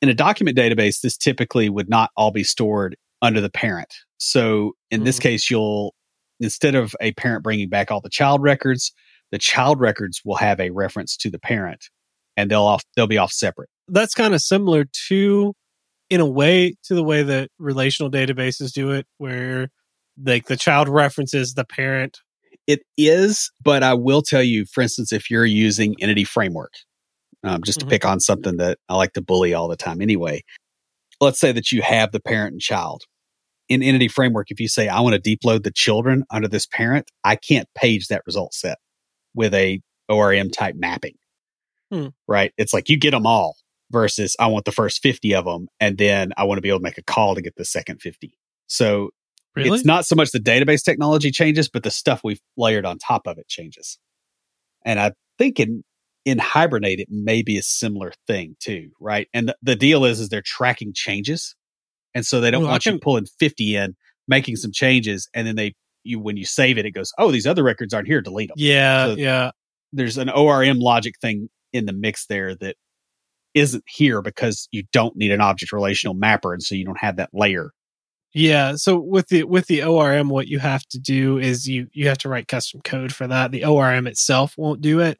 In 0.02 0.10
a 0.10 0.14
document 0.14 0.58
database, 0.58 1.02
this 1.02 1.18
typically 1.18 1.70
would 1.70 1.90
not 1.90 2.12
all 2.16 2.32
be 2.32 2.44
stored 2.44 2.96
under 3.22 3.42
the 3.42 3.50
parent. 3.50 3.94
So 4.18 4.74
in 4.92 5.00
mm-hmm. 5.00 5.06
this 5.06 5.20
case, 5.20 5.50
you'll, 5.50 5.94
instead 6.40 6.76
of 6.76 6.96
a 7.02 7.12
parent 7.14 7.44
bringing 7.44 7.70
back 7.70 7.92
all 7.92 8.02
the 8.02 8.10
child 8.10 8.42
records, 8.42 8.94
the 9.32 9.38
child 9.38 9.80
records 9.80 10.22
will 10.24 10.38
have 10.38 10.60
a 10.60 10.72
reference 10.72 11.18
to 11.18 11.30
the 11.30 11.40
parent 11.40 11.90
and 12.40 12.50
they'll 12.50 12.64
off, 12.64 12.84
they'll 12.96 13.08
be 13.08 13.18
off 13.18 13.32
separate. 13.32 13.70
That's 13.88 14.14
kind 14.14 14.34
of 14.34 14.42
similar 14.42 14.86
to, 15.08 15.54
in 16.10 16.22
a 16.22 16.26
way, 16.26 16.76
to 16.86 16.96
the 16.96 17.04
way 17.04 17.24
that 17.24 17.50
relational 17.60 18.10
databases 18.10 18.72
do 18.72 18.92
it, 18.92 19.06
where 19.18 19.70
like 20.24 20.48
the 20.48 20.56
child 20.56 20.88
references 20.88 21.54
the 21.54 21.66
parent. 21.66 22.20
It 22.66 22.82
is, 22.98 23.52
but 23.62 23.84
I 23.84 23.94
will 23.96 24.22
tell 24.22 24.44
you, 24.44 24.66
for 24.66 24.82
instance, 24.82 25.12
if 25.12 25.30
you're 25.30 25.46
using 25.46 25.96
Entity 26.00 26.24
Framework, 26.24 26.74
um, 27.44 27.62
just 27.64 27.80
to 27.80 27.86
mm-hmm. 27.86 27.92
pick 27.92 28.06
on 28.06 28.20
something 28.20 28.58
that 28.58 28.78
I 28.88 28.96
like 28.96 29.14
to 29.14 29.22
bully 29.22 29.54
all 29.54 29.68
the 29.68 29.76
time 29.76 30.02
anyway, 30.02 30.44
let's 31.20 31.40
say 31.40 31.52
that 31.52 31.72
you 31.72 31.82
have 31.82 32.12
the 32.12 32.20
parent 32.20 32.54
and 32.54 32.62
child. 32.62 33.04
In 33.68 33.84
Entity 33.84 34.08
Framework, 34.08 34.50
if 34.50 34.60
you 34.60 34.68
say, 34.68 34.88
I 34.88 35.00
want 35.02 35.14
to 35.14 35.20
deep 35.20 35.42
load 35.44 35.64
the 35.64 35.72
children 35.72 36.24
under 36.32 36.48
this 36.48 36.66
parent, 36.66 37.10
I 37.24 37.36
can't 37.36 37.68
page 37.76 38.08
that 38.08 38.24
result 38.26 38.54
set 38.54 38.80
with 39.36 39.54
a 39.54 39.80
ORM 40.10 40.50
type 40.50 40.76
mapping. 40.76 41.14
Hmm. 41.92 42.08
Right? 42.28 42.54
It's 42.58 42.74
like 42.74 42.90
you 42.90 42.98
get 42.98 43.12
them 43.12 43.26
all 43.26 43.56
versus 43.92 44.36
I 44.40 44.48
want 44.48 44.66
the 44.66 44.72
first 44.72 45.02
50 45.02 45.34
of 45.34 45.46
them 45.46 45.68
and 45.80 45.98
then 45.98 46.32
I 46.38 46.44
want 46.44 46.58
to 46.58 46.62
be 46.62 46.70
able 46.70 46.80
to 46.80 46.84
make 46.84 46.98
a 46.98 47.04
call 47.04 47.36
to 47.36 47.42
get 47.42 47.56
the 47.56 47.66
second 47.66 48.02
50. 48.02 48.38
So 48.68 49.10
really? 49.56 49.72
it's 49.72 49.86
not 49.86 50.06
so 50.06 50.16
much 50.16 50.32
the 50.32 50.40
database 50.40 50.84
technology 50.84 51.32
changes, 51.32 51.70
but 51.70 51.84
the 51.84 51.92
stuff 51.92 52.22
we've 52.24 52.42
layered 52.56 52.86
on 52.86 52.98
top 53.00 53.26
of 53.26 53.38
it 53.38 53.48
changes. 53.48 53.98
And 54.86 55.00
I 55.00 55.14
think 55.38 55.60
in 55.60 55.84
in 56.26 56.38
Hibernate, 56.38 57.00
it 57.00 57.08
may 57.10 57.42
be 57.42 57.58
a 57.58 57.64
similar 57.64 58.12
thing 58.28 58.56
too, 58.60 58.92
right? 59.00 59.28
And 59.34 59.50
the, 59.50 59.56
the 59.64 59.76
deal 59.76 60.06
is, 60.06 60.20
is 60.20 60.30
they're 60.30 60.44
tracking 60.46 60.92
changes. 60.94 61.56
And 62.14 62.26
so 62.26 62.42
they 62.42 62.52
don't 62.52 62.64
well, 62.64 62.72
want 62.72 62.84
can, 62.84 62.96
you 62.96 63.00
pulling 63.00 63.26
50 63.40 63.76
in, 63.76 63.96
making 64.28 64.58
some 64.58 64.72
changes, 64.72 65.30
and 65.34 65.48
then 65.48 65.56
they 65.56 65.74
you 66.04 66.20
when 66.20 66.38
you 66.38 66.46
save 66.46 66.78
it, 66.78 66.86
it 66.86 66.92
goes, 66.92 67.12
oh, 67.18 67.32
these 67.32 67.48
other 67.48 67.64
records 67.64 67.94
aren't 67.94 68.08
here, 68.08 68.22
delete 68.22 68.50
them. 68.50 68.56
Yeah, 68.58 69.08
So- 69.08 69.16
yeah. 69.16 69.52
There's 69.92 70.20
an 70.20 70.30
ORM 70.30 70.78
logic 70.78 71.16
thing 71.20 71.50
in 71.74 71.86
the 71.86 71.94
mix 71.94 72.26
there 72.26 72.56
that 72.56 72.76
isn't 73.54 73.84
here 73.88 74.22
because 74.22 74.68
you 74.72 74.84
don't 74.92 75.16
need 75.16 75.32
an 75.32 75.42
object 75.42 75.72
relational 75.72 76.14
mapper, 76.14 76.54
and 76.54 76.62
so 76.62 76.76
you 76.76 76.86
don't 76.86 77.00
have 77.00 77.18
that 77.18 77.30
layer. 77.34 77.72
Yeah, 78.34 78.76
so 78.76 79.00
with 79.00 79.28
the 79.30 79.44
with 79.44 79.68
the 79.68 79.84
ORM 79.84 80.30
what 80.30 80.48
you 80.48 80.60
have 80.60 80.86
to 80.90 81.00
do 81.00 81.40
is 81.40 81.68
you 81.68 81.88
you 81.94 82.08
have 82.08 82.20
to 82.20 82.30
write 82.30 82.48
custom 82.48 82.82
code 82.84 83.14
for 83.14 83.28
that. 83.28 83.52
The 83.52 83.66
ORM 83.66 84.08
itself 84.08 84.54
won't 84.58 84.82
do 84.82 85.00
it. 85.00 85.18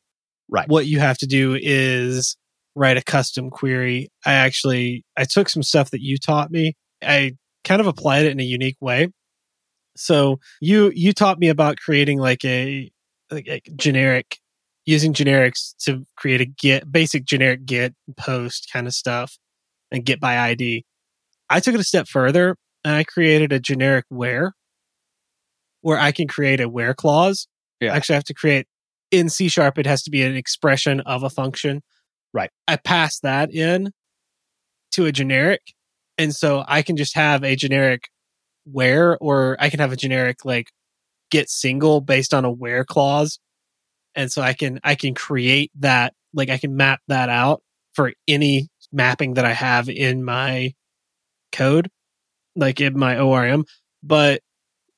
Right. 0.48 0.68
What 0.68 0.86
you 0.86 1.00
have 1.00 1.18
to 1.20 1.28
do 1.28 1.58
is 1.60 2.38
write 2.76 2.98
a 2.98 3.04
custom 3.04 3.50
query. 3.50 4.10
I 4.26 4.34
actually 4.34 5.06
I 5.18 5.26
took 5.26 5.50
some 5.50 5.64
stuff 5.64 5.90
that 5.92 6.02
you 6.02 6.18
taught 6.18 6.52
me. 6.52 6.76
I 7.02 7.36
kind 7.64 7.82
of 7.82 7.88
applied 7.88 8.26
it 8.26 8.32
in 8.32 8.40
a 8.40 8.44
unique 8.44 8.78
way. 8.80 9.10
So 9.98 10.40
you 10.62 10.92
you 10.94 11.12
taught 11.12 11.40
me 11.40 11.50
about 11.50 11.78
creating 11.78 12.20
like 12.20 12.46
a 12.46 12.92
like 13.32 13.48
a 13.48 13.62
generic 13.76 14.38
using 14.90 15.14
generics 15.14 15.76
to 15.78 16.04
create 16.18 16.42
a 16.42 16.46
get 16.46 16.92
basic 16.92 17.24
generic 17.24 17.64
get 17.64 17.94
post 18.18 18.68
kind 18.74 18.88
of 18.88 18.94
stuff 18.96 19.38
and 19.92 20.04
get 20.04 20.20
by 20.20 20.40
ID. 20.40 20.84
I 21.48 21.60
took 21.60 21.76
it 21.76 21.80
a 21.80 21.84
step 21.84 22.08
further 22.08 22.56
and 22.84 22.96
I 22.96 23.04
created 23.04 23.54
a 23.54 23.60
generic 23.60 24.06
where 24.10 24.54
where 25.82 26.00
I 26.00 26.12
can 26.12 26.28
create 26.28 26.60
a 26.60 26.68
where 26.68 26.96
clause. 26.96 27.48
Yeah. 27.80 27.94
Actually, 27.94 28.16
I 28.16 28.18
have 28.18 28.24
to 28.26 28.34
create 28.34 28.66
in 29.12 29.30
C 29.30 29.48
sharp. 29.48 29.78
It 29.78 29.86
has 29.86 30.02
to 30.04 30.10
be 30.10 30.24
an 30.24 30.36
expression 30.36 31.02
of 31.02 31.22
a 31.22 31.30
function. 31.30 31.84
Right. 32.34 32.50
I 32.68 32.78
pass 32.78 33.20
that 33.20 33.54
in 33.54 33.92
to 34.94 35.06
a 35.06 35.12
generic. 35.12 35.62
And 36.18 36.34
so 36.34 36.66
I 36.68 36.82
can 36.82 36.98
just 36.98 37.14
have 37.16 37.44
a 37.44 37.56
generic 37.56 38.10
where, 38.66 39.20
or 39.20 39.56
I 39.60 39.70
can 39.70 39.82
have 39.82 39.92
a 39.92 39.96
generic 39.96 40.46
like 40.46 40.72
get 41.30 41.48
single 41.48 42.02
based 42.02 42.34
on 42.34 42.44
a 42.44 42.52
where 42.52 42.84
clause. 42.84 43.40
And 44.20 44.30
so 44.32 44.42
I 44.42 44.52
can, 44.54 44.80
I 44.84 44.96
can 44.96 45.14
create 45.16 45.72
that, 45.80 46.14
like 46.34 46.50
I 46.50 46.58
can 46.58 46.76
map 46.76 47.00
that 47.08 47.30
out 47.30 47.62
for 47.94 48.12
any 48.28 48.68
mapping 48.92 49.36
that 49.36 49.46
I 49.46 49.54
have 49.54 49.88
in 49.90 50.24
my 50.26 50.74
code, 51.54 51.90
like 52.56 52.82
in 52.82 53.00
my 53.00 53.18
ORM. 53.18 53.64
But 54.04 54.42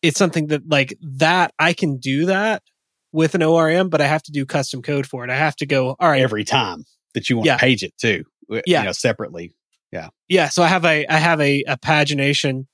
it's 0.01 0.17
something 0.17 0.47
that 0.47 0.67
like 0.67 0.97
that 1.19 1.53
I 1.59 1.74
can 1.74 1.97
do 1.99 2.26
that 2.26 2.63
with 3.11 3.36
an 3.36 3.43
ORM, 3.43 3.89
but 3.89 4.01
I 4.01 4.07
have 4.07 4.24
to 4.24 4.32
do 4.32 4.45
custom 4.45 4.82
code 4.82 5.05
for 5.05 5.24
it. 5.24 5.30
I 5.30 5.36
have 5.36 5.55
to 5.57 5.65
go, 5.67 5.95
all 5.99 6.09
right, 6.09 6.22
every 6.22 6.43
time 6.43 6.84
that 7.13 7.30
you 7.30 7.38
want 7.38 7.45
Yeah. 7.45 7.57
to 7.57 7.59
page 7.59 7.84
it 7.84 7.93
too. 7.99 8.24
Uh, 8.51 8.61
yeah. 8.65 8.80
You 8.80 8.86
know, 8.88 8.91
separately. 8.93 9.53
yeah. 9.91 10.09
Yeah. 10.30 10.49
So 10.49 10.63
I 10.63 10.67
have 10.67 10.84
a, 10.86 11.05
I 11.05 11.17
have 11.17 11.39
a, 11.41 11.63
a 11.67 11.78
pagination 11.78 12.65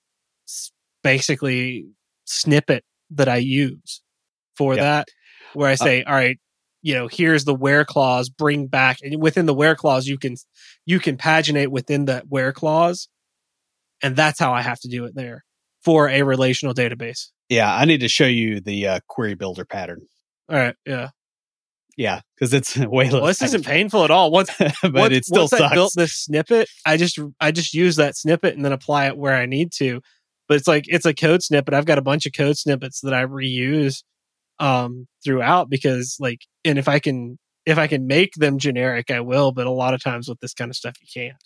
basically 1.04 1.86
snippet 2.26 2.84
that 3.12 3.28
I 3.28 3.38
use 3.38 4.02
for 4.56 4.76
Yeah. 4.76 4.82
that, 4.84 5.08
where 5.58 5.70
I 5.70 5.76
say, 5.76 6.04
all 6.04 6.14
right, 6.14 6.38
you 6.82 6.94
know, 6.94 7.08
here's 7.12 7.44
the 7.44 7.56
where 7.56 7.84
clause, 7.84 8.30
bring 8.30 8.68
back, 8.68 9.00
and 9.02 9.22
within 9.22 9.46
the 9.46 9.54
where 9.54 9.76
clause, 9.76 10.08
you 10.08 10.18
can, 10.18 10.36
you 10.86 11.00
can 11.00 11.18
paginate 11.18 11.70
within 11.70 12.06
the 12.06 12.24
where 12.30 12.54
clause. 12.54 13.10
And 14.04 14.16
that's 14.16 14.40
how 14.40 14.54
I 14.54 14.62
have 14.62 14.80
to 14.82 14.88
do 14.88 15.06
it 15.06 15.16
there 15.16 15.44
for 15.84 16.08
a 16.08 16.22
relational 16.22 16.76
database. 16.76 17.30
Yeah. 17.50 17.74
I 17.74 17.86
need 17.86 18.02
to 18.02 18.08
show 18.08 18.26
you 18.26 18.62
the 18.62 18.88
uh, 18.88 19.00
query 19.08 19.34
builder 19.34 19.66
pattern. 19.66 20.02
All 20.50 20.58
right. 20.58 20.76
Yeah. 20.86 21.10
Yeah. 21.98 22.22
Because 22.36 22.54
it's 22.54 22.78
way 22.78 23.06
less. 23.06 23.14
Well, 23.14 23.26
this 23.26 23.42
isn't 23.42 23.66
painful 23.66 24.04
at 24.04 24.12
all. 24.12 24.30
Once, 24.30 24.52
but 24.60 24.94
once, 24.94 25.14
it 25.14 25.26
still 25.26 25.44
once 25.44 25.54
I 25.54 25.74
built 25.74 25.94
this 25.96 26.14
snippet, 26.14 26.70
I 26.86 26.98
just 26.98 27.20
I 27.40 27.52
just 27.52 27.74
use 27.74 27.96
that 27.96 28.16
snippet 28.16 28.56
and 28.56 28.64
then 28.64 28.72
apply 28.72 29.08
it 29.08 29.18
where 29.18 29.36
I 29.36 29.48
need 29.48 29.72
to. 29.78 30.02
But 30.48 30.58
it's 30.58 30.68
like 30.68 30.86
it's 30.88 31.06
a 31.06 31.14
code 31.14 31.42
snippet. 31.42 31.74
I've 31.74 31.86
got 31.86 31.98
a 31.98 32.04
bunch 32.04 32.26
of 32.26 32.34
code 32.34 32.58
snippets 32.58 33.02
that 33.02 33.14
I 33.14 33.26
reuse 33.26 34.04
um 34.60 35.08
throughout 35.24 35.70
because 35.70 36.18
like 36.20 36.40
and 36.66 36.80
if 36.80 36.88
I 36.88 37.00
can 37.00 37.38
if 37.66 37.78
I 37.78 37.88
can 37.88 38.08
make 38.08 38.34
them 38.36 38.60
generic, 38.60 39.12
I 39.12 39.20
will. 39.20 39.52
But 39.52 39.68
a 39.68 39.72
lot 39.72 39.94
of 39.94 40.02
times 40.02 40.30
with 40.30 40.40
this 40.40 40.54
kind 40.54 40.72
of 40.72 40.76
stuff, 40.76 40.96
you 41.02 41.08
can't. 41.14 41.44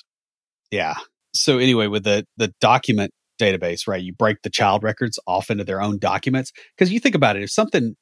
Yeah. 0.69 0.95
So 1.33 1.57
anyway, 1.57 1.87
with 1.87 2.03
the 2.03 2.25
the 2.37 2.53
document 2.61 3.11
database, 3.41 3.87
right? 3.87 4.01
You 4.01 4.13
break 4.13 4.37
the 4.43 4.49
child 4.49 4.83
records 4.83 5.19
off 5.25 5.49
into 5.49 5.63
their 5.63 5.81
own 5.81 5.97
documents 5.97 6.51
because 6.77 6.91
you 6.93 6.99
think 6.99 7.15
about 7.15 7.35
it. 7.35 7.43
If 7.43 7.51
something, 7.51 7.95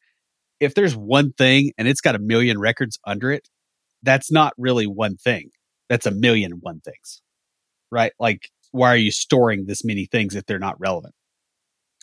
if 0.59 0.75
there's 0.75 0.95
one 0.95 1.31
thing 1.31 1.71
and 1.77 1.87
it's 1.87 2.01
got 2.01 2.15
a 2.15 2.19
million 2.19 2.59
records 2.59 2.99
under 3.07 3.31
it, 3.31 3.47
that's 4.03 4.31
not 4.31 4.53
really 4.57 4.85
one 4.85 5.15
thing. 5.15 5.49
That's 5.87 6.05
a 6.05 6.11
million 6.11 6.51
and 6.51 6.61
one 6.61 6.81
things, 6.81 7.21
right? 7.91 8.11
Like, 8.19 8.49
why 8.71 8.89
are 8.89 8.97
you 8.97 9.11
storing 9.11 9.65
this 9.65 9.83
many 9.83 10.05
things 10.05 10.35
if 10.35 10.45
they're 10.45 10.59
not 10.59 10.79
relevant? 10.79 11.15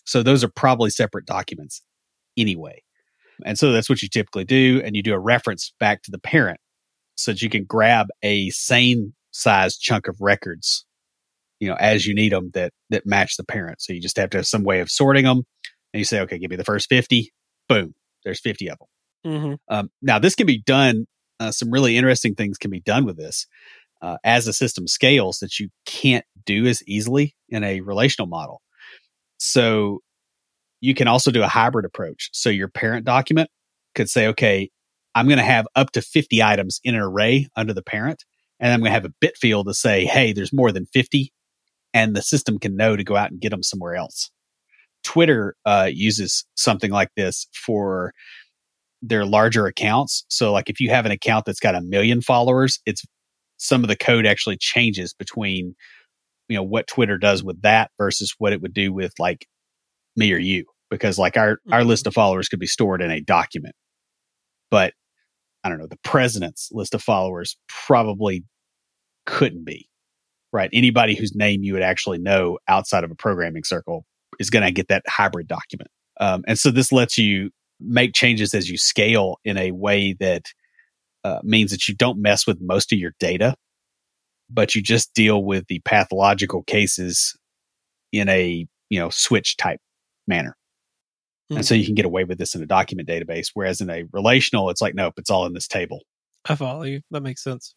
So 0.04 0.22
those 0.22 0.42
are 0.42 0.48
probably 0.48 0.90
separate 0.90 1.26
documents 1.26 1.82
anyway. 2.36 2.82
And 3.44 3.58
so 3.58 3.72
that's 3.72 3.88
what 3.88 4.02
you 4.02 4.08
typically 4.08 4.44
do. 4.44 4.80
And 4.84 4.96
you 4.96 5.02
do 5.02 5.14
a 5.14 5.18
reference 5.18 5.72
back 5.78 6.02
to 6.02 6.10
the 6.10 6.18
parent 6.18 6.60
so 7.16 7.32
that 7.32 7.42
you 7.42 7.50
can 7.50 7.64
grab 7.64 8.08
a 8.22 8.50
same 8.50 9.14
size 9.30 9.76
chunk 9.76 10.08
of 10.08 10.16
records, 10.20 10.84
you 11.60 11.68
know, 11.68 11.76
as 11.76 12.06
you 12.06 12.14
need 12.14 12.32
them 12.32 12.50
that, 12.54 12.72
that 12.90 13.06
match 13.06 13.36
the 13.36 13.44
parent. 13.44 13.80
So 13.80 13.92
you 13.92 14.00
just 14.00 14.16
have 14.16 14.30
to 14.30 14.38
have 14.38 14.46
some 14.46 14.64
way 14.64 14.80
of 14.80 14.90
sorting 14.90 15.24
them. 15.24 15.42
And 15.92 15.98
you 15.98 16.04
say, 16.04 16.20
okay, 16.20 16.38
give 16.38 16.50
me 16.50 16.56
the 16.56 16.64
first 16.64 16.88
50. 16.88 17.32
Boom. 17.68 17.94
There's 18.24 18.40
50 18.40 18.70
of 18.70 18.78
them. 18.78 19.32
Mm-hmm. 19.32 19.74
Um, 19.74 19.90
now, 20.02 20.18
this 20.18 20.34
can 20.34 20.46
be 20.46 20.60
done. 20.60 21.06
Uh, 21.38 21.50
some 21.50 21.70
really 21.70 21.96
interesting 21.96 22.34
things 22.34 22.58
can 22.58 22.70
be 22.70 22.80
done 22.80 23.04
with 23.04 23.16
this 23.16 23.46
uh, 24.02 24.16
as 24.24 24.46
the 24.46 24.52
system 24.52 24.86
scales 24.86 25.38
that 25.38 25.58
you 25.58 25.68
can't 25.84 26.24
do 26.44 26.66
as 26.66 26.82
easily 26.86 27.34
in 27.48 27.64
a 27.64 27.80
relational 27.80 28.26
model. 28.26 28.62
So 29.38 30.00
you 30.80 30.94
can 30.94 31.08
also 31.08 31.30
do 31.30 31.42
a 31.42 31.48
hybrid 31.48 31.84
approach. 31.84 32.30
So 32.32 32.50
your 32.50 32.68
parent 32.68 33.04
document 33.04 33.50
could 33.94 34.08
say, 34.08 34.26
okay, 34.28 34.70
I'm 35.14 35.26
going 35.26 35.38
to 35.38 35.44
have 35.44 35.66
up 35.74 35.92
to 35.92 36.02
50 36.02 36.42
items 36.42 36.80
in 36.84 36.94
an 36.94 37.00
array 37.00 37.48
under 37.56 37.72
the 37.72 37.82
parent, 37.82 38.24
and 38.60 38.72
I'm 38.72 38.80
going 38.80 38.90
to 38.90 38.94
have 38.94 39.06
a 39.06 39.14
bit 39.20 39.36
field 39.36 39.66
to 39.66 39.74
say, 39.74 40.04
hey, 40.04 40.32
there's 40.32 40.52
more 40.52 40.72
than 40.72 40.86
50, 40.86 41.32
and 41.94 42.14
the 42.14 42.22
system 42.22 42.58
can 42.58 42.76
know 42.76 42.96
to 42.96 43.04
go 43.04 43.16
out 43.16 43.30
and 43.30 43.40
get 43.40 43.50
them 43.50 43.62
somewhere 43.62 43.96
else. 43.96 44.30
Twitter 45.02 45.54
uh, 45.64 45.88
uses 45.90 46.44
something 46.56 46.90
like 46.90 47.10
this 47.16 47.46
for 47.54 48.12
their 49.00 49.24
larger 49.24 49.66
accounts. 49.66 50.24
So, 50.28 50.52
like 50.52 50.68
if 50.68 50.80
you 50.80 50.90
have 50.90 51.06
an 51.06 51.12
account 51.12 51.44
that's 51.46 51.60
got 51.60 51.74
a 51.74 51.80
million 51.80 52.20
followers, 52.20 52.80
it's 52.86 53.04
some 53.56 53.84
of 53.84 53.88
the 53.88 53.96
code 53.96 54.26
actually 54.26 54.56
changes 54.58 55.14
between 55.14 55.74
you 56.48 56.56
know 56.56 56.62
what 56.62 56.86
Twitter 56.86 57.18
does 57.18 57.42
with 57.42 57.62
that 57.62 57.90
versus 57.98 58.34
what 58.38 58.52
it 58.52 58.60
would 58.60 58.74
do 58.74 58.92
with 58.92 59.12
like 59.18 59.46
me 60.16 60.32
or 60.32 60.38
you, 60.38 60.64
because 60.90 61.18
like 61.18 61.36
our 61.36 61.58
our 61.72 61.82
Mhm. 61.82 61.86
list 61.86 62.06
of 62.06 62.14
followers 62.14 62.48
could 62.48 62.60
be 62.60 62.66
stored 62.66 63.02
in 63.02 63.10
a 63.10 63.20
document, 63.20 63.74
but 64.70 64.94
I 65.64 65.68
don't 65.68 65.78
know 65.78 65.86
the 65.88 65.98
president's 66.04 66.70
list 66.72 66.94
of 66.94 67.02
followers 67.02 67.56
probably 67.68 68.44
couldn't 69.26 69.64
be 69.64 69.88
right. 70.52 70.70
Anybody 70.72 71.14
whose 71.16 71.34
name 71.34 71.62
you 71.64 71.72
would 71.74 71.82
actually 71.82 72.18
know 72.18 72.58
outside 72.68 73.04
of 73.04 73.10
a 73.10 73.14
programming 73.16 73.64
circle 73.64 74.06
is 74.40 74.50
going 74.50 74.64
to 74.64 74.72
get 74.72 74.88
that 74.88 75.02
hybrid 75.08 75.48
document, 75.48 75.90
um, 76.20 76.44
and 76.46 76.58
so 76.58 76.70
this 76.70 76.92
lets 76.92 77.18
you 77.18 77.50
make 77.80 78.14
changes 78.14 78.54
as 78.54 78.70
you 78.70 78.78
scale 78.78 79.38
in 79.44 79.58
a 79.58 79.70
way 79.72 80.14
that 80.20 80.46
uh, 81.24 81.40
means 81.42 81.70
that 81.72 81.88
you 81.88 81.94
don't 81.94 82.20
mess 82.22 82.46
with 82.46 82.58
most 82.60 82.92
of 82.92 82.98
your 82.98 83.12
data, 83.20 83.54
but 84.48 84.74
you 84.74 84.82
just 84.82 85.12
deal 85.14 85.44
with 85.44 85.66
the 85.68 85.80
pathological 85.80 86.62
cases 86.64 87.36
in 88.12 88.28
a 88.28 88.66
you 88.90 88.98
know 89.00 89.10
switch 89.10 89.56
type 89.56 89.80
manner. 90.26 90.56
Hmm. 91.50 91.58
And 91.58 91.66
so 91.66 91.74
you 91.74 91.84
can 91.84 91.94
get 91.94 92.06
away 92.06 92.24
with 92.24 92.38
this 92.38 92.54
in 92.54 92.62
a 92.62 92.66
document 92.66 93.08
database, 93.08 93.50
whereas 93.54 93.80
in 93.80 93.90
a 93.90 94.04
relational, 94.12 94.70
it's 94.70 94.82
like 94.82 94.94
nope, 94.94 95.14
it's 95.16 95.30
all 95.30 95.46
in 95.46 95.52
this 95.52 95.68
table. 95.68 96.00
I 96.48 96.54
follow 96.54 96.82
you. 96.82 97.00
That 97.10 97.22
makes 97.22 97.42
sense. 97.42 97.74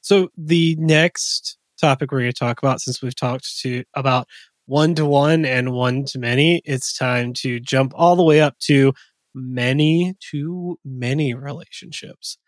So 0.00 0.30
the 0.36 0.76
next 0.78 1.58
topic 1.80 2.10
we're 2.10 2.20
going 2.20 2.32
to 2.32 2.38
talk 2.38 2.58
about, 2.62 2.80
since 2.80 3.02
we've 3.02 3.14
talked 3.14 3.60
to 3.60 3.84
about 3.94 4.26
one 4.66 4.94
to 4.94 5.04
one 5.06 5.44
and 5.44 5.72
one 5.72 6.04
to 6.06 6.18
many, 6.18 6.62
it's 6.64 6.96
time 6.96 7.32
to 7.34 7.60
jump 7.60 7.92
all 7.94 8.16
the 8.16 8.24
way 8.24 8.40
up 8.40 8.58
to 8.60 8.92
many 9.34 10.14
to 10.30 10.78
many 10.84 11.34
relationships. 11.34 12.38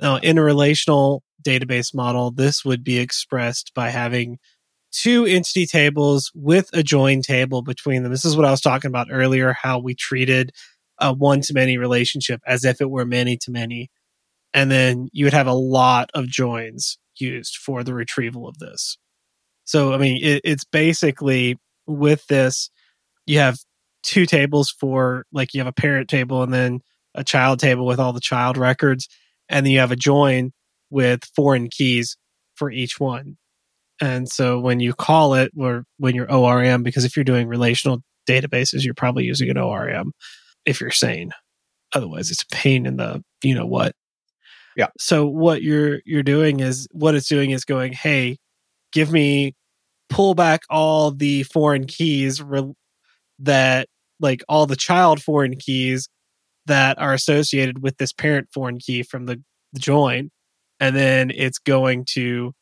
Now, 0.00 0.16
in 0.16 0.38
a 0.38 0.42
relational 0.42 1.22
database 1.42 1.94
model, 1.94 2.30
this 2.30 2.64
would 2.64 2.84
be 2.84 2.98
expressed 2.98 3.72
by 3.74 3.90
having 3.90 4.38
two 5.02 5.24
entity 5.24 5.66
tables 5.66 6.30
with 6.34 6.70
a 6.72 6.82
join 6.82 7.22
table 7.22 7.62
between 7.62 8.02
them. 8.02 8.12
This 8.12 8.24
is 8.24 8.36
what 8.36 8.46
I 8.46 8.50
was 8.50 8.60
talking 8.60 8.88
about 8.88 9.08
earlier, 9.10 9.52
how 9.52 9.78
we 9.78 9.94
treated 9.94 10.52
a 10.98 11.12
one 11.12 11.42
to 11.42 11.54
many 11.54 11.76
relationship 11.76 12.40
as 12.46 12.64
if 12.64 12.80
it 12.80 12.90
were 12.90 13.04
many 13.04 13.36
to 13.38 13.50
many 13.50 13.90
and 14.56 14.70
then 14.70 15.08
you 15.12 15.26
would 15.26 15.34
have 15.34 15.46
a 15.46 15.52
lot 15.52 16.10
of 16.14 16.28
joins 16.28 16.98
used 17.20 17.58
for 17.58 17.84
the 17.84 17.92
retrieval 17.92 18.48
of 18.48 18.58
this. 18.58 18.96
So, 19.64 19.92
I 19.92 19.98
mean, 19.98 20.18
it, 20.22 20.40
it's 20.44 20.64
basically 20.64 21.58
with 21.86 22.26
this, 22.28 22.70
you 23.26 23.38
have 23.38 23.58
two 24.02 24.24
tables 24.24 24.70
for 24.70 25.26
like 25.30 25.52
you 25.52 25.60
have 25.60 25.66
a 25.66 25.72
parent 25.72 26.08
table 26.08 26.42
and 26.42 26.54
then 26.54 26.80
a 27.14 27.22
child 27.22 27.58
table 27.58 27.84
with 27.84 28.00
all 28.00 28.14
the 28.14 28.20
child 28.20 28.56
records, 28.56 29.08
and 29.50 29.66
then 29.66 29.72
you 29.72 29.80
have 29.80 29.92
a 29.92 29.96
join 29.96 30.52
with 30.88 31.24
foreign 31.36 31.68
keys 31.68 32.16
for 32.54 32.70
each 32.70 32.98
one. 32.98 33.36
And 34.00 34.28
so 34.28 34.58
when 34.58 34.80
you 34.80 34.92
call 34.92 35.34
it 35.34 35.52
or 35.56 35.84
when 35.98 36.14
you're 36.14 36.30
ORM, 36.30 36.82
because 36.82 37.04
if 37.04 37.16
you're 37.16 37.24
doing 37.24 37.48
relational 37.48 38.00
databases, 38.28 38.84
you're 38.84 38.94
probably 38.94 39.24
using 39.24 39.48
an 39.48 39.58
ORM 39.58 40.12
if 40.64 40.80
you're 40.80 40.90
sane. 40.90 41.30
Otherwise, 41.94 42.30
it's 42.30 42.42
a 42.42 42.54
pain 42.54 42.84
in 42.84 42.96
the 42.96 43.22
you 43.42 43.54
know 43.54 43.66
what. 43.66 43.92
Yeah. 44.76 44.88
So 44.98 45.26
what 45.26 45.62
you're 45.62 46.00
you're 46.04 46.22
doing 46.22 46.60
is 46.60 46.86
what 46.92 47.14
it's 47.14 47.28
doing 47.28 47.52
is 47.52 47.64
going, 47.64 47.92
hey, 47.92 48.36
give 48.92 49.10
me 49.10 49.54
pull 50.08 50.34
back 50.34 50.62
all 50.70 51.10
the 51.10 51.42
foreign 51.44 51.86
keys 51.86 52.42
re- 52.42 52.72
that 53.38 53.88
like 54.20 54.42
all 54.48 54.66
the 54.66 54.76
child 54.76 55.22
foreign 55.22 55.56
keys 55.56 56.08
that 56.66 56.98
are 56.98 57.12
associated 57.12 57.82
with 57.82 57.96
this 57.96 58.12
parent 58.12 58.48
foreign 58.52 58.78
key 58.78 59.02
from 59.02 59.26
the, 59.26 59.42
the 59.72 59.80
join 59.80 60.30
and 60.80 60.94
then 60.94 61.30
it's 61.34 61.58
going 61.58 62.04
to 62.04 62.52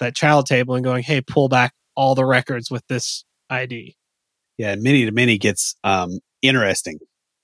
that 0.00 0.14
child 0.14 0.46
table 0.46 0.74
and 0.74 0.84
going 0.84 1.02
hey 1.02 1.20
pull 1.20 1.48
back 1.48 1.72
all 1.96 2.14
the 2.14 2.24
records 2.24 2.70
with 2.70 2.86
this 2.88 3.24
id 3.50 3.94
Yeah, 4.58 4.72
and 4.72 4.82
many 4.82 5.04
to 5.04 5.12
many 5.12 5.38
gets 5.38 5.76
um, 5.84 6.18
interesting 6.42 6.98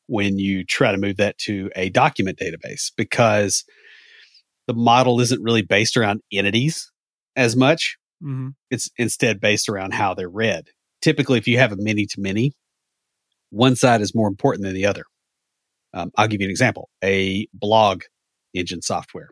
when 0.06 0.38
you 0.38 0.64
try 0.64 0.90
to 0.90 0.98
move 0.98 1.16
that 1.18 1.38
to 1.38 1.70
a 1.76 1.88
document 1.90 2.38
database 2.38 2.90
because 2.96 3.64
the 4.66 4.74
model 4.74 5.20
isn't 5.20 5.42
really 5.42 5.62
based 5.62 5.96
around 5.96 6.20
entities 6.32 6.90
as 7.36 7.56
much. 7.56 7.96
mm-hmm. 8.22 8.48
It's 8.70 8.90
instead 8.98 9.40
based 9.40 9.68
around 9.68 9.94
how 9.94 10.14
they're 10.14 10.28
read. 10.28 10.68
Typically, 11.00 11.38
if 11.38 11.48
you 11.48 11.58
have 11.58 11.72
a 11.72 11.76
many 11.76 12.06
to 12.06 12.20
many, 12.20 12.52
one 13.50 13.76
side 13.76 14.00
is 14.00 14.14
more 14.14 14.28
important 14.28 14.64
than 14.64 14.74
the 14.74 14.86
other. 14.86 15.04
Um, 15.94 16.10
I'll 16.16 16.28
give 16.28 16.40
you 16.40 16.46
an 16.46 16.50
example 16.50 16.88
a 17.02 17.48
blog 17.52 18.02
engine 18.54 18.82
software. 18.82 19.30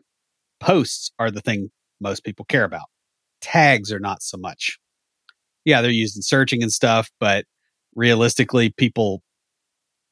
Posts 0.59 1.11
are 1.19 1.31
the 1.31 1.41
thing 1.41 1.71
most 2.01 2.23
people 2.23 2.45
care 2.45 2.63
about, 2.63 2.87
tags 3.41 3.91
are 3.91 3.99
not 3.99 4.21
so 4.21 4.37
much. 4.37 4.77
Yeah, 5.65 5.81
they're 5.81 5.91
used 5.91 6.15
in 6.15 6.21
searching 6.21 6.63
and 6.63 6.71
stuff, 6.71 7.09
but 7.19 7.45
realistically, 7.95 8.69
people, 8.69 9.21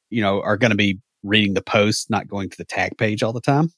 you 0.09 0.21
know, 0.21 0.41
are 0.41 0.57
going 0.57 0.71
to 0.71 0.77
be 0.77 0.99
reading 1.23 1.53
the 1.53 1.61
post, 1.61 2.09
not 2.09 2.27
going 2.27 2.49
to 2.49 2.57
the 2.57 2.65
tag 2.65 2.97
page 2.97 3.23
all 3.23 3.33
the 3.33 3.41
time. 3.41 3.69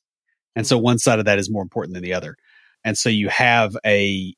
And 0.56 0.68
so 0.68 0.78
one 0.78 1.00
side 1.00 1.20
of 1.20 1.26
that 1.26 1.40
is 1.40 1.50
more 1.50 1.62
important 1.62 1.94
than 1.94 2.04
the 2.04 2.14
other. 2.14 2.36
And 2.84 2.98
so 2.98 3.10
you 3.10 3.30
have 3.30 3.76
a, 3.86 4.34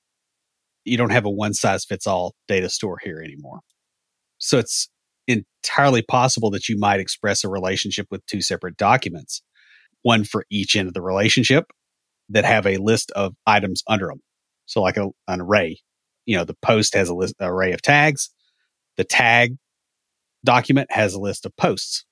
you 0.84 0.98
don't 0.98 1.12
have 1.12 1.26
a 1.26 1.30
one 1.30 1.54
size 1.54 1.86
fits 1.86 2.08
all 2.08 2.36
data 2.48 2.70
store 2.70 2.98
here 3.02 3.22
anymore. 3.22 3.60
So 4.38 4.58
it's 4.58 4.90
entirely 5.28 6.02
possible 6.02 6.50
that 6.52 6.68
you 6.68 6.78
might 6.78 7.00
express 7.00 7.44
a 7.44 7.50
relationship 7.50 8.08
with 8.10 8.26
two 8.26 8.42
separate 8.42 8.78
documents, 8.78 9.42
one 10.02 10.24
for 10.24 10.46
each 10.50 10.76
end 10.76 10.88
of 10.88 10.94
the 10.94 11.02
relationship 11.02 11.66
that 12.30 12.46
have 12.46 12.66
a 12.66 12.78
list 12.78 13.12
of 13.12 13.36
items 13.46 13.84
under 13.88 14.08
them. 14.08 14.22
So 14.66 14.82
like 14.82 14.98
a, 14.98 15.10
an 15.28 15.42
array, 15.42 15.80
you 16.26 16.38
know, 16.38 16.44
the 16.44 16.58
post 16.62 16.94
has 16.96 17.10
a 17.10 17.16
list 17.16 17.36
array 17.40 17.74
of 17.74 17.82
tags. 17.82 18.30
The 18.98 19.04
tag 19.04 19.58
document 20.44 20.92
has 20.92 21.14
a 21.14 21.20
list 21.20 21.46
of 21.46 21.56
posts 21.56 22.06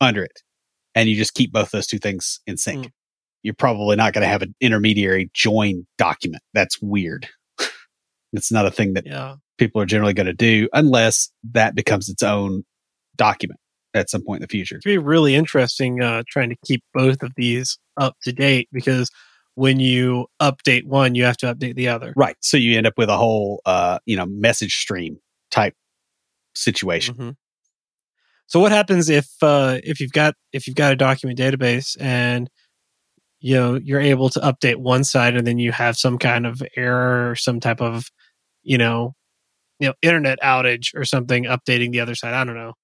under 0.00 0.22
it. 0.22 0.42
And 0.94 1.08
you 1.08 1.16
just 1.16 1.34
keep 1.34 1.52
both 1.52 1.70
those 1.70 1.86
two 1.86 1.98
things 1.98 2.40
in 2.46 2.56
sync. 2.56 2.86
Mm. 2.86 2.90
You're 3.42 3.54
probably 3.54 3.96
not 3.96 4.12
going 4.12 4.22
to 4.22 4.28
have 4.28 4.42
an 4.42 4.54
intermediary 4.60 5.30
join 5.32 5.86
document. 5.98 6.42
That's 6.54 6.80
weird. 6.80 7.28
it's 8.32 8.52
not 8.52 8.66
a 8.66 8.70
thing 8.70 8.94
that 8.94 9.06
yeah 9.06 9.36
people 9.62 9.80
are 9.80 9.86
generally 9.86 10.12
going 10.12 10.26
to 10.26 10.32
do 10.32 10.68
unless 10.72 11.30
that 11.52 11.76
becomes 11.76 12.08
its 12.08 12.22
own 12.22 12.64
document 13.14 13.60
at 13.94 14.10
some 14.10 14.24
point 14.24 14.40
in 14.40 14.42
the 14.42 14.48
future. 14.48 14.76
it'd 14.76 14.84
be 14.84 14.98
really 14.98 15.36
interesting 15.36 16.02
uh, 16.02 16.22
trying 16.28 16.48
to 16.48 16.56
keep 16.64 16.82
both 16.94 17.22
of 17.22 17.30
these 17.36 17.78
up 17.96 18.16
to 18.22 18.32
date 18.32 18.68
because 18.72 19.08
when 19.54 19.78
you 19.80 20.26
update 20.40 20.86
one 20.86 21.14
you 21.14 21.24
have 21.24 21.36
to 21.36 21.46
update 21.54 21.74
the 21.74 21.88
other 21.88 22.12
Right. 22.16 22.36
So 22.40 22.56
you 22.56 22.76
end 22.78 22.86
up 22.86 22.94
with 22.96 23.08
a 23.10 23.16
whole, 23.16 23.60
uh, 23.66 23.98
you 24.06 24.16
know, 24.16 24.26
message 24.26 24.74
stream 24.76 25.18
type 25.50 25.74
situation. 26.54 27.14
Mhm. 27.14 27.36
So 28.46 28.60
what 28.60 28.72
happens 28.72 29.08
if 29.08 29.28
uh, 29.42 29.78
if 29.82 30.00
you've 30.00 30.12
got 30.12 30.34
if 30.52 30.66
you've 30.66 30.76
got 30.76 30.92
a 30.92 30.96
document 30.96 31.38
database 31.38 31.96
and 32.00 32.50
you 33.40 33.54
know 33.56 33.78
you're 33.82 34.00
able 34.00 34.28
to 34.30 34.40
update 34.40 34.76
one 34.76 35.04
side 35.04 35.36
and 35.36 35.46
then 35.46 35.58
you 35.58 35.72
have 35.72 35.96
some 35.96 36.18
kind 36.18 36.46
of 36.46 36.62
error 36.76 37.30
or 37.30 37.34
some 37.36 37.60
type 37.60 37.80
of 37.80 38.06
you 38.62 38.76
know 38.78 39.14
you 39.80 39.88
know 39.88 39.94
internet 40.02 40.38
outage 40.42 40.88
or 40.94 41.04
something 41.04 41.44
updating 41.44 41.92
the 41.92 42.00
other 42.00 42.14
side 42.14 42.34
I 42.34 42.44
don't 42.44 42.56
know 42.56 42.74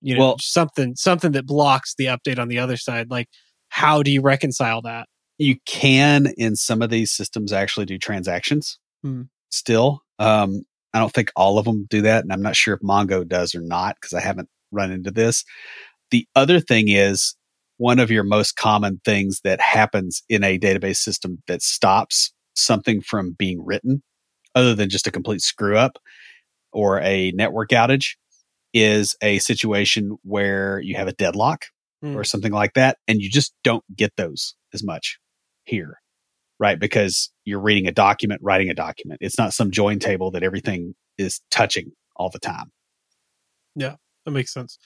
you 0.00 0.14
know 0.14 0.20
Well- 0.20 0.36
something 0.40 0.94
something 0.96 1.32
that 1.32 1.46
blocks 1.46 1.94
the 1.98 2.06
update 2.06 2.38
on 2.38 2.48
the 2.48 2.58
other 2.60 2.76
side 2.76 3.10
like 3.10 3.28
how 3.70 4.02
do 4.02 4.10
you 4.10 4.22
reconcile 4.22 4.82
that 4.82 5.08
You 5.38 5.56
can, 5.66 6.28
in 6.36 6.56
some 6.56 6.82
of 6.82 6.90
these 6.90 7.10
systems, 7.12 7.52
actually 7.52 7.86
do 7.86 7.98
transactions 7.98 8.78
Hmm. 9.02 9.22
still. 9.50 10.02
Um, 10.18 10.62
I 10.92 10.98
don't 10.98 11.12
think 11.12 11.30
all 11.36 11.58
of 11.58 11.64
them 11.64 11.86
do 11.88 12.02
that. 12.02 12.24
And 12.24 12.32
I'm 12.32 12.42
not 12.42 12.56
sure 12.56 12.74
if 12.74 12.80
Mongo 12.80 13.26
does 13.26 13.54
or 13.54 13.60
not 13.60 13.96
because 14.00 14.12
I 14.14 14.20
haven't 14.20 14.48
run 14.72 14.90
into 14.90 15.10
this. 15.10 15.44
The 16.10 16.26
other 16.34 16.58
thing 16.58 16.88
is 16.88 17.36
one 17.76 18.00
of 18.00 18.10
your 18.10 18.24
most 18.24 18.56
common 18.56 19.00
things 19.04 19.40
that 19.44 19.60
happens 19.60 20.22
in 20.28 20.42
a 20.42 20.58
database 20.58 20.96
system 20.96 21.42
that 21.46 21.62
stops 21.62 22.32
something 22.54 23.00
from 23.00 23.36
being 23.38 23.64
written, 23.64 24.02
other 24.56 24.74
than 24.74 24.88
just 24.88 25.06
a 25.06 25.12
complete 25.12 25.42
screw 25.42 25.76
up 25.78 25.98
or 26.72 27.00
a 27.00 27.30
network 27.32 27.70
outage, 27.70 28.16
is 28.74 29.14
a 29.22 29.38
situation 29.38 30.18
where 30.22 30.80
you 30.80 30.96
have 30.96 31.08
a 31.08 31.12
deadlock 31.12 31.66
Hmm. 32.02 32.16
or 32.16 32.24
something 32.24 32.52
like 32.52 32.74
that. 32.74 32.98
And 33.06 33.20
you 33.20 33.30
just 33.30 33.54
don't 33.62 33.84
get 33.96 34.16
those 34.16 34.54
as 34.74 34.82
much 34.82 35.18
here, 35.68 36.00
right? 36.58 36.78
Because 36.78 37.30
you're 37.44 37.60
reading 37.60 37.86
a 37.86 37.92
document, 37.92 38.40
writing 38.42 38.70
a 38.70 38.74
document. 38.74 39.18
It's 39.20 39.38
not 39.38 39.54
some 39.54 39.70
join 39.70 39.98
table 39.98 40.30
that 40.32 40.42
everything 40.42 40.94
is 41.16 41.40
touching 41.50 41.92
all 42.16 42.30
the 42.30 42.38
time. 42.38 42.72
Yeah, 43.74 43.96
that 44.24 44.30
makes 44.32 44.52
sense. 44.52 44.78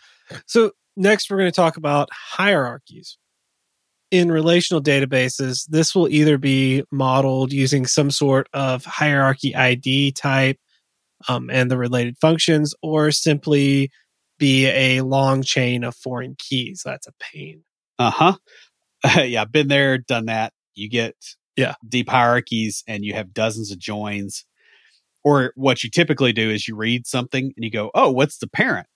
So 0.46 0.72
next 0.96 1.30
we're 1.30 1.38
going 1.38 1.50
to 1.50 1.56
talk 1.56 1.76
about 1.76 2.08
hierarchies. 2.12 3.18
In 4.10 4.30
relational 4.30 4.82
databases, 4.82 5.66
this 5.68 5.94
will 5.94 6.08
either 6.08 6.36
be 6.36 6.84
modeled 6.92 7.50
using 7.50 7.86
some 7.86 8.10
sort 8.10 8.46
of 8.52 8.84
hierarchy 8.84 9.56
ID 9.56 10.12
type 10.12 10.58
um, 11.28 11.48
and 11.50 11.70
the 11.70 11.78
related 11.78 12.18
functions, 12.20 12.74
or 12.82 13.10
simply 13.10 13.90
be 14.38 14.66
a 14.66 15.00
long 15.00 15.42
chain 15.42 15.82
of 15.82 15.94
foreign 15.94 16.36
keys. 16.38 16.82
That's 16.84 17.06
a 17.06 17.12
pain. 17.20 17.64
Uh 17.98 18.10
huh. 18.10 18.36
yeah, 19.24 19.44
been 19.44 19.68
there, 19.68 19.98
done 19.98 20.26
that. 20.26 20.52
You 20.74 20.88
get 20.88 21.14
Yeah. 21.56 21.74
deep 21.88 22.08
hierarchies 22.08 22.82
and 22.86 23.04
you 23.04 23.14
have 23.14 23.32
dozens 23.34 23.70
of 23.70 23.78
joins. 23.78 24.44
Or 25.24 25.52
what 25.54 25.84
you 25.84 25.90
typically 25.90 26.32
do 26.32 26.50
is 26.50 26.66
you 26.66 26.74
read 26.74 27.06
something 27.06 27.52
and 27.56 27.64
you 27.64 27.70
go, 27.70 27.90
oh, 27.94 28.10
what's 28.10 28.38
the 28.38 28.48
parent? 28.48 28.86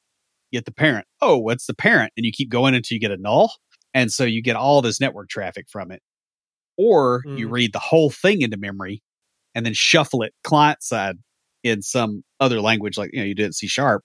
You 0.50 0.58
get 0.58 0.64
the 0.64 0.72
parent. 0.72 1.06
Oh, 1.20 1.36
what's 1.38 1.66
the 1.66 1.74
parent? 1.74 2.12
And 2.16 2.24
you 2.26 2.32
keep 2.32 2.48
going 2.48 2.74
until 2.74 2.96
you 2.96 3.00
get 3.00 3.10
a 3.12 3.16
null. 3.16 3.52
And 3.94 4.12
so 4.12 4.24
you 4.24 4.42
get 4.42 4.56
all 4.56 4.82
this 4.82 5.00
network 5.00 5.28
traffic 5.28 5.66
from 5.70 5.90
it. 5.92 6.02
Or 6.76 7.22
you 7.26 7.48
Mhm. 7.48 7.52
read 7.52 7.72
the 7.72 7.78
whole 7.78 8.10
thing 8.10 8.42
into 8.42 8.56
memory 8.56 9.02
and 9.54 9.64
then 9.64 9.72
shuffle 9.72 10.22
it 10.22 10.34
client 10.44 10.82
side 10.82 11.16
in 11.62 11.80
some 11.82 12.22
other 12.40 12.60
language, 12.60 12.98
like 12.98 13.10
you 13.12 13.20
know, 13.20 13.24
you 13.24 13.34
did 13.34 13.46
in 13.46 13.52
C 13.52 13.66
sharp, 13.66 14.04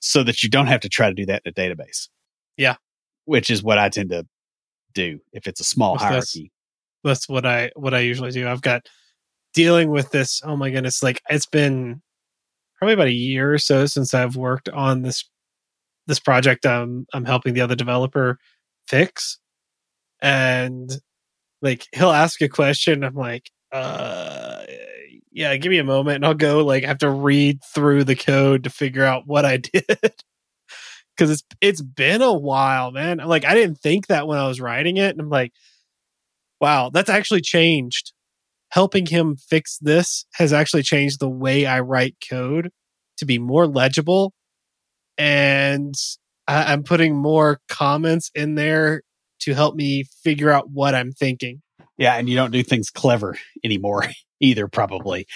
so 0.00 0.22
that 0.24 0.42
you 0.42 0.48
don't 0.48 0.66
have 0.66 0.80
to 0.80 0.88
try 0.88 1.08
to 1.08 1.14
do 1.14 1.26
that 1.26 1.42
in 1.44 1.50
a 1.50 1.52
database. 1.54 2.08
Yeah. 2.56 2.76
Which 3.26 3.50
is 3.50 3.62
what 3.62 3.78
I 3.78 3.88
tend 3.90 4.10
to 4.10 4.26
do 4.94 5.20
if 5.32 5.46
it's 5.46 5.60
a 5.60 5.64
small 5.64 5.92
Yes, 5.94 6.00
that's- 6.02 6.32
hierarchy. 6.34 6.52
That's 7.04 7.28
what 7.28 7.46
I 7.46 7.70
what 7.76 7.94
I 7.94 8.00
usually 8.00 8.30
do. 8.30 8.48
I've 8.48 8.62
got 8.62 8.86
dealing 9.54 9.90
with 9.90 10.10
this. 10.10 10.42
Oh 10.44 10.56
my 10.56 10.70
goodness! 10.70 11.02
Like 11.02 11.20
it's 11.28 11.46
been 11.46 12.02
probably 12.78 12.94
about 12.94 13.08
a 13.08 13.12
year 13.12 13.52
or 13.52 13.58
so 13.58 13.86
since 13.86 14.14
I've 14.14 14.36
worked 14.36 14.68
on 14.68 15.02
this 15.02 15.24
this 16.06 16.20
project. 16.20 16.66
I'm 16.66 17.06
I'm 17.14 17.24
helping 17.24 17.54
the 17.54 17.60
other 17.60 17.76
developer 17.76 18.38
fix, 18.88 19.38
and 20.20 20.90
like 21.62 21.86
he'll 21.94 22.10
ask 22.10 22.40
a 22.42 22.48
question. 22.48 23.04
I'm 23.04 23.14
like, 23.14 23.50
uh, 23.72 24.64
yeah, 25.30 25.56
give 25.56 25.70
me 25.70 25.78
a 25.78 25.84
moment, 25.84 26.16
and 26.16 26.26
I'll 26.26 26.34
go 26.34 26.64
like 26.64 26.84
have 26.84 26.98
to 26.98 27.10
read 27.10 27.60
through 27.74 28.04
the 28.04 28.16
code 28.16 28.64
to 28.64 28.70
figure 28.70 29.04
out 29.04 29.26
what 29.26 29.44
I 29.44 29.56
did. 29.72 30.14
Because 31.16 31.30
it's 31.30 31.42
it's 31.60 31.82
been 31.82 32.22
a 32.22 32.32
while, 32.32 32.90
man. 32.92 33.18
Like 33.18 33.44
I 33.44 33.54
didn't 33.54 33.80
think 33.80 34.06
that 34.08 34.26
when 34.26 34.38
I 34.38 34.48
was 34.48 34.60
writing 34.60 34.96
it, 34.96 35.10
and 35.10 35.20
I'm 35.20 35.30
like, 35.30 35.52
wow, 36.60 36.90
that's 36.92 37.10
actually 37.10 37.40
changed. 37.40 38.12
Helping 38.70 39.06
him 39.06 39.36
fix 39.36 39.78
this 39.80 40.26
has 40.34 40.52
actually 40.52 40.82
changed 40.82 41.20
the 41.20 41.28
way 41.28 41.64
I 41.64 41.80
write 41.80 42.16
code 42.28 42.70
to 43.16 43.24
be 43.24 43.38
more 43.38 43.66
legible. 43.66 44.34
And 45.16 45.94
I, 46.46 46.72
I'm 46.72 46.82
putting 46.82 47.16
more 47.16 47.60
comments 47.68 48.30
in 48.34 48.54
there 48.56 49.02
to 49.40 49.54
help 49.54 49.74
me 49.74 50.04
figure 50.22 50.50
out 50.50 50.70
what 50.70 50.94
I'm 50.94 51.12
thinking. 51.12 51.62
Yeah, 51.96 52.14
and 52.14 52.28
you 52.28 52.36
don't 52.36 52.50
do 52.52 52.62
things 52.62 52.90
clever 52.90 53.36
anymore 53.64 54.04
either, 54.40 54.68
probably. 54.68 55.26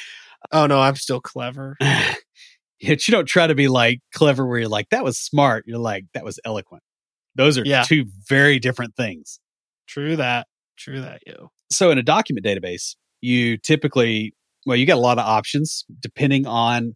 Oh 0.50 0.66
no, 0.66 0.80
I'm 0.80 0.96
still 0.96 1.20
clever. 1.20 1.76
Yet 2.80 3.06
you 3.06 3.12
don't 3.12 3.26
try 3.26 3.46
to 3.46 3.54
be 3.54 3.68
like 3.68 4.00
clever 4.12 4.44
where 4.46 4.58
you're 4.58 4.68
like, 4.68 4.88
that 4.90 5.04
was 5.04 5.18
smart. 5.18 5.64
You're 5.66 5.78
like, 5.78 6.04
that 6.14 6.24
was 6.24 6.38
eloquent. 6.44 6.82
Those 7.36 7.56
are 7.56 7.64
Yeah. 7.64 7.84
two 7.84 8.06
very 8.28 8.58
different 8.58 8.96
things. 8.96 9.38
True 9.86 10.16
that. 10.16 10.46
True 10.78 11.00
that, 11.00 11.20
yo. 11.26 11.50
so 11.70 11.90
in 11.90 11.98
a 11.98 12.02
document 12.02 12.44
database, 12.44 12.96
you 13.20 13.56
typically, 13.56 14.34
well, 14.66 14.76
you 14.76 14.86
got 14.86 14.96
a 14.96 15.00
lot 15.00 15.18
of 15.18 15.24
options 15.24 15.84
depending 16.00 16.46
on 16.46 16.94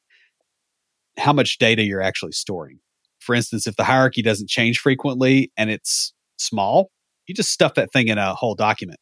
how 1.18 1.32
much 1.32 1.58
data 1.58 1.82
you're 1.82 2.02
actually 2.02 2.32
storing. 2.32 2.78
For 3.20 3.34
instance, 3.34 3.66
if 3.66 3.76
the 3.76 3.84
hierarchy 3.84 4.22
doesn't 4.22 4.48
change 4.48 4.78
frequently 4.78 5.50
and 5.56 5.70
it's 5.70 6.12
small, 6.38 6.90
you 7.26 7.34
just 7.34 7.50
stuff 7.50 7.74
that 7.74 7.92
thing 7.92 8.08
in 8.08 8.18
a 8.18 8.34
whole 8.34 8.54
document. 8.54 8.98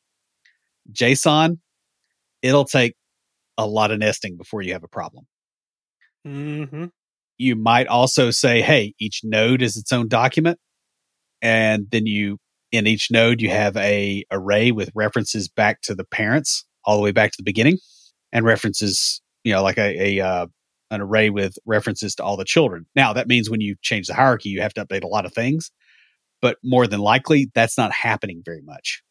JSON, 0.93 1.59
it'll 2.43 2.65
take 2.65 2.95
a 3.59 3.67
lot 3.67 3.91
of 3.91 3.99
nesting 3.99 4.37
before 4.37 4.63
you 4.63 4.73
have 4.73 4.85
a 4.85 4.89
problem. 4.89 5.27
Mm-hmm. 6.27 6.87
You 7.37 7.57
might 7.57 7.87
also 7.87 8.31
say, 8.31 8.63
hey, 8.63 8.95
each 8.99 9.21
node 9.25 9.63
is 9.63 9.77
its 9.77 9.93
own 9.93 10.09
document. 10.09 10.59
And 11.43 11.87
then 11.91 12.07
you, 12.07 12.39
in 12.75 12.87
each 12.87 13.11
node, 13.11 13.41
you 13.41 13.51
have 13.51 13.77
a 13.77 14.25
array 14.31 14.73
with 14.73 14.91
references 14.95 15.49
back 15.49 15.81
to 15.83 15.95
the 15.95 16.05
parents 16.05 16.65
all 16.85 16.97
the 16.97 17.03
way 17.03 17.13
back 17.13 17.31
to 17.33 17.37
the 17.39 17.45
beginning 17.45 17.79
and 18.33 18.45
references, 18.45 19.23
you 19.45 19.53
know, 19.53 19.63
like 19.63 19.79
a, 19.79 20.21
a 20.21 20.25
uh, 20.27 20.47
an 20.91 21.01
array 21.01 21.31
with 21.31 21.57
references 21.67 22.15
to 22.17 22.25
all 22.25 22.37
the 22.37 22.45
children. 22.45 22.87
Now 22.95 23.13
that 23.15 23.29
means 23.29 23.51
when 23.51 23.61
you 23.61 23.77
change 23.83 24.09
the 24.09 24.15
hierarchy, 24.15 24.51
you 24.51 24.61
have 24.63 24.75
to 24.75 24.85
update 24.85 25.05
a 25.05 25.09
lot 25.09 25.27
of 25.27 25.35
things, 25.35 25.71
but 26.43 26.59
more 26.65 26.87
than 26.87 27.01
likely 27.01 27.51
that's 27.55 27.79
not 27.79 27.93
happening 27.93 28.43
very 28.45 28.63
much 28.63 29.03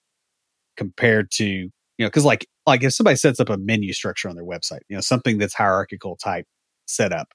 compared 0.77 1.31
to, 1.31 1.45
you 1.45 1.71
know, 1.99 2.09
cause 2.09 2.25
like, 2.25 2.47
like 2.65 2.83
if 2.83 2.93
somebody 2.93 3.17
sets 3.17 3.39
up 3.39 3.49
a 3.49 3.57
menu 3.57 3.93
structure 3.93 4.29
on 4.29 4.35
their 4.35 4.45
website, 4.45 4.81
you 4.89 4.95
know, 4.95 5.01
something 5.01 5.37
that's 5.37 5.53
hierarchical 5.53 6.15
type 6.17 6.45
setup, 6.87 7.27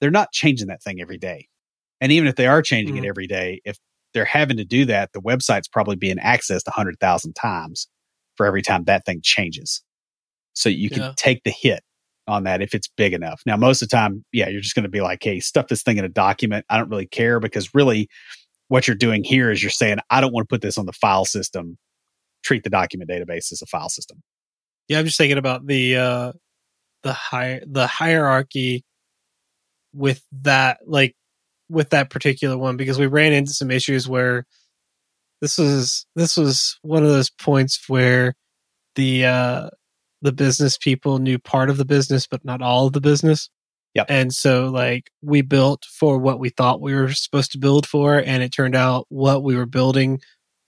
they're 0.00 0.10
not 0.10 0.32
changing 0.32 0.68
that 0.68 0.82
thing 0.82 1.00
every 1.00 1.18
day. 1.18 1.48
And 2.00 2.12
even 2.12 2.28
if 2.28 2.36
they 2.36 2.46
are 2.46 2.62
changing 2.62 2.96
Mhm. 2.96 3.04
it 3.04 3.08
every 3.08 3.26
day, 3.26 3.60
if 3.64 3.78
they're 4.14 4.24
having 4.24 4.56
to 4.56 4.64
do 4.64 4.84
that, 4.86 5.12
the 5.12 5.20
website's 5.20 5.68
probably 5.68 5.96
being 5.96 6.16
accessed 6.18 6.66
a 6.66 6.72
hundred 6.72 6.98
thousand 7.00 7.34
times 7.34 7.88
for 8.36 8.46
every 8.46 8.62
time 8.62 8.84
that 8.84 9.04
thing 9.04 9.20
changes. 9.22 9.82
So 10.54 10.68
you 10.68 10.90
can 10.90 11.02
Yeah. 11.02 11.12
take 11.16 11.42
the 11.44 11.50
hit 11.50 11.82
on 12.26 12.44
that 12.44 12.62
if 12.62 12.74
it's 12.74 12.88
big 12.96 13.12
enough. 13.12 13.42
Now, 13.46 13.56
most 13.56 13.82
of 13.82 13.88
the 13.88 13.96
time, 13.96 14.24
yeah, 14.32 14.48
you're 14.48 14.60
just 14.60 14.74
going 14.74 14.84
to 14.84 14.88
be 14.90 15.00
like, 15.00 15.22
hey, 15.22 15.40
stuff 15.40 15.68
this 15.68 15.82
thing 15.82 15.98
in 15.98 16.04
a 16.04 16.08
document. 16.08 16.64
I 16.68 16.76
don't 16.76 16.88
really 16.88 17.06
care 17.06 17.40
because 17.40 17.74
really 17.74 18.08
what 18.68 18.86
you're 18.86 18.96
doing 18.96 19.24
here 19.24 19.50
is 19.50 19.62
you're 19.62 19.70
saying, 19.70 19.98
I 20.10 20.20
don't 20.20 20.32
want 20.32 20.48
to 20.48 20.52
put 20.52 20.62
this 20.62 20.78
on 20.78 20.86
the 20.86 20.92
file 20.92 21.24
system. 21.24 21.76
Treat 22.42 22.62
the 22.64 22.70
document 22.70 23.10
database 23.10 23.52
as 23.52 23.60
a 23.62 23.66
file 23.66 23.88
system. 23.88 24.22
Yeah, 24.88 24.98
I'm 24.98 25.04
just 25.04 25.18
thinking 25.18 25.38
about 25.38 25.66
the 25.66 25.96
uh 25.96 26.32
the 27.02 27.12
high 27.12 27.62
the 27.66 27.86
hierarchy 27.86 28.84
with 29.92 30.24
that 30.42 30.78
like 30.86 31.14
with 31.70 31.90
that 31.90 32.10
particular 32.10 32.58
one 32.58 32.76
because 32.76 32.98
we 32.98 33.06
ran 33.06 33.32
into 33.32 33.52
some 33.52 33.70
issues 33.70 34.08
where 34.08 34.44
this 35.40 35.56
was 35.56 36.06
this 36.16 36.36
was 36.36 36.78
one 36.82 37.02
of 37.02 37.08
those 37.08 37.30
points 37.30 37.88
where 37.88 38.34
the 38.96 39.24
uh 39.24 39.70
the 40.22 40.32
business 40.32 40.76
people 40.76 41.18
knew 41.18 41.38
part 41.38 41.70
of 41.70 41.76
the 41.76 41.84
business 41.84 42.26
but 42.26 42.44
not 42.44 42.60
all 42.60 42.86
of 42.86 42.92
the 42.92 43.00
business. 43.00 43.48
Yep. 43.94 44.06
And 44.08 44.32
so 44.32 44.68
like 44.68 45.10
we 45.22 45.42
built 45.42 45.84
for 45.84 46.18
what 46.18 46.38
we 46.38 46.50
thought 46.50 46.80
we 46.80 46.94
were 46.94 47.12
supposed 47.12 47.52
to 47.52 47.58
build 47.58 47.86
for 47.86 48.18
and 48.18 48.42
it 48.42 48.50
turned 48.50 48.76
out 48.76 49.06
what 49.08 49.42
we 49.42 49.56
were 49.56 49.66
building 49.66 50.20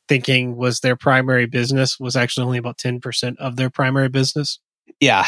thinking 0.09 0.57
was 0.57 0.80
their 0.80 0.96
primary 0.96 1.46
business 1.46 1.98
was 2.00 2.16
actually 2.16 2.44
only 2.44 2.59
about 2.59 2.78
10% 2.78 3.36
of 3.38 3.57
their 3.57 3.70
primary 3.70 4.09
business. 4.09 4.59
Yeah. 5.00 5.24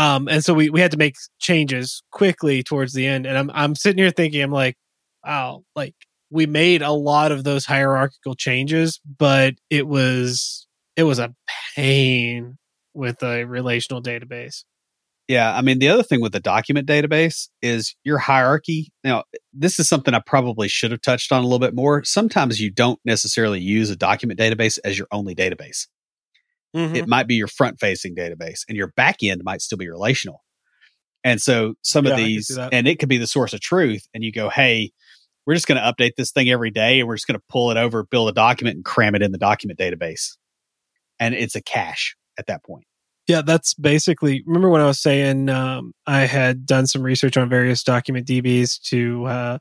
Um, 0.00 0.28
and 0.28 0.42
so 0.42 0.54
we, 0.54 0.70
we 0.70 0.80
had 0.80 0.92
to 0.92 0.96
make 0.96 1.16
changes 1.40 2.02
quickly 2.10 2.62
towards 2.62 2.94
the 2.94 3.06
end. 3.06 3.26
And 3.26 3.36
I'm 3.36 3.50
I'm 3.52 3.74
sitting 3.74 4.02
here 4.02 4.10
thinking, 4.10 4.40
I'm 4.40 4.50
like, 4.50 4.76
wow, 5.22 5.62
like 5.76 5.94
we 6.30 6.46
made 6.46 6.80
a 6.80 6.90
lot 6.90 7.32
of 7.32 7.44
those 7.44 7.66
hierarchical 7.66 8.34
changes, 8.34 8.98
but 9.18 9.56
it 9.68 9.86
was 9.86 10.66
it 10.96 11.02
was 11.02 11.18
a 11.18 11.34
pain 11.76 12.56
with 12.94 13.22
a 13.22 13.44
relational 13.44 14.02
database. 14.02 14.64
Yeah. 15.28 15.54
I 15.54 15.60
mean, 15.60 15.80
the 15.80 15.90
other 15.90 16.02
thing 16.02 16.22
with 16.22 16.32
the 16.32 16.40
document 16.40 16.88
database 16.88 17.48
is 17.60 17.94
your 18.02 18.18
hierarchy. 18.18 18.90
Now, 19.04 19.24
this 19.52 19.78
is 19.78 19.86
something 19.86 20.14
I 20.14 20.20
probably 20.20 20.66
should 20.66 20.92
have 20.92 21.02
touched 21.02 21.30
on 21.30 21.40
a 21.40 21.44
little 21.44 21.60
bit 21.60 21.74
more. 21.74 22.02
Sometimes 22.04 22.58
you 22.58 22.70
don't 22.70 22.98
necessarily 23.04 23.60
use 23.60 23.90
a 23.90 23.96
document 23.96 24.40
database 24.40 24.78
as 24.82 24.96
your 24.96 25.08
only 25.12 25.34
database. 25.34 25.86
Mm-hmm. 26.74 26.96
It 26.96 27.08
might 27.08 27.26
be 27.26 27.34
your 27.34 27.48
front 27.48 27.80
facing 27.80 28.14
database 28.14 28.60
and 28.68 28.76
your 28.76 28.88
back 28.96 29.16
end 29.22 29.42
might 29.44 29.60
still 29.60 29.78
be 29.78 29.88
relational. 29.88 30.42
And 31.24 31.40
so 31.40 31.74
some 31.82 32.06
Yeah, 32.06 32.12
of 32.12 32.16
these, 32.16 32.56
and 32.56 32.86
it 32.86 32.98
could 32.98 33.08
be 33.08 33.18
the 33.18 33.26
source 33.26 33.52
of 33.52 33.60
truth. 33.60 34.06
And 34.14 34.24
you 34.24 34.32
go, 34.32 34.48
Hey, 34.48 34.92
we're 35.46 35.54
just 35.54 35.66
going 35.66 35.82
to 35.82 35.92
update 35.92 36.12
this 36.16 36.30
thing 36.30 36.48
every 36.48 36.70
day 36.70 37.00
and 37.00 37.08
we're 37.08 37.16
just 37.16 37.26
going 37.26 37.38
to 37.38 37.44
pull 37.48 37.70
it 37.70 37.76
over, 37.76 38.04
build 38.04 38.28
a 38.28 38.32
document 38.32 38.76
and 38.76 38.84
cram 38.84 39.14
it 39.14 39.22
in 39.22 39.32
the 39.32 39.38
document 39.38 39.78
database. 39.78 40.36
And 41.18 41.34
it's 41.34 41.56
a 41.56 41.62
cache 41.62 42.16
at 42.38 42.46
that 42.46 42.64
point. 42.64 42.84
Yeah, 43.26 43.42
that's 43.42 43.74
basically. 43.74 44.42
Remember 44.46 44.70
when 44.70 44.80
I 44.80 44.86
was 44.86 45.00
saying 45.00 45.48
um, 45.50 45.92
I 46.06 46.20
had 46.20 46.66
done 46.66 46.86
some 46.86 47.02
research 47.02 47.36
on 47.36 47.48
various 47.48 47.82
document 47.82 48.26
DBs 48.26 48.80
to 48.88 49.24
uh, 49.26 49.58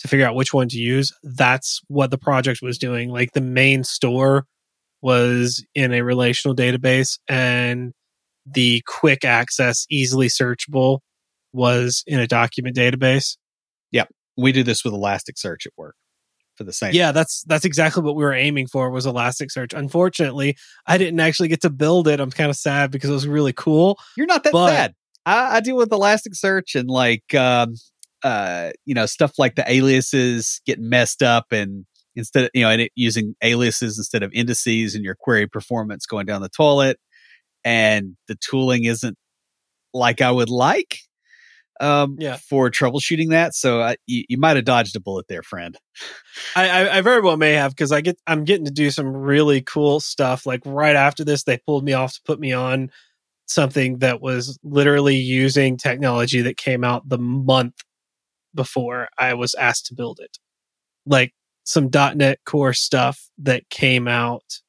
to 0.00 0.08
figure 0.08 0.26
out 0.26 0.34
which 0.34 0.52
one 0.52 0.68
to 0.68 0.78
use. 0.78 1.12
That's 1.22 1.80
what 1.88 2.10
the 2.10 2.18
project 2.18 2.60
was 2.62 2.78
doing. 2.78 3.10
Like 3.10 3.32
the 3.32 3.40
main 3.40 3.84
store 3.84 4.46
was 5.00 5.64
in 5.74 5.92
a 5.92 6.02
relational 6.02 6.54
database, 6.54 7.18
and 7.28 7.92
the 8.46 8.82
quick 8.86 9.24
access, 9.24 9.86
easily 9.90 10.28
searchable, 10.28 11.00
was 11.52 12.02
in 12.06 12.18
a 12.20 12.26
document 12.26 12.76
database. 12.76 13.36
Yep. 13.92 14.08
We 14.36 14.52
do 14.52 14.62
this 14.62 14.84
with 14.84 14.92
Elasticsearch 14.94 15.66
at 15.66 15.72
work 15.76 15.94
for 16.56 16.64
the 16.64 16.72
same. 16.72 16.92
Yeah, 16.92 17.12
that's 17.12 17.42
that's 17.46 17.64
exactly 17.64 18.02
what 18.02 18.16
we 18.16 18.24
were 18.24 18.34
aiming 18.34 18.66
for 18.66 18.90
was 18.90 19.06
Elasticsearch. 19.06 19.72
Unfortunately, 19.72 20.56
I 20.86 20.98
didn't 20.98 21.20
actually 21.20 21.48
get 21.48 21.60
to 21.62 21.70
build 21.70 22.08
it. 22.08 22.20
I'm 22.20 22.30
kind 22.30 22.50
of 22.50 22.56
sad 22.56 22.90
because 22.90 23.10
it 23.10 23.14
was 23.14 23.26
really 23.26 23.52
cool. 23.52 23.98
You're 24.16 24.26
not 24.26 24.44
that 24.44 24.52
But- 24.52 24.70
bad. 24.70 24.94
I, 25.26 25.56
I 25.56 25.60
deal 25.60 25.76
with 25.76 25.90
Elasticsearch 25.90 26.78
and 26.78 26.88
like, 26.88 27.34
um, 27.34 27.74
uh, 28.24 28.70
you 28.86 28.94
know, 28.94 29.04
stuff 29.06 29.32
like 29.38 29.56
the 29.56 29.70
aliases 29.70 30.60
getting 30.64 30.88
messed 30.88 31.22
up 31.22 31.46
and 31.52 31.84
instead 32.18 32.44
of, 32.44 32.50
you 32.52 32.62
know, 32.62 32.70
and 32.70 32.82
it 32.82 32.92
using 32.94 33.34
aliases 33.42 33.96
instead 33.96 34.22
of 34.22 34.30
indices 34.34 34.94
and 34.94 35.04
your 35.04 35.14
query 35.14 35.46
performance 35.46 36.04
going 36.04 36.26
down 36.26 36.42
the 36.42 36.50
toilet 36.50 36.98
and 37.64 38.16
the 38.26 38.36
tooling 38.36 38.84
isn't 38.84 39.16
like 39.94 40.20
I 40.20 40.30
would 40.30 40.50
like. 40.50 40.98
Um, 41.80 42.16
Yeah. 42.18 42.38
for 42.38 42.70
troubleshooting 42.70 43.30
that. 43.30 43.54
So 43.54 43.80
I, 43.80 43.96
you, 44.08 44.24
you 44.28 44.36
might 44.36 44.56
have 44.56 44.64
dodged 44.64 44.96
a 44.96 45.00
bullet 45.00 45.26
there, 45.28 45.44
friend. 45.44 45.78
I, 46.56 46.68
I, 46.68 46.98
I 46.98 47.00
very 47.02 47.20
well 47.20 47.36
may 47.36 47.52
have 47.52 47.70
because 47.70 47.92
I 47.92 48.00
get 48.00 48.18
I'm 48.26 48.42
getting 48.42 48.64
to 48.64 48.72
do 48.72 48.90
some 48.90 49.06
really 49.06 49.62
cool 49.62 50.00
stuff. 50.00 50.44
Like 50.44 50.60
right 50.64 50.96
after 50.96 51.24
this, 51.24 51.44
they 51.44 51.56
pulled 51.56 51.84
me 51.84 51.92
off 51.92 52.14
to 52.14 52.20
put 52.24 52.40
me 52.40 52.52
on 52.52 52.90
something 53.46 53.98
that 53.98 54.20
was 54.20 54.58
literally 54.64 55.14
using 55.14 55.76
technology 55.76 56.42
that 56.42 56.56
came 56.56 56.82
out 56.82 57.08
the 57.08 57.18
month 57.18 57.74
before 58.56 59.08
I 59.16 59.34
was 59.34 59.54
asked 59.54 59.86
to 59.86 59.94
build 59.94 60.18
it. 60.20 60.36
Like 61.06 61.32
some 61.68 61.90
.NET 61.92 62.38
Core 62.46 62.72
stuff 62.72 63.28
that 63.36 63.68
came 63.68 64.08
out 64.08 64.62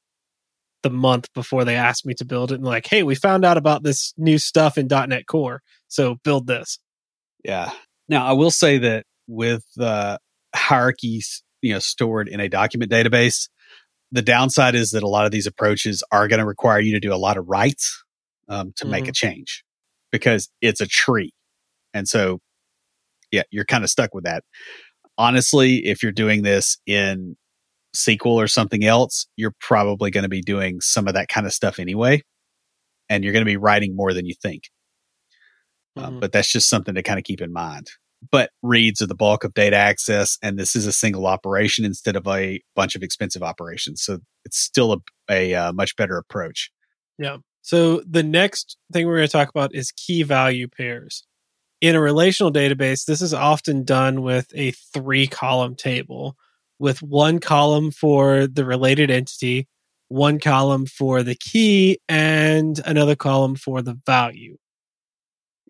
the 0.82 0.90
month 0.90 1.32
before 1.32 1.64
they 1.64 1.74
asked 1.74 2.04
me 2.04 2.12
to 2.12 2.26
build 2.26 2.52
it, 2.52 2.56
and 2.56 2.64
like, 2.64 2.86
hey, 2.86 3.02
we 3.02 3.14
found 3.14 3.42
out 3.42 3.56
about 3.56 3.82
this 3.82 4.12
new 4.18 4.36
stuff 4.36 4.76
in 4.76 4.86
.NET 4.86 5.26
Core, 5.26 5.62
so 5.88 6.16
build 6.24 6.46
this. 6.46 6.78
Yeah. 7.42 7.70
Now 8.10 8.26
I 8.26 8.32
will 8.32 8.50
say 8.50 8.76
that 8.78 9.06
with 9.26 9.64
uh, 9.78 10.18
hierarchies, 10.54 11.42
you 11.62 11.72
know, 11.72 11.78
stored 11.78 12.28
in 12.28 12.38
a 12.38 12.50
document 12.50 12.92
database, 12.92 13.48
the 14.12 14.20
downside 14.22 14.74
is 14.74 14.90
that 14.90 15.02
a 15.02 15.08
lot 15.08 15.24
of 15.24 15.30
these 15.30 15.46
approaches 15.46 16.02
are 16.12 16.28
going 16.28 16.40
to 16.40 16.46
require 16.46 16.80
you 16.80 16.92
to 16.92 17.00
do 17.00 17.14
a 17.14 17.16
lot 17.16 17.38
of 17.38 17.48
writes 17.48 18.04
um, 18.48 18.74
to 18.76 18.86
make 18.86 19.08
a 19.08 19.12
change 19.12 19.64
because 20.12 20.50
it's 20.60 20.82
a 20.82 20.86
tree, 20.86 21.32
and 21.94 22.06
so 22.06 22.40
yeah, 23.30 23.44
you're 23.50 23.64
kind 23.64 23.84
of 23.84 23.90
stuck 23.90 24.12
with 24.12 24.24
that. 24.24 24.44
Honestly, 25.20 25.84
if 25.86 26.02
you're 26.02 26.12
doing 26.12 26.42
this 26.44 26.78
in 26.86 27.36
SQL 27.94 28.36
or 28.36 28.48
something 28.48 28.84
else, 28.86 29.26
you're 29.36 29.54
probably 29.60 30.10
going 30.10 30.22
to 30.22 30.30
be 30.30 30.40
doing 30.40 30.80
some 30.80 31.06
of 31.06 31.12
that 31.12 31.28
kind 31.28 31.46
of 31.46 31.52
stuff 31.52 31.78
anyway, 31.78 32.22
and 33.10 33.22
you're 33.22 33.34
going 33.34 33.44
to 33.44 33.50
be 33.50 33.58
writing 33.58 33.94
more 33.94 34.14
than 34.14 34.24
you 34.24 34.34
think. 34.40 34.70
Uh, 35.94 36.08
Mhm. 36.08 36.20
but 36.20 36.32
that's 36.32 36.50
just 36.50 36.70
something 36.70 36.94
to 36.94 37.02
kind 37.02 37.18
of 37.18 37.24
keep 37.24 37.42
in 37.42 37.52
mind. 37.52 37.90
But 38.30 38.50
reads 38.62 39.02
are 39.02 39.06
the 39.06 39.14
bulk 39.14 39.44
of 39.44 39.52
data 39.52 39.76
access, 39.76 40.38
and 40.42 40.58
this 40.58 40.74
is 40.74 40.86
a 40.86 40.92
single 40.92 41.26
operation 41.26 41.84
instead 41.84 42.16
of 42.16 42.26
a 42.26 42.62
bunch 42.74 42.94
of 42.94 43.02
expensive 43.02 43.42
operations. 43.42 44.02
So 44.02 44.20
it's 44.46 44.58
still 44.58 44.94
a, 44.94 44.98
a 45.30 45.54
uh, 45.54 45.72
much 45.74 45.96
better 45.96 46.16
approach. 46.16 46.70
Yeah. 47.18 47.38
So 47.60 48.02
the 48.08 48.22
next 48.22 48.78
thing 48.90 49.06
we're 49.06 49.16
going 49.16 49.28
to 49.28 49.32
talk 49.32 49.50
about 49.50 49.74
is 49.74 49.92
key 49.92 50.22
value 50.22 50.66
pairs. 50.66 51.24
In 51.80 51.94
a 51.94 52.00
relational 52.00 52.52
database, 52.52 53.06
this 53.06 53.22
is 53.22 53.32
often 53.32 53.84
done 53.84 54.22
with 54.22 54.52
a 54.54 54.72
three 54.72 55.26
column 55.26 55.74
table 55.74 56.36
with 56.78 57.02
one 57.02 57.38
column 57.38 57.90
for 57.90 58.46
the 58.46 58.64
related 58.64 59.10
entity, 59.10 59.68
one 60.08 60.40
column 60.40 60.86
for 60.86 61.22
the 61.22 61.34
key, 61.34 61.98
and 62.08 62.80
another 62.84 63.14
column 63.14 63.54
for 63.54 63.82
the 63.82 63.98
value. 64.06 64.56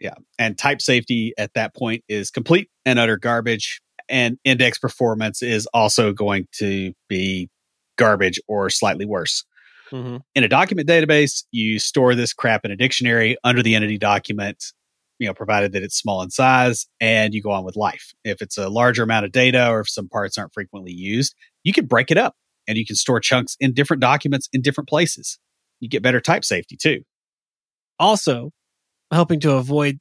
Yeah. 0.00 0.14
And 0.38 0.56
type 0.56 0.80
safety 0.80 1.34
at 1.36 1.52
that 1.54 1.74
point 1.74 2.04
is 2.08 2.30
complete 2.30 2.70
and 2.86 2.98
utter 2.98 3.18
garbage. 3.18 3.80
And 4.08 4.38
index 4.44 4.78
performance 4.78 5.42
is 5.42 5.66
also 5.66 6.12
going 6.12 6.48
to 6.54 6.92
be 7.08 7.48
garbage 7.96 8.40
or 8.48 8.70
slightly 8.70 9.04
worse. 9.04 9.44
Mm-hmm. 9.92 10.18
in 10.36 10.44
a 10.44 10.48
document 10.48 10.88
database, 10.88 11.42
you 11.50 11.80
store 11.80 12.14
this 12.14 12.32
crap 12.32 12.64
in 12.64 12.70
a 12.70 12.76
dictionary 12.76 13.36
under 13.42 13.60
the 13.60 13.74
entity 13.74 13.98
document. 13.98 14.72
You 15.20 15.26
know, 15.26 15.34
provided 15.34 15.72
that 15.72 15.82
it's 15.82 15.96
small 15.96 16.22
in 16.22 16.30
size 16.30 16.86
and 16.98 17.34
you 17.34 17.42
go 17.42 17.50
on 17.50 17.62
with 17.62 17.76
life. 17.76 18.14
If 18.24 18.40
it's 18.40 18.56
a 18.56 18.70
larger 18.70 19.02
amount 19.02 19.26
of 19.26 19.32
data 19.32 19.68
or 19.68 19.80
if 19.80 19.88
some 19.88 20.08
parts 20.08 20.38
aren't 20.38 20.54
frequently 20.54 20.92
used, 20.92 21.34
you 21.62 21.74
can 21.74 21.84
break 21.84 22.10
it 22.10 22.16
up 22.16 22.34
and 22.66 22.78
you 22.78 22.86
can 22.86 22.96
store 22.96 23.20
chunks 23.20 23.54
in 23.60 23.74
different 23.74 24.00
documents 24.00 24.48
in 24.52 24.62
different 24.62 24.88
places. 24.88 25.38
You 25.78 25.90
get 25.90 26.02
better 26.02 26.20
type 26.22 26.42
safety 26.42 26.76
too. 26.80 27.02
Also, 27.98 28.50
helping 29.12 29.40
to 29.40 29.52
avoid 29.52 29.98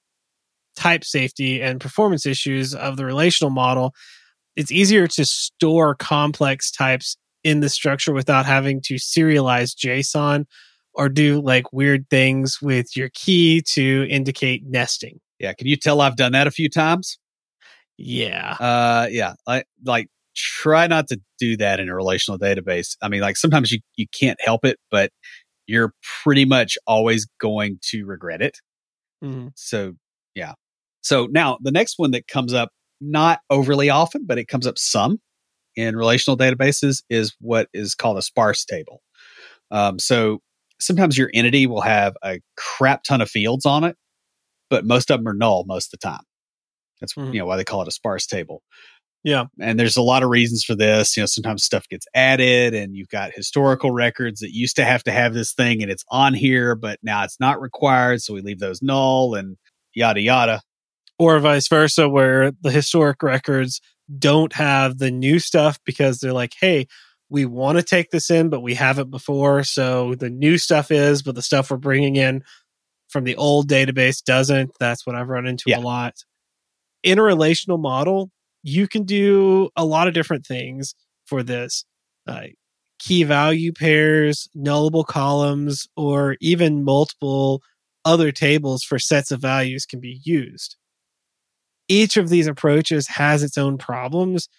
type 0.77 1.03
safety 1.03 1.61
and 1.61 1.81
performance 1.81 2.25
issues 2.25 2.73
of 2.73 2.95
the 2.95 3.05
relational 3.05 3.51
model, 3.51 3.93
it's 4.55 4.71
easier 4.71 5.05
to 5.05 5.25
store 5.25 5.95
complex 5.95 6.71
types 6.71 7.17
in 7.43 7.59
the 7.59 7.69
structure 7.69 8.13
without 8.13 8.45
having 8.45 8.81
to 8.85 8.95
serialize 8.95 9.75
JSON 9.75 10.45
or 10.99 11.07
do 11.07 11.41
like 11.41 11.71
weird 11.71 12.09
things 12.09 12.61
with 12.61 12.97
your 12.97 13.09
key 13.13 13.61
to 13.61 14.05
indicate 14.09 14.63
nesting. 14.67 15.17
Yeah. 15.39 15.53
Can 15.53 15.65
you 15.67 15.77
tell 15.77 16.01
I've 16.01 16.17
done 16.17 16.33
that 16.33 16.45
a 16.45 16.51
few 16.51 16.69
times? 16.69 17.17
Yeah. 17.97 18.57
Uh, 18.59 19.07
yeah. 19.09 19.33
I 19.47 19.63
like 19.85 20.09
try 20.35 20.87
not 20.87 21.07
to 21.07 21.21
do 21.39 21.55
that 21.55 21.79
in 21.79 21.87
a 21.87 21.95
relational 21.95 22.37
database. 22.37 22.97
I 23.01 23.07
mean, 23.07 23.21
like 23.21 23.37
sometimes 23.37 23.71
you, 23.71 23.79
you 23.95 24.07
can't 24.11 24.39
help 24.41 24.65
it, 24.65 24.77
but 24.91 25.09
you're 25.67 25.93
pretty 26.21 26.43
much 26.43 26.77
always 26.85 27.25
going 27.39 27.79
to 27.91 28.05
regret 28.05 28.41
it. 28.41 28.57
Mhm. 29.23 29.51
So, 29.55 29.93
yeah. 30.35 30.53
So 31.01 31.27
now 31.31 31.57
the 31.61 31.71
next 31.71 31.93
one 31.97 32.11
that 32.11 32.27
comes 32.27 32.53
up 32.53 32.71
not 32.99 33.39
overly 33.49 33.89
often, 33.89 34.25
but 34.25 34.37
it 34.37 34.49
comes 34.49 34.67
up 34.67 34.77
some 34.77 35.19
in 35.77 35.95
relational 35.95 36.37
databases 36.37 37.03
is 37.09 37.33
what 37.39 37.69
is 37.73 37.95
called 37.95 38.17
a 38.17 38.21
sparse 38.21 38.65
table. 38.65 39.01
Um, 39.71 39.97
so 39.97 40.41
sometimes 40.79 41.17
your 41.17 41.29
entity 41.33 41.67
will 41.67 41.81
have 41.81 42.15
a 42.23 42.39
crap 42.57 43.03
ton 43.03 43.21
of 43.21 43.29
fields 43.29 43.65
on 43.65 43.83
it, 43.83 43.95
but 44.69 44.85
most 44.85 45.11
of 45.11 45.19
them 45.19 45.27
are 45.27 45.33
null 45.33 45.65
most 45.67 45.93
of 45.93 45.99
the 45.99 46.07
time. 46.07 46.23
That's 47.01 47.13
Mhm. 47.13 47.33
you 47.33 47.39
know 47.39 47.45
why 47.45 47.57
they 47.57 47.63
call 47.63 47.81
it 47.81 47.87
a 47.87 47.91
sparse 47.91 48.25
table. 48.25 48.61
Yeah. 49.23 49.45
And 49.59 49.77
there's 49.77 49.97
a 49.97 50.01
lot 50.01 50.23
of 50.23 50.29
reasons 50.29 50.63
for 50.63 50.75
this. 50.75 51.17
You 51.17 51.23
know, 51.23 51.27
sometimes 51.27 51.63
stuff 51.63 51.87
gets 51.89 52.07
added 52.15 52.73
and 52.73 52.95
you've 52.95 53.09
got 53.09 53.33
historical 53.33 53.91
records 53.91 54.39
that 54.39 54.53
used 54.53 54.77
to 54.77 54.85
have 54.85 55.03
to 55.03 55.11
have 55.11 55.33
this 55.33 55.53
thing 55.53 55.81
and 55.81 55.91
it's 55.91 56.05
on 56.09 56.33
here, 56.33 56.73
but 56.75 56.99
now 57.03 57.23
it's 57.23 57.39
not 57.39 57.59
required. 57.59 58.21
So 58.21 58.33
we 58.33 58.41
leave 58.41 58.59
those 58.59 58.81
null 58.81 59.35
and 59.35 59.57
yada 59.93 60.21
yada. 60.21 60.61
Or 61.17 61.37
vice 61.39 61.67
versa, 61.67 62.07
where 62.07 62.51
the 62.61 62.71
historic 62.71 63.21
records 63.21 63.81
don't 64.17 64.53
have 64.53 64.99
the 64.99 65.11
new 65.11 65.37
stuff 65.39 65.77
because 65.85 66.19
they're 66.19 66.31
like, 66.31 66.53
hey, 66.59 66.87
we 67.29 67.45
want 67.45 67.77
to 67.77 67.83
take 67.83 68.09
this 68.11 68.29
in, 68.29 68.49
but 68.49 68.61
we 68.61 68.73
haven't 68.73 69.11
before. 69.11 69.63
So 69.63 70.15
the 70.15 70.29
new 70.29 70.57
stuff 70.57 70.91
is, 70.91 71.21
but 71.21 71.35
the 71.35 71.41
stuff 71.41 71.69
we're 71.69 71.77
bringing 71.77 72.15
in 72.15 72.43
from 73.09 73.23
the 73.23 73.35
old 73.35 73.69
database 73.69 74.23
doesn't. 74.23 74.71
That's 74.79 75.05
what 75.05 75.15
I've 75.15 75.29
run 75.29 75.47
into 75.47 75.65
Yeah. 75.67 75.79
a 75.79 75.81
lot. 75.81 76.15
In 77.03 77.19
a 77.19 77.23
relational 77.23 77.77
model, 77.77 78.31
you 78.63 78.87
can 78.87 79.03
do 79.03 79.69
a 79.75 79.85
lot 79.85 80.07
of 80.07 80.13
different 80.13 80.45
things 80.45 80.95
for 81.25 81.43
this. 81.43 81.85
Uh, 82.27 82.47
key 82.99 83.23
value 83.23 83.71
pairs, 83.71 84.49
nullable 84.57 85.05
columns, 85.05 85.87
or 85.95 86.35
even 86.41 86.83
multiple 86.83 87.61
other 88.05 88.31
tables 88.31 88.83
for 88.83 88.99
sets 88.99 89.31
of 89.31 89.41
values 89.41 89.85
can 89.85 89.99
be 89.99 90.19
used. 90.23 90.75
Each 91.87 92.17
of 92.17 92.29
these 92.29 92.47
approaches 92.47 93.07
has 93.07 93.41
its 93.43 93.57
own 93.57 93.77
problems. 93.77 94.49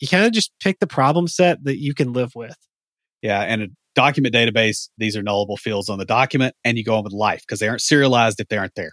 You 0.00 0.08
kind 0.08 0.24
of 0.24 0.32
just 0.32 0.52
pick 0.60 0.78
the 0.78 0.86
problem 0.86 1.28
set 1.28 1.64
that 1.64 1.78
you 1.78 1.94
can 1.94 2.12
live 2.12 2.32
with. 2.34 2.56
Yeah. 3.22 3.40
And 3.40 3.62
a 3.62 3.68
document 3.94 4.34
database, 4.34 4.88
these 4.96 5.16
are 5.16 5.22
nullable 5.22 5.58
fields 5.58 5.88
on 5.88 5.98
the 5.98 6.04
document 6.04 6.54
and 6.64 6.78
you 6.78 6.84
go 6.84 6.96
on 6.96 7.04
with 7.04 7.12
life 7.12 7.40
because 7.40 7.58
they 7.58 7.68
aren't 7.68 7.82
serialized 7.82 8.40
if 8.40 8.48
they 8.48 8.56
aren't 8.56 8.74
there. 8.76 8.92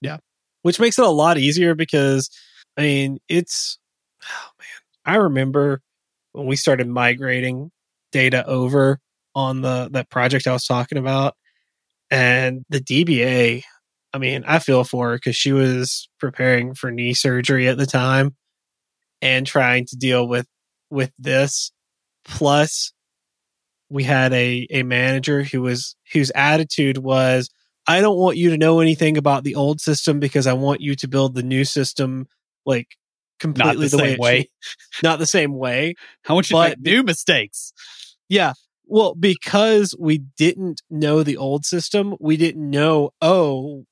Yeah. 0.00 0.18
Which 0.62 0.78
makes 0.78 0.98
it 0.98 1.04
a 1.04 1.10
lot 1.10 1.38
easier 1.38 1.74
because 1.74 2.30
I 2.76 2.82
mean, 2.82 3.18
it's 3.28 3.78
oh 4.22 4.48
man, 4.58 5.14
I 5.14 5.16
remember 5.16 5.80
when 6.32 6.46
we 6.46 6.56
started 6.56 6.86
migrating 6.86 7.70
data 8.12 8.46
over 8.46 9.00
on 9.34 9.62
the 9.62 9.88
that 9.92 10.10
project 10.10 10.46
I 10.46 10.52
was 10.52 10.64
talking 10.64 10.98
about 10.98 11.34
and 12.10 12.64
the 12.68 12.80
DBA, 12.80 13.64
I 14.12 14.18
mean, 14.18 14.44
I 14.46 14.60
feel 14.60 14.84
for 14.84 15.10
her 15.10 15.18
cuz 15.18 15.34
she 15.34 15.52
was 15.52 16.08
preparing 16.20 16.74
for 16.74 16.90
knee 16.90 17.14
surgery 17.14 17.68
at 17.68 17.78
the 17.78 17.86
time 17.86 18.36
and 19.26 19.46
trying 19.46 19.84
to 19.86 19.96
deal 19.96 20.26
with 20.28 20.46
with 20.88 21.12
this 21.18 21.72
plus 22.24 22.92
we 23.90 24.04
had 24.04 24.32
a 24.32 24.66
a 24.70 24.82
manager 24.84 25.42
who 25.42 25.62
was 25.62 25.96
whose 26.12 26.30
attitude 26.34 26.98
was 26.98 27.50
I 27.88 28.00
don't 28.00 28.18
want 28.18 28.36
you 28.36 28.50
to 28.50 28.58
know 28.58 28.80
anything 28.80 29.16
about 29.16 29.44
the 29.44 29.54
old 29.54 29.80
system 29.80 30.18
because 30.18 30.46
I 30.46 30.52
want 30.54 30.80
you 30.80 30.94
to 30.96 31.08
build 31.08 31.34
the 31.34 31.42
new 31.42 31.64
system 31.64 32.26
like 32.64 32.88
completely 33.38 33.88
the, 33.88 33.96
way, 33.96 34.10
same 34.10 34.18
way. 34.18 34.50
should- 34.60 35.02
not 35.04 35.18
the 35.18 35.26
same 35.26 35.54
way. 35.54 35.94
How 36.22 36.34
much 36.34 36.50
you 36.50 36.58
make 36.58 36.80
new 36.80 37.02
mistakes? 37.02 37.72
Yeah. 38.28 38.54
Well, 38.86 39.14
because 39.14 39.94
we 39.98 40.18
didn't 40.36 40.82
know 40.90 41.22
the 41.22 41.36
old 41.36 41.64
system, 41.64 42.16
we 42.20 42.36
didn't 42.36 42.68
know, 42.68 43.10
oh, 43.20 43.84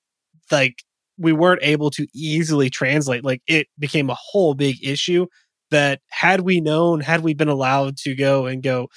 like 0.51 0.83
we 1.19 1.33
weren't 1.33 1.63
able 1.63 1.91
to 1.91 2.07
easily 2.15 2.71
translate. 2.71 3.25
Like 3.25 3.43
it 3.47 3.69
became 3.79 4.11
a 4.11 4.17
whole 4.19 4.55
big 4.55 4.77
issue 4.83 5.27
that 5.71 6.01
had 6.11 6.41
we 6.41 6.61
known, 6.61 7.01
had 7.01 7.23
we 7.23 7.35
been 7.35 7.49
allowed 7.49 7.97
to 7.99 8.15
go 8.15 8.47
and 8.47 8.63
go, 8.63 8.89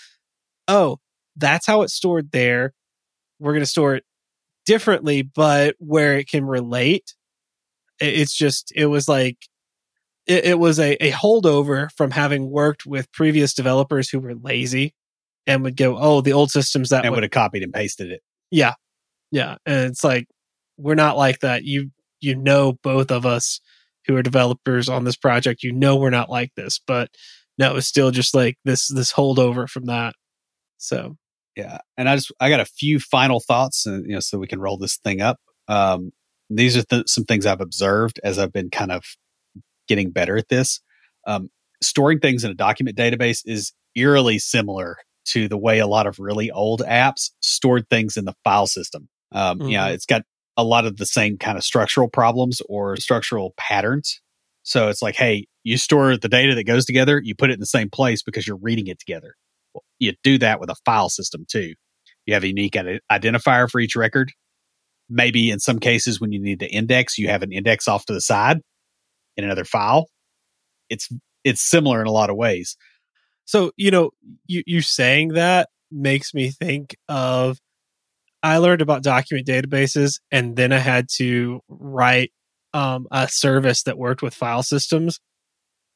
oh, 0.67 0.97
that's 1.35 1.65
how 1.67 1.81
it's 1.81 1.93
stored 1.93 2.31
there. 2.31 2.73
We're 3.39 3.53
going 3.53 3.63
to 3.63 3.69
store 3.69 3.95
it 3.95 4.03
differently, 4.65 5.21
but 5.21 5.75
where 5.79 6.17
it 6.17 6.27
can 6.27 6.45
relate. 6.45 7.13
It's 7.99 8.35
just, 8.35 8.71
it 8.75 8.87
was 8.87 9.07
like, 9.07 9.37
it, 10.25 10.45
it 10.45 10.59
was 10.59 10.79
a, 10.79 10.93
a 11.03 11.11
holdover 11.11 11.89
from 11.95 12.11
having 12.11 12.49
worked 12.49 12.85
with 12.85 13.11
previous 13.11 13.53
developers 13.53 14.09
who 14.09 14.19
were 14.19 14.35
lazy 14.35 14.93
and 15.45 15.63
would 15.63 15.77
go, 15.77 15.97
oh, 15.97 16.21
the 16.21 16.33
old 16.33 16.51
systems 16.51 16.89
that 16.89 17.05
And 17.05 17.11
would 17.11 17.17
would 17.17 17.23
have 17.23 17.31
copied 17.31 17.63
and 17.63 17.73
pasted 17.73 18.11
it. 18.11 18.21
yeah. 18.51 18.73
Yeah. 19.31 19.55
And 19.65 19.89
it's 19.91 20.03
like, 20.03 20.27
we're 20.77 20.95
not 20.95 21.17
like 21.17 21.39
that. 21.39 21.63
You, 21.63 21.91
you 22.19 22.35
know, 22.35 22.73
both 22.83 23.11
of 23.11 23.25
us 23.25 23.59
who 24.05 24.15
are 24.15 24.23
developers 24.23 24.87
on 24.89 25.03
this 25.03 25.15
project, 25.17 25.63
you 25.63 25.71
know, 25.71 25.95
we're 25.95 26.09
not 26.09 26.29
like 26.29 26.51
this, 26.55 26.79
but 26.85 27.09
no, 27.57 27.75
it's 27.75 27.87
still 27.87 28.11
just 28.11 28.33
like 28.33 28.57
this, 28.65 28.87
this 28.87 29.11
holdover 29.13 29.67
from 29.67 29.85
that. 29.85 30.13
So, 30.77 31.17
Yeah. 31.55 31.79
And 31.97 32.07
I 32.07 32.15
just, 32.15 32.31
I 32.39 32.49
got 32.49 32.59
a 32.59 32.65
few 32.65 32.99
final 32.99 33.39
thoughts, 33.39 33.85
and, 33.85 34.05
you 34.05 34.13
know, 34.13 34.19
so 34.19 34.37
we 34.37 34.47
can 34.47 34.59
roll 34.59 34.77
this 34.77 34.97
thing 34.97 35.21
up. 35.21 35.37
Um, 35.67 36.11
these 36.49 36.77
are 36.77 36.83
th- 36.83 37.07
some 37.09 37.25
things 37.25 37.45
I've 37.45 37.61
observed 37.61 38.19
as 38.23 38.39
I've 38.39 38.53
been 38.53 38.69
kind 38.69 38.91
of 38.91 39.03
getting 39.87 40.11
better 40.11 40.37
at 40.37 40.47
this. 40.49 40.79
Um, 41.25 41.49
storing 41.81 42.19
things 42.19 42.43
in 42.43 42.51
a 42.51 42.55
document 42.55 42.97
database 42.97 43.41
is 43.45 43.73
eerily 43.95 44.39
similar 44.39 44.97
to 45.25 45.47
the 45.49 45.57
way 45.57 45.79
a 45.79 45.87
lot 45.87 46.07
of 46.07 46.19
really 46.19 46.49
old 46.51 46.81
apps 46.87 47.31
stored 47.41 47.89
things 47.89 48.15
in 48.15 48.23
the 48.25 48.33
file 48.43 48.67
system. 48.67 49.09
Um, 49.33 49.61
Yeah, 49.61 49.89
Mhm. 49.89 49.93
it's 49.95 50.05
got 50.05 50.21
a 50.57 50.63
lot 50.63 50.85
of 50.85 50.97
the 50.97 51.05
same 51.05 51.37
kind 51.37 51.57
of 51.57 51.63
structural 51.63 52.09
problems 52.09 52.61
or 52.67 52.97
structural 52.97 53.53
patterns. 53.57 54.19
So 54.63 54.89
it's 54.89 55.01
like, 55.01 55.15
hey, 55.15 55.47
you 55.63 55.77
store 55.77 56.17
the 56.17 56.27
data 56.27 56.55
that 56.55 56.63
goes 56.63 56.85
together, 56.85 57.21
you 57.23 57.35
put 57.35 57.51
it 57.51 57.53
in 57.53 57.59
the 57.59 57.65
same 57.65 57.89
place 57.89 58.23
because 58.23 58.45
you're 58.47 58.57
reading 58.57 58.87
it 58.87 58.99
together. 58.99 59.35
Well, 59.73 59.83
you 59.99 60.13
do 60.23 60.37
that 60.39 60.59
with 60.59 60.69
a 60.69 60.75
file 60.83 61.09
system 61.09 61.45
too. 61.47 61.73
You 62.25 62.33
have 62.33 62.43
a 62.43 62.47
unique 62.47 62.75
ide- 62.75 62.99
identifier 63.09 63.69
for 63.69 63.79
each 63.79 63.95
record. 63.95 64.31
Maybe 65.09 65.49
in 65.49 65.59
some 65.59 65.79
cases, 65.79 66.19
when 66.19 66.33
you 66.33 66.41
need 66.41 66.59
to 66.59 66.67
index, 66.67 67.17
you 67.17 67.29
have 67.29 67.43
an 67.43 67.53
index 67.53 67.87
off 67.87 68.05
to 68.07 68.13
the 68.13 68.19
side 68.19 68.59
in 69.37 69.45
another 69.45 69.63
file. 69.63 70.07
It's 70.89 71.07
it's 71.45 71.61
similar 71.61 72.01
in 72.01 72.07
a 72.07 72.11
lot 72.11 72.29
of 72.29 72.35
ways. 72.35 72.75
so, 73.45 73.71
you 73.77 73.89
know, 73.89 74.11
you, 74.47 74.63
you 74.67 74.81
saying 74.81 75.29
that 75.29 75.69
makes 75.89 76.33
me 76.33 76.49
think 76.49 76.97
of, 77.07 77.57
I 78.43 78.57
learned 78.57 78.81
about 78.81 79.03
document 79.03 79.47
databases 79.47 80.19
and 80.31 80.55
then 80.55 80.71
I 80.71 80.77
had 80.79 81.07
to 81.17 81.61
write 81.67 82.31
um, 82.73 83.07
a 83.11 83.27
service 83.27 83.83
that 83.83 83.97
worked 83.97 84.21
with 84.21 84.33
file 84.33 84.63
systems. 84.63 85.19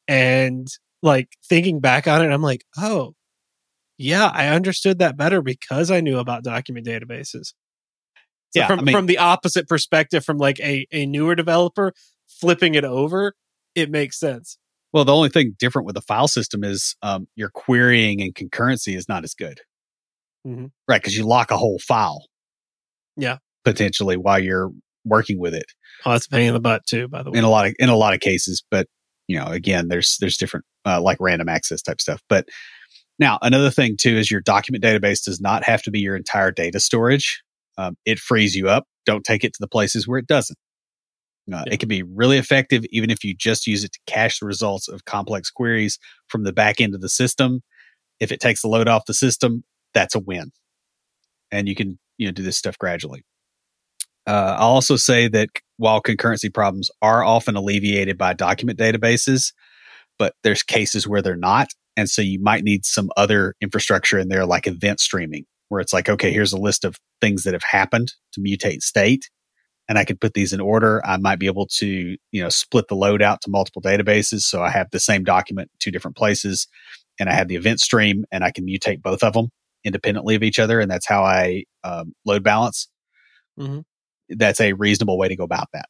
And 0.08 0.66
like 1.02 1.28
thinking 1.48 1.80
back 1.80 2.06
on 2.08 2.22
it, 2.22 2.32
I'm 2.32 2.42
like, 2.42 2.64
oh, 2.76 3.14
yeah, 3.98 4.30
I 4.32 4.48
understood 4.48 4.98
that 4.98 5.16
better 5.16 5.42
because 5.42 5.90
I 5.90 6.00
knew 6.00 6.18
about 6.18 6.42
document 6.42 6.86
databases. 6.86 7.52
So 8.54 8.60
Yeah, 8.60 8.66
from 8.66 8.80
I 8.80 8.82
mean- 8.82 8.94
from 8.94 9.06
the 9.06 9.18
opposite 9.18 9.68
perspective, 9.68 10.24
from 10.24 10.38
like 10.38 10.58
a, 10.60 10.86
a 10.92 11.06
newer 11.06 11.34
developer 11.34 11.92
flipping 12.28 12.74
it 12.74 12.84
over, 12.84 13.34
it 13.74 13.90
makes 13.90 14.18
sense. 14.18 14.58
Well, 14.92 15.04
the 15.06 15.14
only 15.14 15.30
thing 15.30 15.54
different 15.58 15.86
with 15.86 15.94
the 15.94 16.02
file 16.02 16.28
system 16.28 16.62
is 16.64 16.96
um, 17.02 17.26
your 17.34 17.48
querying 17.48 18.20
and 18.20 18.34
concurrency 18.34 18.94
is 18.96 19.08
not 19.08 19.24
as 19.24 19.32
good, 19.34 19.60
Mhm. 20.46 20.70
right? 20.86 21.00
Because 21.00 21.16
you 21.16 21.24
lock 21.26 21.50
a 21.50 21.56
whole 21.56 21.78
file, 21.78 22.26
Yeah. 23.16 23.38
potentially 23.64 24.16
while 24.16 24.38
you're 24.42 24.70
working 25.04 25.38
with 25.38 25.54
it. 25.54 25.66
Oh, 26.04 26.12
that's 26.12 26.26
a 26.26 26.30
pain 26.30 26.48
in 26.48 26.54
the 26.54 26.60
butt 26.60 26.86
too, 26.86 27.08
by 27.08 27.22
the 27.22 27.30
way. 27.30 27.38
in 27.38 27.44
a 27.44 27.50
lot 27.50 27.66
of 27.66 27.74
in 27.78 27.88
a 27.88 27.96
lot 27.96 28.14
of 28.14 28.20
cases 28.20 28.62
but 28.70 28.86
you 29.28 29.36
know 29.38 29.46
again 29.46 29.88
there's 29.88 30.16
there's 30.20 30.36
different 30.36 30.64
uh, 30.84 31.00
like 31.00 31.18
random 31.20 31.48
access 31.48 31.80
type 31.82 32.00
stuff 32.00 32.20
but 32.28 32.46
now 33.18 33.38
another 33.42 33.70
thing 33.70 33.96
too 33.96 34.16
is 34.16 34.30
your 34.30 34.40
document 34.40 34.82
database 34.82 35.24
does 35.24 35.40
not 35.40 35.62
have 35.64 35.82
to 35.82 35.90
be 35.90 36.00
your 36.00 36.16
entire 36.16 36.50
data 36.50 36.80
storage 36.80 37.42
um, 37.78 37.96
it 38.04 38.18
frees 38.18 38.54
you 38.56 38.68
up 38.68 38.84
don't 39.06 39.24
take 39.24 39.44
it 39.44 39.52
to 39.52 39.58
the 39.60 39.68
places 39.68 40.08
where 40.08 40.18
it 40.18 40.26
doesn't 40.26 40.58
Uh, 41.52 41.64
It 41.70 41.78
can 41.80 41.88
be 41.88 42.02
really 42.02 42.38
effective 42.38 42.84
even 42.90 43.10
if 43.10 43.22
you 43.24 43.34
just 43.34 43.66
use 43.66 43.84
it 43.84 43.92
to 43.92 44.00
cache 44.06 44.38
the 44.40 44.46
results 44.46 44.88
of 44.88 45.04
complex 45.04 45.50
queries 45.50 45.98
from 46.28 46.44
the 46.44 46.52
back 46.52 46.80
end 46.80 46.94
of 46.94 47.00
the 47.00 47.08
system. 47.08 47.60
If 48.20 48.30
it 48.32 48.40
takes 48.40 48.62
the 48.62 48.68
load 48.68 48.88
off 48.88 49.04
the 49.06 49.14
system, 49.14 49.64
that's 49.94 50.14
a 50.14 50.20
win. 50.20 50.52
And 51.50 51.68
you 51.68 51.74
can 51.74 51.98
you 52.22 52.28
know 52.28 52.32
do 52.32 52.42
this 52.42 52.56
stuff 52.56 52.78
gradually. 52.78 53.24
Uh, 54.26 54.56
I'll 54.58 54.68
also 54.68 54.96
say 54.96 55.26
that 55.28 55.48
while 55.78 56.00
concurrency 56.00 56.52
problems 56.52 56.90
are 57.02 57.24
often 57.24 57.56
alleviated 57.56 58.16
by 58.16 58.34
document 58.34 58.78
databases, 58.78 59.52
but 60.16 60.34
there's 60.44 60.62
cases 60.62 61.08
where 61.08 61.22
they're 61.22 61.34
not. 61.34 61.70
And 61.96 62.08
so 62.08 62.22
you 62.22 62.40
might 62.40 62.62
need 62.62 62.86
some 62.86 63.10
other 63.16 63.54
infrastructure 63.60 64.18
in 64.18 64.28
there, 64.28 64.46
like 64.46 64.68
event 64.68 65.00
streaming, 65.00 65.44
where 65.68 65.80
it's 65.80 65.92
like, 65.92 66.08
okay, 66.08 66.30
here's 66.30 66.52
a 66.52 66.58
list 66.60 66.84
of 66.84 66.98
things 67.20 67.42
that 67.42 67.52
have 67.52 67.64
happened 67.64 68.12
to 68.34 68.40
mutate 68.40 68.82
state. 68.82 69.28
And 69.88 69.98
I 69.98 70.04
can 70.04 70.16
put 70.16 70.34
these 70.34 70.52
in 70.52 70.60
order. 70.60 71.04
I 71.04 71.16
might 71.16 71.40
be 71.40 71.46
able 71.46 71.66
to, 71.78 72.16
you 72.30 72.42
know, 72.42 72.48
split 72.48 72.86
the 72.86 72.94
load 72.94 73.20
out 73.20 73.40
to 73.42 73.50
multiple 73.50 73.82
databases. 73.82 74.42
So 74.42 74.62
I 74.62 74.70
have 74.70 74.88
the 74.92 75.00
same 75.00 75.24
document 75.24 75.70
two 75.80 75.90
different 75.90 76.16
places 76.16 76.68
and 77.18 77.28
I 77.28 77.34
have 77.34 77.48
the 77.48 77.56
event 77.56 77.80
stream 77.80 78.24
and 78.30 78.44
I 78.44 78.52
can 78.52 78.64
mutate 78.64 79.02
both 79.02 79.24
of 79.24 79.32
them 79.32 79.50
independently 79.84 80.34
of 80.34 80.42
each 80.42 80.58
other. 80.58 80.80
And 80.80 80.90
that's 80.90 81.06
how 81.06 81.22
I 81.22 81.64
um, 81.84 82.14
load 82.24 82.42
balance. 82.42 82.88
Mm-hmm. 83.58 83.80
That's 84.30 84.60
a 84.60 84.72
reasonable 84.72 85.18
way 85.18 85.28
to 85.28 85.36
go 85.36 85.44
about 85.44 85.68
that. 85.72 85.86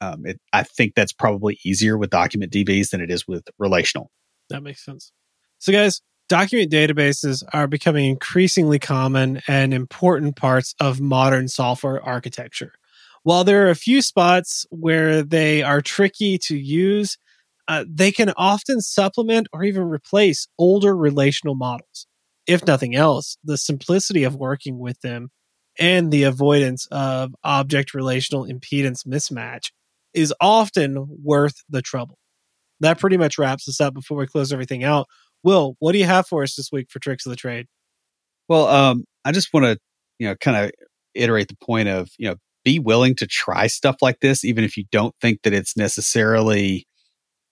Um, 0.00 0.26
it, 0.26 0.40
I 0.52 0.62
think 0.62 0.94
that's 0.94 1.12
probably 1.12 1.58
easier 1.64 1.96
with 1.96 2.10
document 2.10 2.52
DBs 2.52 2.90
than 2.90 3.00
it 3.00 3.10
is 3.10 3.26
with 3.26 3.48
relational. 3.58 4.10
That 4.50 4.62
makes 4.62 4.84
sense. 4.84 5.12
So, 5.58 5.72
guys, 5.72 6.02
document 6.28 6.70
databases 6.70 7.42
are 7.52 7.66
becoming 7.66 8.10
increasingly 8.10 8.78
common 8.78 9.40
and 9.48 9.72
important 9.72 10.36
parts 10.36 10.74
of 10.80 11.00
modern 11.00 11.48
software 11.48 12.02
architecture. 12.02 12.72
While 13.22 13.44
there 13.44 13.66
are 13.66 13.70
a 13.70 13.74
few 13.76 14.02
spots 14.02 14.66
where 14.70 15.22
they 15.22 15.62
are 15.62 15.80
tricky 15.80 16.38
to 16.38 16.56
use, 16.56 17.18
uh, 17.68 17.84
they 17.88 18.12
can 18.12 18.32
often 18.36 18.80
supplement 18.80 19.48
or 19.52 19.64
even 19.64 19.82
replace 19.82 20.46
older 20.58 20.96
relational 20.96 21.56
models. 21.56 22.06
If 22.46 22.66
nothing 22.66 22.94
else, 22.94 23.36
the 23.44 23.58
simplicity 23.58 24.24
of 24.24 24.36
working 24.36 24.78
with 24.78 25.00
them 25.00 25.30
and 25.78 26.10
the 26.10 26.24
avoidance 26.24 26.86
of 26.90 27.34
object 27.44 27.94
relational 27.94 28.46
impedance 28.46 29.06
mismatch 29.06 29.72
is 30.14 30.32
often 30.40 31.06
worth 31.22 31.56
the 31.68 31.82
trouble. 31.82 32.18
That 32.80 32.98
pretty 32.98 33.16
much 33.16 33.38
wraps 33.38 33.68
us 33.68 33.80
up 33.80 33.94
before 33.94 34.16
we 34.16 34.26
close 34.26 34.52
everything 34.52 34.84
out. 34.84 35.06
Will, 35.42 35.76
what 35.78 35.92
do 35.92 35.98
you 35.98 36.04
have 36.04 36.26
for 36.26 36.42
us 36.42 36.54
this 36.56 36.70
week 36.72 36.88
for 36.90 36.98
tricks 36.98 37.26
of 37.26 37.30
the 37.30 37.36
trade? 37.36 37.66
Well, 38.48 38.68
um, 38.68 39.04
I 39.24 39.32
just 39.32 39.52
want 39.52 39.64
to, 39.64 39.78
you 40.18 40.28
know, 40.28 40.36
kind 40.36 40.56
of 40.56 40.70
iterate 41.14 41.48
the 41.48 41.56
point 41.56 41.88
of, 41.88 42.08
you 42.18 42.28
know, 42.28 42.36
be 42.64 42.78
willing 42.78 43.14
to 43.16 43.26
try 43.26 43.66
stuff 43.66 43.96
like 44.02 44.20
this, 44.20 44.44
even 44.44 44.64
if 44.64 44.76
you 44.76 44.84
don't 44.90 45.14
think 45.20 45.42
that 45.42 45.52
it's 45.52 45.76
necessarily 45.76 46.86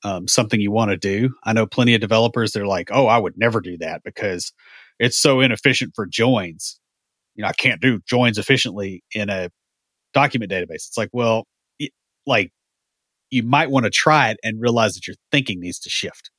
um, 0.03 0.29
something 0.29 0.61
you 0.61 0.73
want 0.73 0.91
to 0.91 0.97
do. 0.97 1.31
I 1.45 1.53
know 1.53 1.67
plenty 1.67 1.95
of 1.95 2.01
developers, 2.01 2.53
they're 2.53 2.67
like, 2.67 2.91
oh, 2.93 3.07
I 3.07 3.19
would 3.19 3.35
never 3.37 3.61
do 3.61 3.79
that 3.79 4.03
because 4.05 4.53
it's 4.99 5.17
so 5.17 5.41
inefficient 5.41 5.93
for 5.95 6.07
joins. 6.07 6.79
You 7.35 7.43
know, 7.43 7.49
I 7.49 7.53
can't 7.53 7.81
do 7.81 8.01
joins 8.07 8.39
efficiently 8.39 9.03
in 9.15 9.29
a 9.29 9.51
document 10.13 10.53
database. 10.53 10.87
It's 10.87 10.97
like, 10.97 11.11
well, 11.13 11.45
it, 11.79 11.93
like 12.27 12.53
you 13.31 13.43
might 13.43 13.71
want 13.71 13.85
to 13.85 13.91
try 13.91 14.31
it 14.31 14.39
and 14.45 14.61
realize 14.61 14.95
that 14.95 15.07
your 15.07 15.17
thinking 15.33 15.61
needs 15.61 15.81
to 15.81 15.91
shift. 15.91 16.31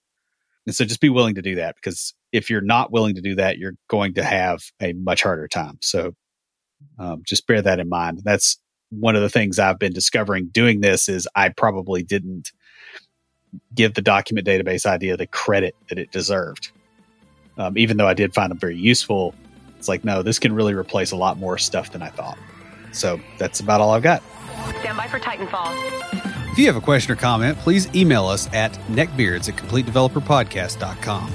And 0.66 0.76
so 0.76 0.86
just 0.86 1.02
be 1.02 1.10
willing 1.10 1.36
to 1.36 1.42
do 1.42 1.56
that 1.56 1.76
because 1.76 2.14
if 2.32 2.50
you're 2.50 2.62
not 2.62 2.92
willing 2.92 3.16
to 3.16 3.22
do 3.22 3.36
that, 3.36 3.58
you're 3.58 3.76
going 3.90 4.14
to 4.16 4.24
have 4.24 4.62
a 4.82 4.94
much 4.94 5.22
harder 5.22 5.48
time. 5.48 5.78
So 5.82 6.14
um, 6.98 7.22
just 7.26 7.46
bear 7.48 7.62
that 7.62 7.80
in 7.80 7.90
mind. 7.90 8.22
That's 8.24 8.60
one 8.90 9.16
of 9.16 9.22
the 9.22 9.30
things 9.30 9.60
I've 9.60 9.80
been 9.80 9.94
discovering 9.94 10.48
doing 10.48 10.82
this 10.82 11.10
is 11.10 11.28
I 11.36 11.50
probably 11.50 12.04
didn't 12.04 12.52
give 13.74 13.94
the 13.94 14.02
document 14.02 14.48
database 14.48 14.86
idea 14.86 15.18
the 15.18 15.28
credit 15.28 15.76
that 15.90 16.00
it 16.00 16.12
deserved. 16.12 16.72
Um, 17.58 17.78
even 17.78 17.98
though 17.98 18.08
I 18.08 18.14
did 18.14 18.34
find 18.34 18.52
them 18.52 18.58
very 18.58 18.76
useful, 18.76 19.34
it's 19.78 19.88
like, 19.88 20.04
no, 20.04 20.22
this 20.24 20.40
can 20.40 20.54
really 20.54 20.74
replace 20.74 21.12
a 21.12 21.16
lot 21.16 21.38
more 21.38 21.58
stuff 21.58 21.92
than 21.92 22.02
I 22.02 22.10
thought. 22.10 22.38
So 22.92 23.20
that's 23.38 23.60
about 23.60 23.82
all 23.82 23.92
I've 23.92 24.04
got. 24.04 24.24
Stand 24.80 24.98
by 24.98 25.08
for 25.08 25.20
Titanfall. 25.20 25.72
If 26.52 26.60
you 26.60 26.68
have 26.68 26.76
a 26.78 26.82
question 26.82 27.12
or 27.12 27.18
comment, 27.18 27.58
please 27.60 27.94
email 27.94 28.26
us 28.28 28.52
at 28.54 28.72
neckbeards 28.88 29.50
at 29.50 29.56
completedeveloperpodcast.com. 29.56 31.32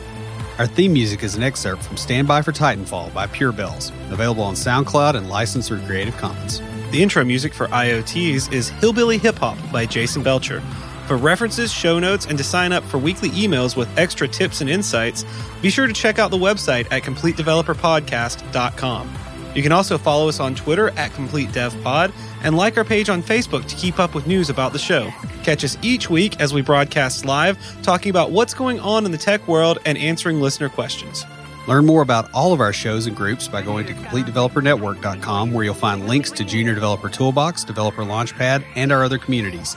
Our 0.59 0.67
theme 0.67 0.93
music 0.93 1.23
is 1.23 1.37
an 1.37 1.43
excerpt 1.43 1.83
from 1.83 1.97
Stand 1.97 2.29
By 2.29 2.43
for 2.43 2.53
Titanfall 2.53 3.15
by 3.15 3.27
Pure 3.27 3.53
Bells, 3.53 3.93
available 4.11 4.43
on 4.43 4.55
SoundCloud 4.55 5.15
and 5.15 5.29
licensed 5.29 5.69
through 5.69 5.81
Creative 5.87 6.17
Commons. 6.17 6.61
The 6.91 7.03
intro 7.03 7.25
music 7.25 7.55
for 7.55 7.67
IoTs 7.69 8.53
is 8.53 8.69
Hillbilly 8.69 9.17
Hip 9.19 9.37
Hop 9.37 9.57
by 9.71 9.87
Jason 9.87 10.23
Belcher. 10.23 10.63
For 11.11 11.17
references, 11.17 11.73
show 11.73 11.99
notes, 11.99 12.27
and 12.27 12.39
to 12.39 12.45
sign 12.45 12.71
up 12.71 12.85
for 12.85 12.99
weekly 12.99 13.31
emails 13.31 13.77
with 13.77 13.89
extra 13.99 14.29
tips 14.29 14.61
and 14.61 14.71
insights, 14.71 15.25
be 15.61 15.69
sure 15.69 15.89
to 15.89 15.93
check 15.93 16.21
out 16.21 16.31
the 16.31 16.37
website 16.37 16.87
at 16.93 17.03
CompleteDeveloperPodcast.com. 17.03 19.11
You 19.57 19.63
can 19.65 19.73
also 19.73 19.99
follow 19.99 20.29
us 20.29 20.39
on 20.39 20.55
Twitter 20.55 20.91
at 20.91 21.11
CompleteDevPod 21.11 22.13
and 22.45 22.57
like 22.57 22.79
our 22.79 22.85
page 22.85 23.09
on 23.09 23.25
Facebook 23.25 23.67
to 23.67 23.75
keep 23.75 23.99
up 23.99 24.15
with 24.15 24.29
news 24.29 24.51
about 24.51 24.73
the 24.73 24.79
show. 24.79 25.11
Catch 25.43 25.65
us 25.65 25.77
each 25.83 26.09
week 26.09 26.41
as 26.41 26.55
we 26.55 26.63
broadcast 26.63 27.25
live, 27.25 27.59
talking 27.83 28.11
about 28.11 28.31
what's 28.31 28.55
going 28.55 28.79
on 28.79 29.05
in 29.05 29.11
the 29.11 29.19
tech 29.19 29.49
world 29.49 29.81
and 29.85 29.99
answering 29.99 30.41
listener 30.41 30.69
questions. 30.69 31.25
Learn 31.67 31.87
more 31.87 32.03
about 32.03 32.33
all 32.33 32.53
of 32.53 32.61
our 32.61 32.73
shows 32.73 33.09
and 33.09 33.17
groups 33.17 33.49
by 33.49 33.63
going 33.63 33.85
to 33.87 33.95
CompleteDeveloperNetwork.com, 33.95 35.53
where 35.53 35.65
you'll 35.65 35.75
find 35.75 36.07
links 36.07 36.31
to 36.31 36.45
Junior 36.45 36.75
Developer 36.75 37.09
Toolbox, 37.09 37.65
Developer 37.65 38.03
Launchpad, 38.03 38.65
and 38.77 38.93
our 38.93 39.03
other 39.03 39.19
communities. 39.19 39.77